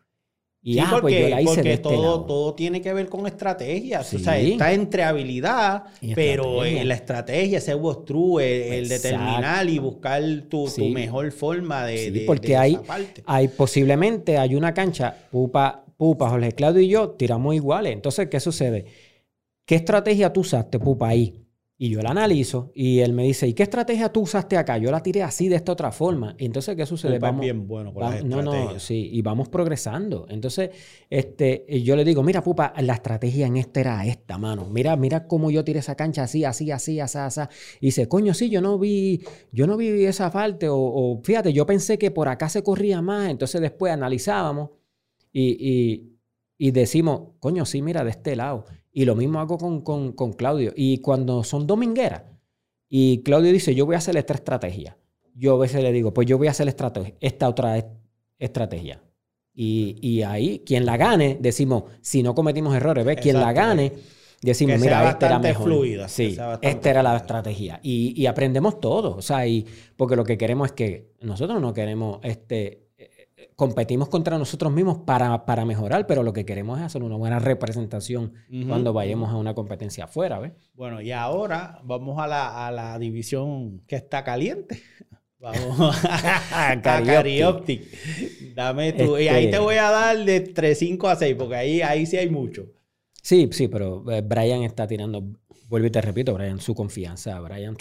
[0.65, 4.15] Y ah, pues yo la hice porque este todo, todo tiene que ver con estrategias.
[4.15, 5.85] O sea, está entre habilidad,
[6.15, 12.13] pero en la estrategia, ese was true, el, determinar y buscar tu, mejor forma de,
[12.13, 12.79] de porque hay,
[13.27, 17.93] hay posiblemente hay una cancha, Pupa, Pupa, Jorge Claudio y yo tiramos iguales.
[17.93, 18.87] Entonces, ¿qué sucede?
[19.65, 21.42] ¿Qué estrategia tú usaste, Pupa, ahí?
[21.83, 24.79] Y yo la analizo y él me dice, ¿y qué estrategia tú usaste acá?
[24.79, 26.37] Yo la tiré así, de esta otra forma.
[26.39, 27.19] Y entonces, ¿qué sucede?
[27.19, 30.27] Vamos, bien bueno con No, no, sí, y vamos progresando.
[30.29, 30.71] Entonces,
[31.11, 34.69] este, yo le digo, mira, pupa, la estrategia en esta era esta, mano.
[34.71, 37.41] Mira, mira cómo yo tiré esa cancha así, así, así, así, así.
[37.81, 40.69] Y dice, coño, sí, yo no vi, yo no vi esa falta.
[40.71, 43.29] O, fíjate, yo pensé que por acá se corría más.
[43.29, 44.71] Entonces después analizábamos
[45.33, 46.13] y,
[46.57, 48.67] y decimos, coño, sí, mira, de este lado.
[48.93, 49.81] Y lo mismo hago con,
[50.13, 50.73] con, Claudio.
[50.77, 52.23] Y cuando son domingueras,
[52.89, 54.99] y Claudio dice, yo voy a hacer esta estrategia.
[55.35, 57.87] Yo a veces le digo, pues yo voy a hacer esta otra
[58.39, 59.03] estrategia.
[59.55, 63.19] Y, ahí, quien la gane, decimos, si no cometimos errores, ¿ves?
[63.19, 63.93] Quien la gane,
[64.43, 65.65] decimos, mira, esta era mejor.
[65.65, 67.81] Fluida, sí, esta era la estrategia.
[67.83, 69.17] Y, y, aprendemos todo.
[69.17, 69.67] O sea, y,
[69.97, 72.82] porque lo que queremos es que nosotros no queremos este,
[73.57, 77.39] competimos contra nosotros mismos para, para, mejorar, pero lo que queremos es hacer una buena
[77.39, 78.35] representación
[78.67, 80.53] cuando vayamos a una competencia afuera, ¿ves?
[80.75, 84.83] Bueno, y ahora vamos a la, a la división que está caliente.
[85.43, 87.83] Vamos a, Carioptic.
[88.55, 89.19] Dame tú.
[89.19, 92.07] Y ahí te este voy a dar de 3, 5 a 6, porque ahí, ahí
[92.07, 92.67] sí hay mucho.
[93.23, 95.25] Sí, sí, pero eh, Brian está tirando
[95.73, 97.41] Vuelvo y te repito, Brian, su confianza.
[97.41, 97.75] Brian,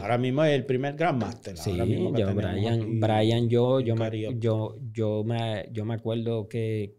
[0.00, 1.58] Ahora mismo es el primer Grandmaster.
[1.58, 6.96] Sí, yo, Brian, Brian, yo, yo, me, yo, yo, me, yo me acuerdo que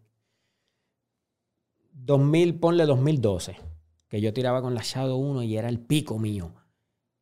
[1.94, 3.56] 2000, ponle 2012,
[4.08, 6.54] que yo tiraba con la Shadow 1 y era el pico mío.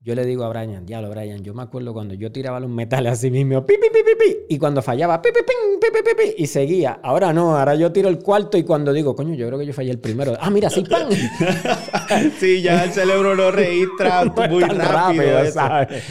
[0.09, 3.13] Yo le digo a Brian, diablo, Brian, yo me acuerdo cuando yo tiraba los metales
[3.13, 6.47] así mismo, pi, pi, pi, pi, y cuando fallaba, pi, pi, pi, pi, pi, y
[6.47, 6.99] seguía.
[7.03, 9.75] Ahora no, ahora yo tiro el cuarto y cuando digo, coño, yo creo que yo
[9.75, 10.35] fallé el primero.
[10.41, 11.11] Ah, mira, sí, pan.
[12.41, 15.45] sí, ya el cerebro lo registra muy rápido.
[15.53, 16.03] ¿sabes?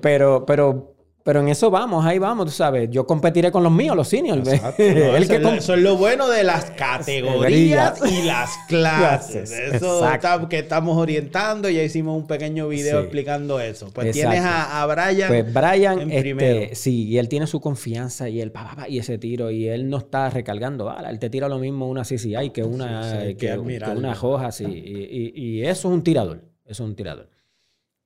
[0.00, 0.94] Pero, pero
[1.24, 2.90] pero en eso vamos, ahí vamos, tú sabes.
[2.90, 4.46] Yo competiré con los míos, los seniors.
[4.78, 9.50] eso, es lo bueno de las categorías y las clases.
[9.72, 10.02] Eso
[10.48, 11.68] que estamos orientando.
[11.68, 13.90] Ya hicimos un pequeño video explicando eso.
[13.92, 15.28] Pues tienes a, Brian.
[15.28, 19.18] Pues Brian, este, sí, y él tiene su confianza y él, pa, pa, y ese
[19.18, 23.34] tiro, y él no está recargando Él te tira lo mismo una CCI que una,
[23.38, 24.64] que, una hoja, sí.
[24.64, 26.42] Y, y, eso es un tirador.
[26.64, 27.28] Eso es un tirador.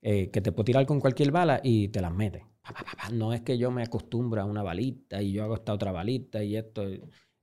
[0.01, 2.45] Eh, que te puede tirar con cualquier bala y te las mete.
[3.13, 6.43] No es que yo me acostumbro a una balita y yo hago esta otra balita
[6.43, 6.83] y esto.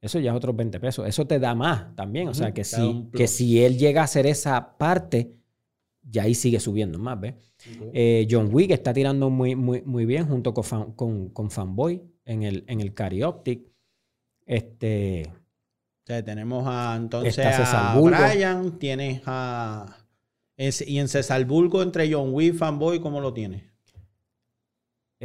[0.01, 1.09] Eso ya es otros 20 pesos.
[1.09, 2.29] Eso te da más también.
[2.29, 5.35] O sea, que si, que si él llega a hacer esa parte,
[6.03, 7.35] ya ahí sigue subiendo más, ¿ves?
[7.95, 12.43] Eh, John Wick está tirando muy, muy, muy bien junto con, con, con, Fanboy en
[12.43, 13.63] el, en el Carioptic.
[14.45, 15.33] Este.
[16.05, 19.97] tenemos a entonces a Brian, tienes a.
[20.59, 23.74] y en Cesarburgo entre John Wick y Fanboy, ¿cómo lo tienes?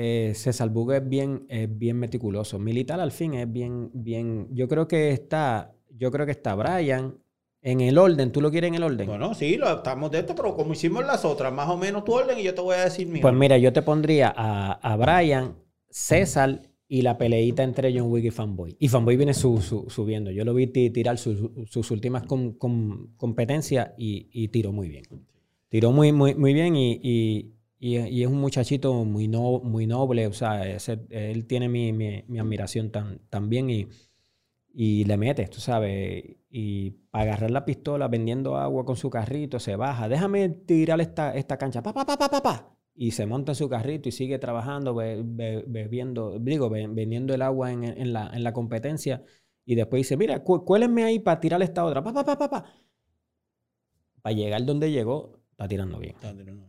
[0.02, 2.58] Eh, César es bien, es bien meticuloso.
[2.58, 4.48] Militar al fin es bien, bien.
[4.52, 7.18] Yo creo que está, yo creo que está Brian
[7.62, 8.32] en el orden.
[8.32, 9.08] ¿Tú lo quieres en el orden?
[9.08, 12.14] Bueno, sí, lo estamos de esto, pero como hicimos las otras, más o menos tu
[12.14, 13.22] orden y yo te voy a decir mío.
[13.22, 15.58] Pues mira, yo te pondría a, a Brian,
[15.90, 18.78] César y la peleita entre John Wick y Fanboy.
[18.80, 20.32] Y Fanboy viene subiendo.
[20.32, 25.04] Yo lo vi tirar sus últimas competencias y, y, tiró muy bien.
[25.68, 30.64] Tiró muy, muy, muy bien y y, es un muchachito muy, muy noble, o sea,
[30.66, 33.88] él tiene mi, mi, admiración tan, también y,
[34.74, 39.60] y le mete, tú sabes, y para agarrar la pistola vendiendo agua con su carrito,
[39.60, 43.54] se baja, déjame tirar esta, esta cancha, pa, pa, pa, pa, pa, y se monta
[43.54, 48.44] en su carrito y sigue trabajando, bebiendo, digo, vendiendo el agua en, en, la, en
[48.44, 49.24] la competencia,
[49.64, 52.66] y después dice, mira, cuélenme ahí para tirar esta otra, pa, pa, pa, pa, pa.
[54.22, 56.16] Para llegar donde llegó, está tirando bien.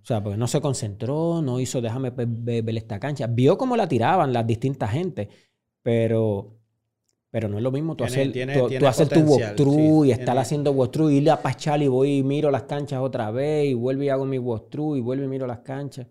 [0.02, 3.28] O sea, porque no se concentró, no hizo, déjame ver, esta cancha.
[3.28, 5.28] Vio cómo la tiraban las distintas gentes,
[5.80, 6.58] pero,
[7.30, 11.12] pero no es lo mismo tú hacer, tú, hacer tu walkthrough y estar haciendo walkthrough,
[11.12, 14.26] ir a Pachal y voy y miro las canchas otra vez y vuelvo y hago
[14.26, 16.08] mi walkthrough y vuelvo y miro las canchas.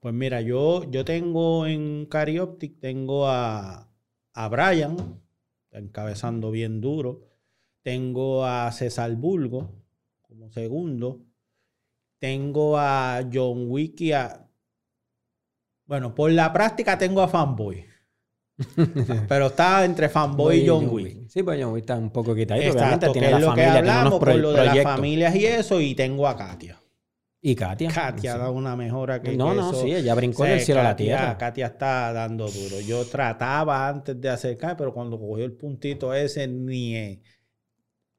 [0.00, 3.86] Pues mira, yo, yo tengo en Carioptic, tengo a,
[4.32, 4.96] a Brian,
[5.70, 7.28] encabezando bien duro.
[7.82, 9.68] Tengo a César Bulgo
[10.22, 11.20] como segundo.
[12.22, 14.48] Tengo a John Wick y a...
[15.86, 17.84] Bueno, por la práctica tengo a Fanboy.
[19.28, 21.28] Pero está entre Fanboy y John, Wick.
[21.28, 22.60] Sí, pues John Wick está un poco quitado.
[22.60, 25.80] Obviamente tiene la lo que hablamos por lo de las familias y eso.
[25.80, 26.80] Y tengo a Katia.
[27.40, 27.90] ¿Y Katia?
[27.90, 31.36] Katia da una mejora que No, no, sí, ella brincó del cielo a la tierra.
[31.36, 32.78] Katia está dando duro.
[32.86, 37.20] Yo trataba antes de acercar, pero cuando cogió el puntito ese, ni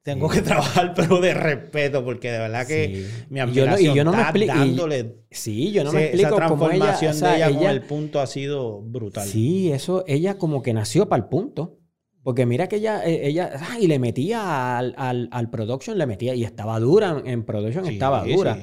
[0.03, 4.11] tengo que trabajar, pero de respeto, porque de verdad que mi admiración y yo no,
[4.11, 5.15] está me dándole...
[5.31, 8.27] sí, yo no me explico esa transformación cómo ella, de ella, con el punto ha
[8.27, 9.27] sido brutal.
[9.27, 11.79] Sí, eso, ella como que nació para el punto.
[12.21, 16.05] Porque mira que ella, eh, ella, ah, y le metía al, al, al, production, le
[16.05, 18.57] metía, y estaba dura, en production estaba dura.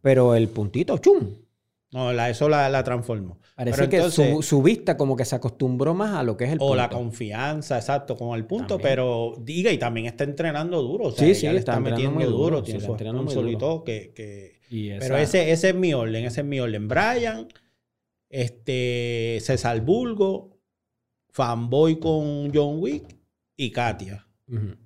[0.00, 1.41] Pero el puntito, chum.
[1.92, 3.38] No, la, eso la, la transformó.
[3.54, 6.72] Parece que su, vista como que se acostumbró más a lo que es el punto.
[6.72, 11.08] O la confianza, exacto, con el punto, pero diga, y también está entrenando duro.
[11.08, 14.12] O sea, sí, sí, le está, metiendo duro, tiene su sponsor que...
[14.14, 14.62] que...
[14.98, 16.88] Pero ese, ese es mi orden, ese es mi orden.
[16.88, 17.46] Brian,
[18.30, 20.56] este, César Bulgo,
[21.28, 23.18] Fanboy con John Wick
[23.54, 24.26] y Katia.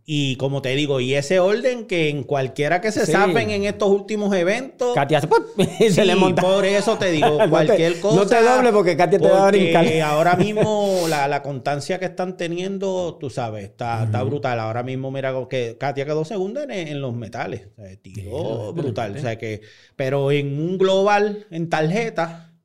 [0.05, 3.89] Y como te digo, y ese orden que en cualquiera que se saben en estos
[3.89, 4.95] últimos eventos.
[4.95, 5.21] Katia
[5.91, 6.43] se, le monta.
[6.43, 8.17] Por eso te digo, cualquier cosa.
[8.17, 9.87] No te doble porque Katia te va a brincar.
[10.05, 14.61] ahora mismo la, la, constancia que están teniendo, tú sabes, está, está brutal.
[14.61, 17.69] Ahora mismo, mira que Katia quedó segunda en, en los metales.
[17.77, 19.17] O sea, tiró brutal.
[19.17, 19.63] O sea que,
[19.97, 22.56] pero en un global, en tarjeta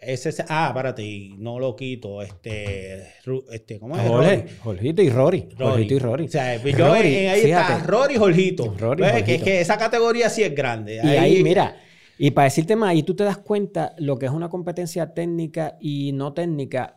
[0.00, 2.22] ese, ah, espérate, y no lo quito.
[2.22, 3.06] Este,
[3.50, 4.08] este ¿cómo es?
[4.08, 4.44] Rory.
[4.62, 5.48] Jorgito y Rory.
[5.56, 6.24] Jorgito y Rory.
[6.24, 8.74] O sea, pues yo ahí está Rory y Jorgito.
[8.78, 11.00] Rory, Que, es que esa categoría sí es grande.
[11.02, 11.76] Y ahí, mira,
[12.18, 15.76] y para decirte más, y tú te das cuenta lo que es una competencia técnica
[15.80, 16.96] y no técnica.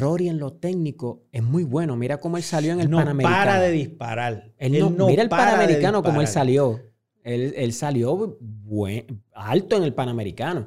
[0.00, 1.96] Rory en lo técnico es muy bueno.
[1.96, 3.36] Mira cómo él salió en el no Panamericano.
[3.36, 4.52] para de disparar.
[4.58, 6.80] Él, no, mira el Panamericano como él salió.
[7.22, 10.66] Él, él salió buen, alto en el Panamericano.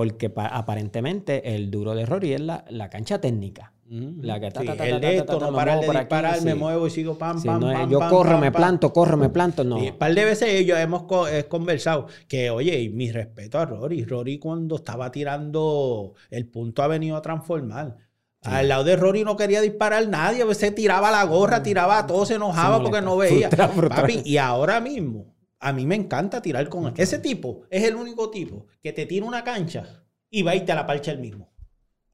[0.00, 3.74] Porque aparentemente el duro de Rory es la, la cancha técnica.
[3.86, 7.42] La que está, el de esto, no parar de disparar, me muevo y sigo pam,
[7.42, 9.76] pam, pam, Yo corro, me planto, corro, me planto, no.
[9.76, 11.02] un par de veces ellos hemos
[11.50, 14.06] conversado que, oye, mi respeto a Rory.
[14.06, 17.98] Rory cuando estaba tirando el punto ha venido a transformar.
[18.40, 22.24] Al lado de Rory no quería disparar nadie, a veces tiraba la gorra, tiraba todo,
[22.24, 23.50] se enojaba porque no veía.
[23.50, 26.94] Papi, y ahora mismo a mí me encanta tirar con él.
[26.96, 30.74] Ese tipo es el único tipo que te tira una cancha y va irte a
[30.74, 31.50] la parcha él mismo.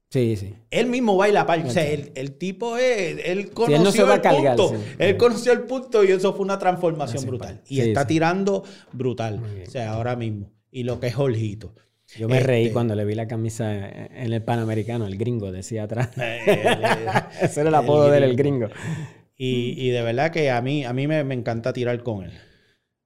[0.09, 0.53] Sí, sí.
[0.69, 1.67] Él mismo va a la parcha.
[1.67, 3.19] O sea, el, tipo es.
[3.25, 4.73] Él conoció el punto.
[4.99, 7.61] Él conoció el punto y eso fue una transformación brutal.
[7.67, 8.63] Y está tirando
[8.93, 9.41] brutal.
[9.65, 10.51] O sea, ahora mismo.
[10.71, 11.73] Y lo que es Jorgito.
[12.17, 15.83] Yo me reí este cuando le vi la camisa en el Panamericano, el gringo, decía
[15.83, 16.11] atrás.
[16.15, 16.63] Eh,
[17.41, 18.69] Ese era el apodo de él, el gringo.
[19.35, 22.31] Y, de verdad que a mí, a mí me encanta tirar con él.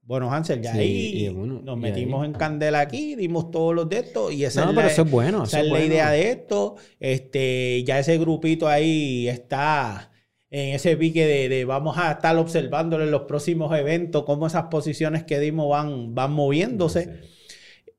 [0.04, 4.44] Bueno, Hansel, ya ahí nos metimos en candela aquí, dimos todos los de estos y
[4.44, 6.74] esa, es, la, eso es, bueno, esa es, la idea de esto.
[6.98, 10.10] Este, ya ese grupito ahí está
[10.50, 15.24] en ese pique de, vamos a estar observándole en los próximos eventos, cómo esas posiciones
[15.24, 17.30] que dimos van, van moviéndose.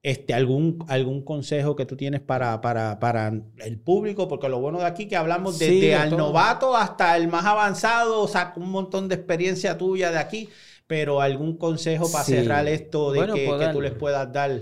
[0.03, 4.79] Este, algún, algún consejo que tú tienes para, para, para, el público, porque lo bueno
[4.79, 9.07] de aquí que hablamos desde al novato hasta el más avanzado, o sea, un montón
[9.07, 10.49] de experiencia tuya de aquí,
[10.87, 14.61] pero algún consejo para cerrar esto de que, que, tú les puedas dar.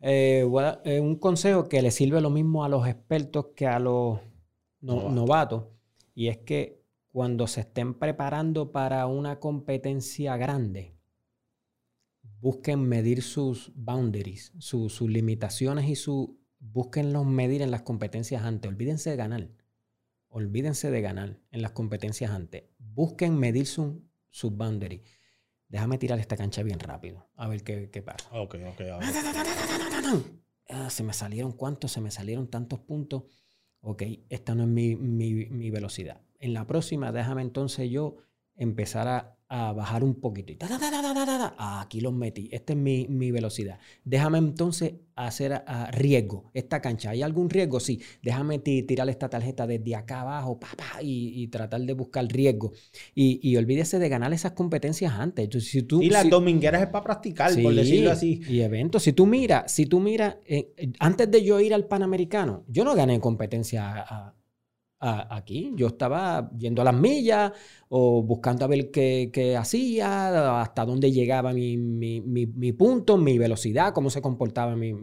[0.00, 0.46] Eh,
[0.84, 4.20] eh, un consejo que le sirve lo mismo a los expertos que a los
[4.80, 5.64] novatos,
[6.14, 10.96] y es que cuando se estén preparando para una competencia grande,
[12.40, 18.70] busquen medir sus boundaries, sus limitaciones y su, búsquenlos medir en las competencias antes.
[18.70, 19.50] Olvídense de ganar.
[20.28, 22.64] Olvídense de ganar en las competencias antes.
[22.78, 23.94] Busquen medir sus
[24.50, 25.02] boundaries.
[25.68, 27.30] Déjame tirar esta cancha bien rápido.
[27.36, 28.28] A ver qué, pasa.
[28.32, 28.82] Ok, ok.
[30.68, 33.24] Ah, se me salieron cuántos, se me salieron tantos puntos.
[33.80, 36.20] Ok, esta no es mi, mi velocidad.
[36.38, 38.16] En la próxima, déjame entonces yo
[38.56, 40.54] empezar a a bajar un poquito.
[40.54, 40.56] Y
[41.58, 42.48] aquí los metí.
[42.50, 43.78] Esta es mi, velocidad.
[44.02, 47.10] Déjame entonces hacer a, riesgo esta cancha.
[47.10, 47.78] ¿Hay algún riesgo?
[47.78, 48.00] Sí.
[48.22, 50.58] Déjame tirar esta tarjeta desde acá abajo
[51.02, 52.72] y, tratar de buscar riesgo.
[53.14, 55.50] Y, olvídese de ganar esas competencias antes.
[55.62, 58.40] si tú, y las domingueras es para practicar, por decirlo así.
[58.48, 59.02] Y eventos.
[59.02, 62.94] Si tú miras, si tú miras, eh, antes de yo ir al Panamericano, yo no
[62.94, 64.34] gané competencia a
[65.02, 65.72] aquí.
[65.76, 67.52] Yo estaba yendo a las millas
[67.88, 74.22] o buscando a ver qué, hacía, hasta dónde llegaba mi, punto, mi velocidad, cómo se
[74.22, 74.94] comportaba mi,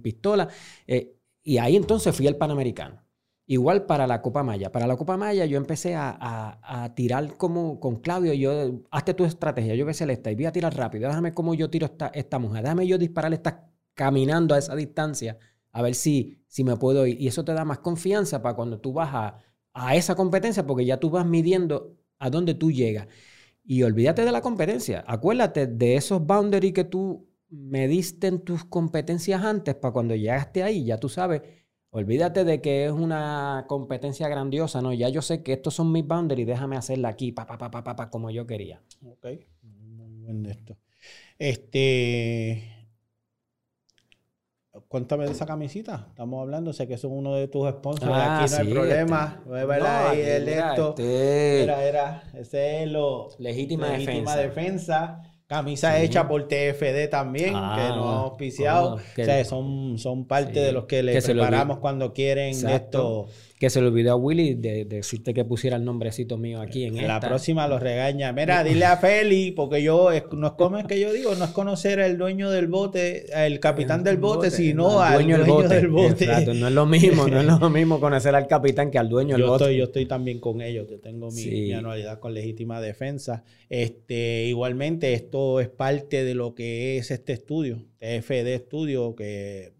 [0.00, 0.48] pistola.
[0.86, 3.02] Eh, y ahí entonces fui al Panamericano.
[3.46, 4.70] Igual para la Copa Maya.
[4.70, 8.34] Para la Copa Maya yo empecé a, tirar como con Claudio.
[8.34, 9.74] Yo, hazte tu estrategia.
[9.74, 11.08] Yo voy a hacer esta y voy a tirar rápido.
[11.08, 12.62] Déjame cómo yo tiro esta, esta mujer.
[12.62, 15.38] Déjame yo disparar esta caminando a esa distancia
[15.72, 17.20] a ver si, si me puedo ir.
[17.20, 19.38] Y eso te da más confianza para cuando tú vas a,
[19.72, 23.08] a esa competencia porque ya tú vas midiendo a dónde tú llegas.
[23.64, 25.04] Y olvídate de la competencia.
[25.06, 30.84] Acuérdate de esos boundaries que tú mediste en tus competencias antes para cuando llegaste ahí,
[30.84, 31.42] ya tú sabes.
[31.90, 34.92] Olvídate de que es una competencia grandiosa, ¿no?
[34.92, 37.96] Ya yo sé que estos son mis boundaries, déjame hacerla aquí, pa, pa, pa, pa,
[37.96, 38.82] pa, como yo quería.
[39.02, 39.26] Ok,
[39.62, 40.76] muy buen esto.
[41.38, 42.77] Este,
[44.88, 46.06] Cuéntame de esa camisita.
[46.08, 48.10] Estamos hablando, sé que son uno de tus sponsors.
[48.10, 49.42] Ah, aquí no hay problema.
[49.46, 50.94] No, ahí el esto.
[50.96, 51.62] Este...
[51.64, 52.22] Era, era.
[52.32, 53.28] Ese es lo.
[53.38, 55.22] Legítima, legítima defensa.
[55.46, 58.94] Camisa hecha por TFD también, que ah, nos ha auspiciado.
[58.94, 63.28] o sea, son, son parte de los que le preparamos cuando quieren esto
[63.58, 67.06] que se le olvidó a Willy de, decirte que pusiera el nombrecito mío aquí en,
[67.06, 68.32] La próxima lo regaña.
[68.32, 71.50] Mira, dile a Feli, porque yo, no es como es que yo digo, no es
[71.50, 76.26] conocer al dueño del bote, al capitán del bote, sino al dueño, del bote.
[76.54, 79.46] no es lo mismo, no es lo mismo conocer al capitán que al dueño del
[79.46, 79.64] bote.
[79.64, 83.42] Estoy, yo estoy también con ellos, yo tengo mi, anualidad con legítima defensa.
[83.68, 89.72] Este, igualmente, esto es parte de lo que es este estudio, TFD Estudio, que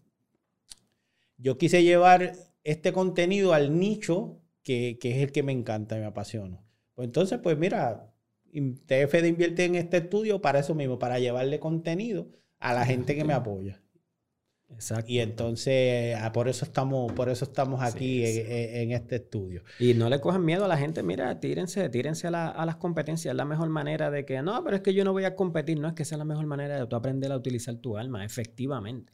[1.37, 2.33] yo quise llevar
[2.63, 6.61] este contenido al nicho que, es el que me encanta y me apasiona.
[6.93, 8.13] Pues entonces, pues mira,
[8.51, 12.29] TFD invierte en este estudio para eso mismo, para llevarle contenido
[12.59, 13.81] a la gente que me apoya.
[14.71, 15.11] Exacto.
[15.11, 19.63] Y entonces, ah, por eso estamos, por eso estamos aquí En, este estudio.
[19.79, 23.31] Y no le cojan miedo a la gente, mira, tírense, tírense a, a, las competencias.
[23.31, 25.79] Es la mejor manera de que, no, pero es que yo no voy a competir.
[25.79, 29.13] No es que sea la mejor manera de tú aprender a utilizar tu alma, efectivamente.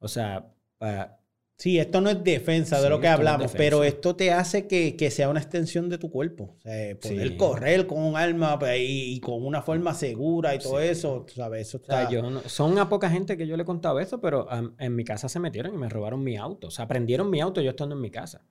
[0.00, 1.23] O sea, para,
[1.64, 5.30] Sí, esto no es defensa de lo que hablamos, pero esto te hace que, sea
[5.30, 6.54] una extensión de tu cuerpo.
[6.58, 10.78] O sea, poder correr con un arma pues, y, con una forma segura y todo
[10.78, 11.68] eso, ¿sabes?
[11.68, 12.06] Eso está...
[12.50, 14.46] son a poca gente que yo le he contado eso, pero
[14.78, 16.66] en mi casa se metieron y me robaron mi auto.
[16.66, 18.44] O sea, prendieron mi auto yo estando en mi casa.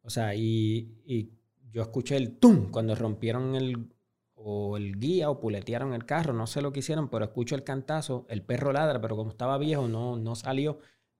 [0.00, 1.28] O sea, y,
[1.70, 3.86] yo escuché el tum cuando rompieron el,
[4.34, 7.64] o el guía o puletearon el carro, no sé lo que hicieron, pero escucho el
[7.64, 10.78] cantazo, el perro ladra, pero como estaba viejo no, no salió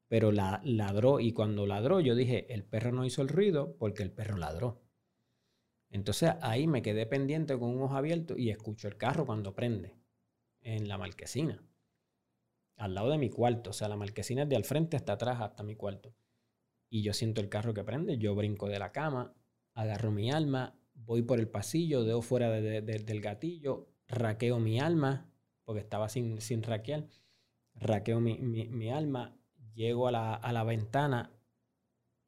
[0.08, 4.02] pero la, ladró y cuando ladró yo dije, el perro no hizo el ruido porque
[4.02, 4.82] el perro ladró.
[5.90, 9.96] Entonces ahí me quedé pendiente con un ojo abierto y escucho el carro cuando prende
[10.60, 11.62] en la marquesina,
[12.76, 13.70] al lado de mi cuarto.
[13.70, 16.14] O sea, la marquesina es de al frente hasta atrás, hasta mi cuarto.
[16.88, 19.34] Y yo siento el carro que prende, yo brinco de la cama,
[19.74, 25.30] agarro mi alma, voy por el pasillo, dejo fuera del gatillo, raqueo mi alma,
[25.64, 27.08] porque estaba sin, sin raquear,
[27.74, 29.36] raqueo mi, mi alma,
[29.76, 31.30] llego a la, ventana,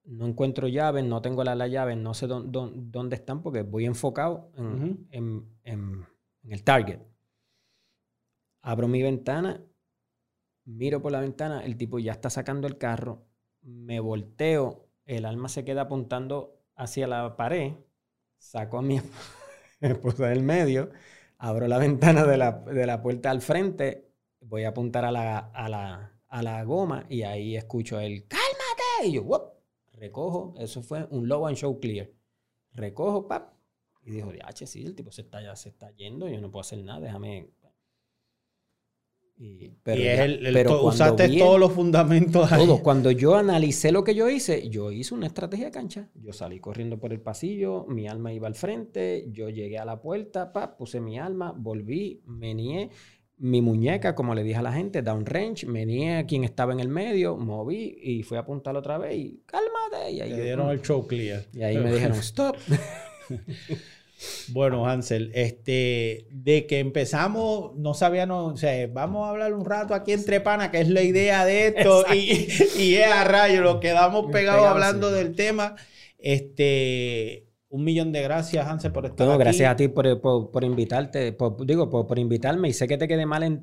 [0.05, 4.53] no encuentro llaves, no tengo las la llaves, no sé dónde, están porque voy enfocado
[5.11, 5.49] en,
[6.45, 7.01] el target.
[8.62, 9.65] Abro mi ventana,
[10.65, 13.27] miro por la ventana, el tipo ya está sacando el carro,
[13.62, 17.73] me volteo, el alma se queda apuntando hacia la pared
[18.37, 19.01] saco a mi
[19.81, 20.91] esposa del medio,
[21.39, 26.18] abro la ventana de la, puerta al frente, voy a apuntar a la, a la,
[26.65, 29.09] goma y ahí escucho el ¡Cálmate!
[29.09, 29.55] Y yo, ¡Wop!
[29.93, 32.11] recojo, eso fue un low and show clear.
[32.73, 33.55] Recojo, pap,
[34.05, 36.61] y dijo, H, sí, el tipo se está, ya se está yendo, yo no puedo
[36.61, 37.51] hacer nada, déjame
[39.41, 42.51] y, pero, usaste todos los fundamentos.
[42.83, 46.11] Cuando yo analicé lo que yo hice, yo hice una estrategia de cancha.
[46.15, 50.01] Yo salí corriendo por el pasillo, mi alma iba al frente, yo llegué a la
[50.01, 52.91] puerta, pa, puse mi alma, volví, nié
[53.39, 56.81] mi muñeca, como le dije a la gente, down range, nié a quien estaba en
[56.81, 60.10] el medio, moví y fui a apuntar otra vez y cálmate.
[60.12, 61.44] Y ahí dieron el show clear.
[61.52, 62.56] Y ahí me dijeron, stop.
[64.48, 69.94] Bueno, Hansel, este, de que empezamos, no sabíamos, o sea, vamos a hablar un rato
[69.94, 72.48] aquí entre pana, que es la idea de esto, y,
[72.78, 75.77] y, es a rayo, lo quedamos pegados hablando del tema.
[76.19, 81.36] Este, un millón de gracias, Hansel, por estar no, Gracias a ti por, por, invitarte,
[81.65, 82.69] digo, por, invitarme.
[82.69, 83.62] Y sé que te quedé mal en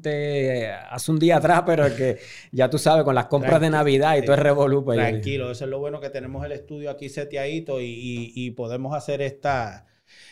[0.90, 2.18] hace un día atrás, pero es que
[2.52, 4.86] ya tú sabes, con las compras de Navidad y todo es revolú.
[4.86, 8.52] Pues, tranquilo, eso es lo bueno que tenemos el estudio aquí seteadito y, y, y
[8.52, 9.88] podemos hacer esta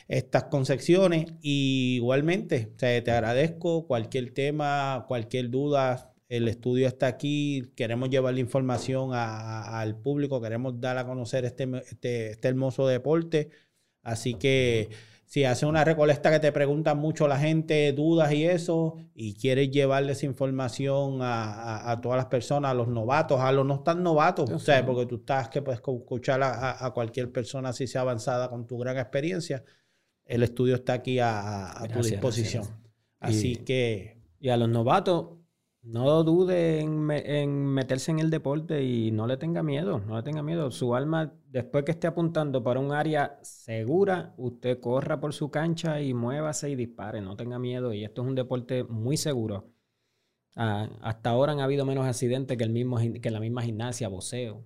[0.07, 1.33] estas concepciones.
[1.41, 6.12] Y igualmente, te agradezco cualquier tema, cualquier duda.
[6.35, 11.69] El estudio está aquí, queremos llevar la información al público, queremos dar a conocer este,
[11.89, 13.49] este, este, hermoso deporte.
[14.01, 14.89] Así que
[15.25, 19.71] si hace una recolecta que te preguntan mucho la gente, dudas y eso, y quieres
[19.71, 24.59] llevarles información a, todas las personas, a los novatos, a los no tan novatos, o
[24.59, 28.65] sea, porque tú estás que puedes escuchar a, a, cualquier persona así sea avanzada con
[28.65, 29.63] tu gran experiencia
[30.25, 32.65] el estudio está aquí a, tu disposición.
[33.19, 34.21] Así que...
[34.39, 35.37] Y a los novatos,
[35.83, 40.41] no dude en, meterse en el deporte y no le tenga miedo, no le tenga
[40.41, 40.71] miedo.
[40.71, 46.01] Su alma, después que esté apuntando para un área segura, usted corra por su cancha
[46.01, 47.93] y muévase y dispare, no tenga miedo.
[47.93, 49.69] Y esto es un deporte muy seguro.
[50.55, 54.65] Ah, hasta ahora han habido menos accidentes que, el mismo, que la misma gimnasia, voceo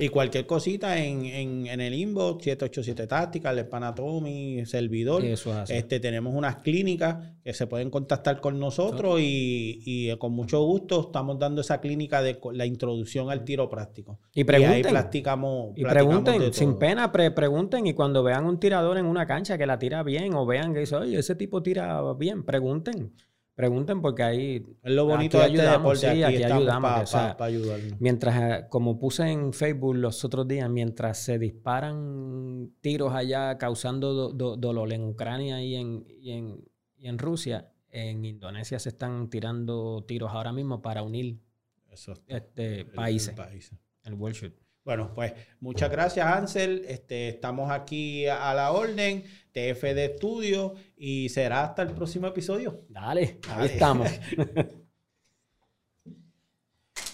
[0.00, 5.24] y cualquier cosita en, en, el inbox, 787 Táctica, el Panatomi, servidor.
[5.24, 11.06] Este, tenemos unas clínicas que se pueden contactar con nosotros y, y, con mucho gusto
[11.06, 14.18] estamos dando esa clínica de la introducción al tiro práctico.
[14.34, 14.74] Y pregunten.
[14.74, 15.72] ahí practicamos.
[15.76, 17.86] Y pregunten, sin pena, pregunten.
[17.86, 20.80] Y cuando vean un tirador en una cancha que la tira bien o vean que
[20.80, 23.12] dice, oye, ese tipo tira bien, pregunten.
[23.60, 24.66] Pregunten porque ahí...
[24.82, 27.10] Es lo bonito de este deporte, aquí, ayudamos.
[27.12, 28.00] Para ayudarnos.
[28.00, 34.30] Mientras, eh, como puse en Facebook los otros días, mientras se disparan tiros allá causando
[34.32, 36.64] dolor en Ucrania y en, y en,
[36.96, 41.38] y en Rusia, en Indonesia se están tirando tiros ahora mismo para unir
[42.28, 43.34] este, países.
[44.04, 44.54] El, World Shoot.
[44.86, 46.82] Bueno, pues muchas gracias, Ansel.
[46.88, 49.24] Este, estamos aquí a la orden.
[49.52, 52.84] TF de estudio y será hasta el próximo episodio.
[52.88, 54.08] Dale, ahí estamos.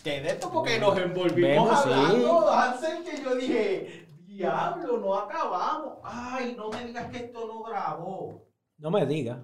[0.03, 5.99] Te de esto porque nos envolvimos hablando, Hansel, que yo dije, diablo, no acabamos.
[6.05, 8.47] Ay, no me digas que esto no grabó.
[8.79, 9.39] No me digas.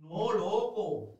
[0.00, 1.18] No, loco.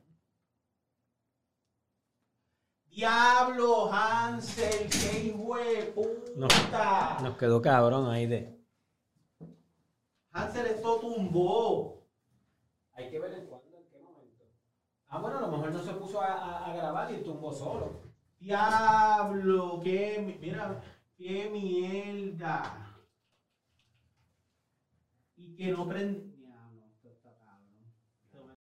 [2.91, 7.19] Diablo, Hansel, qué hijo de puta.
[7.23, 8.62] nos quedó cabrón ahí de.
[10.33, 12.03] Hansel esto tumbó.
[12.95, 14.45] Hay que ver en cuándo, en qué momento.
[15.09, 18.01] Ah, bueno, a lo mejor no se puso a, grabar y tumbó solo.
[18.39, 20.83] Diablo, qué, mira,
[21.17, 22.97] qué mierda.
[25.37, 26.32] Y que no prende.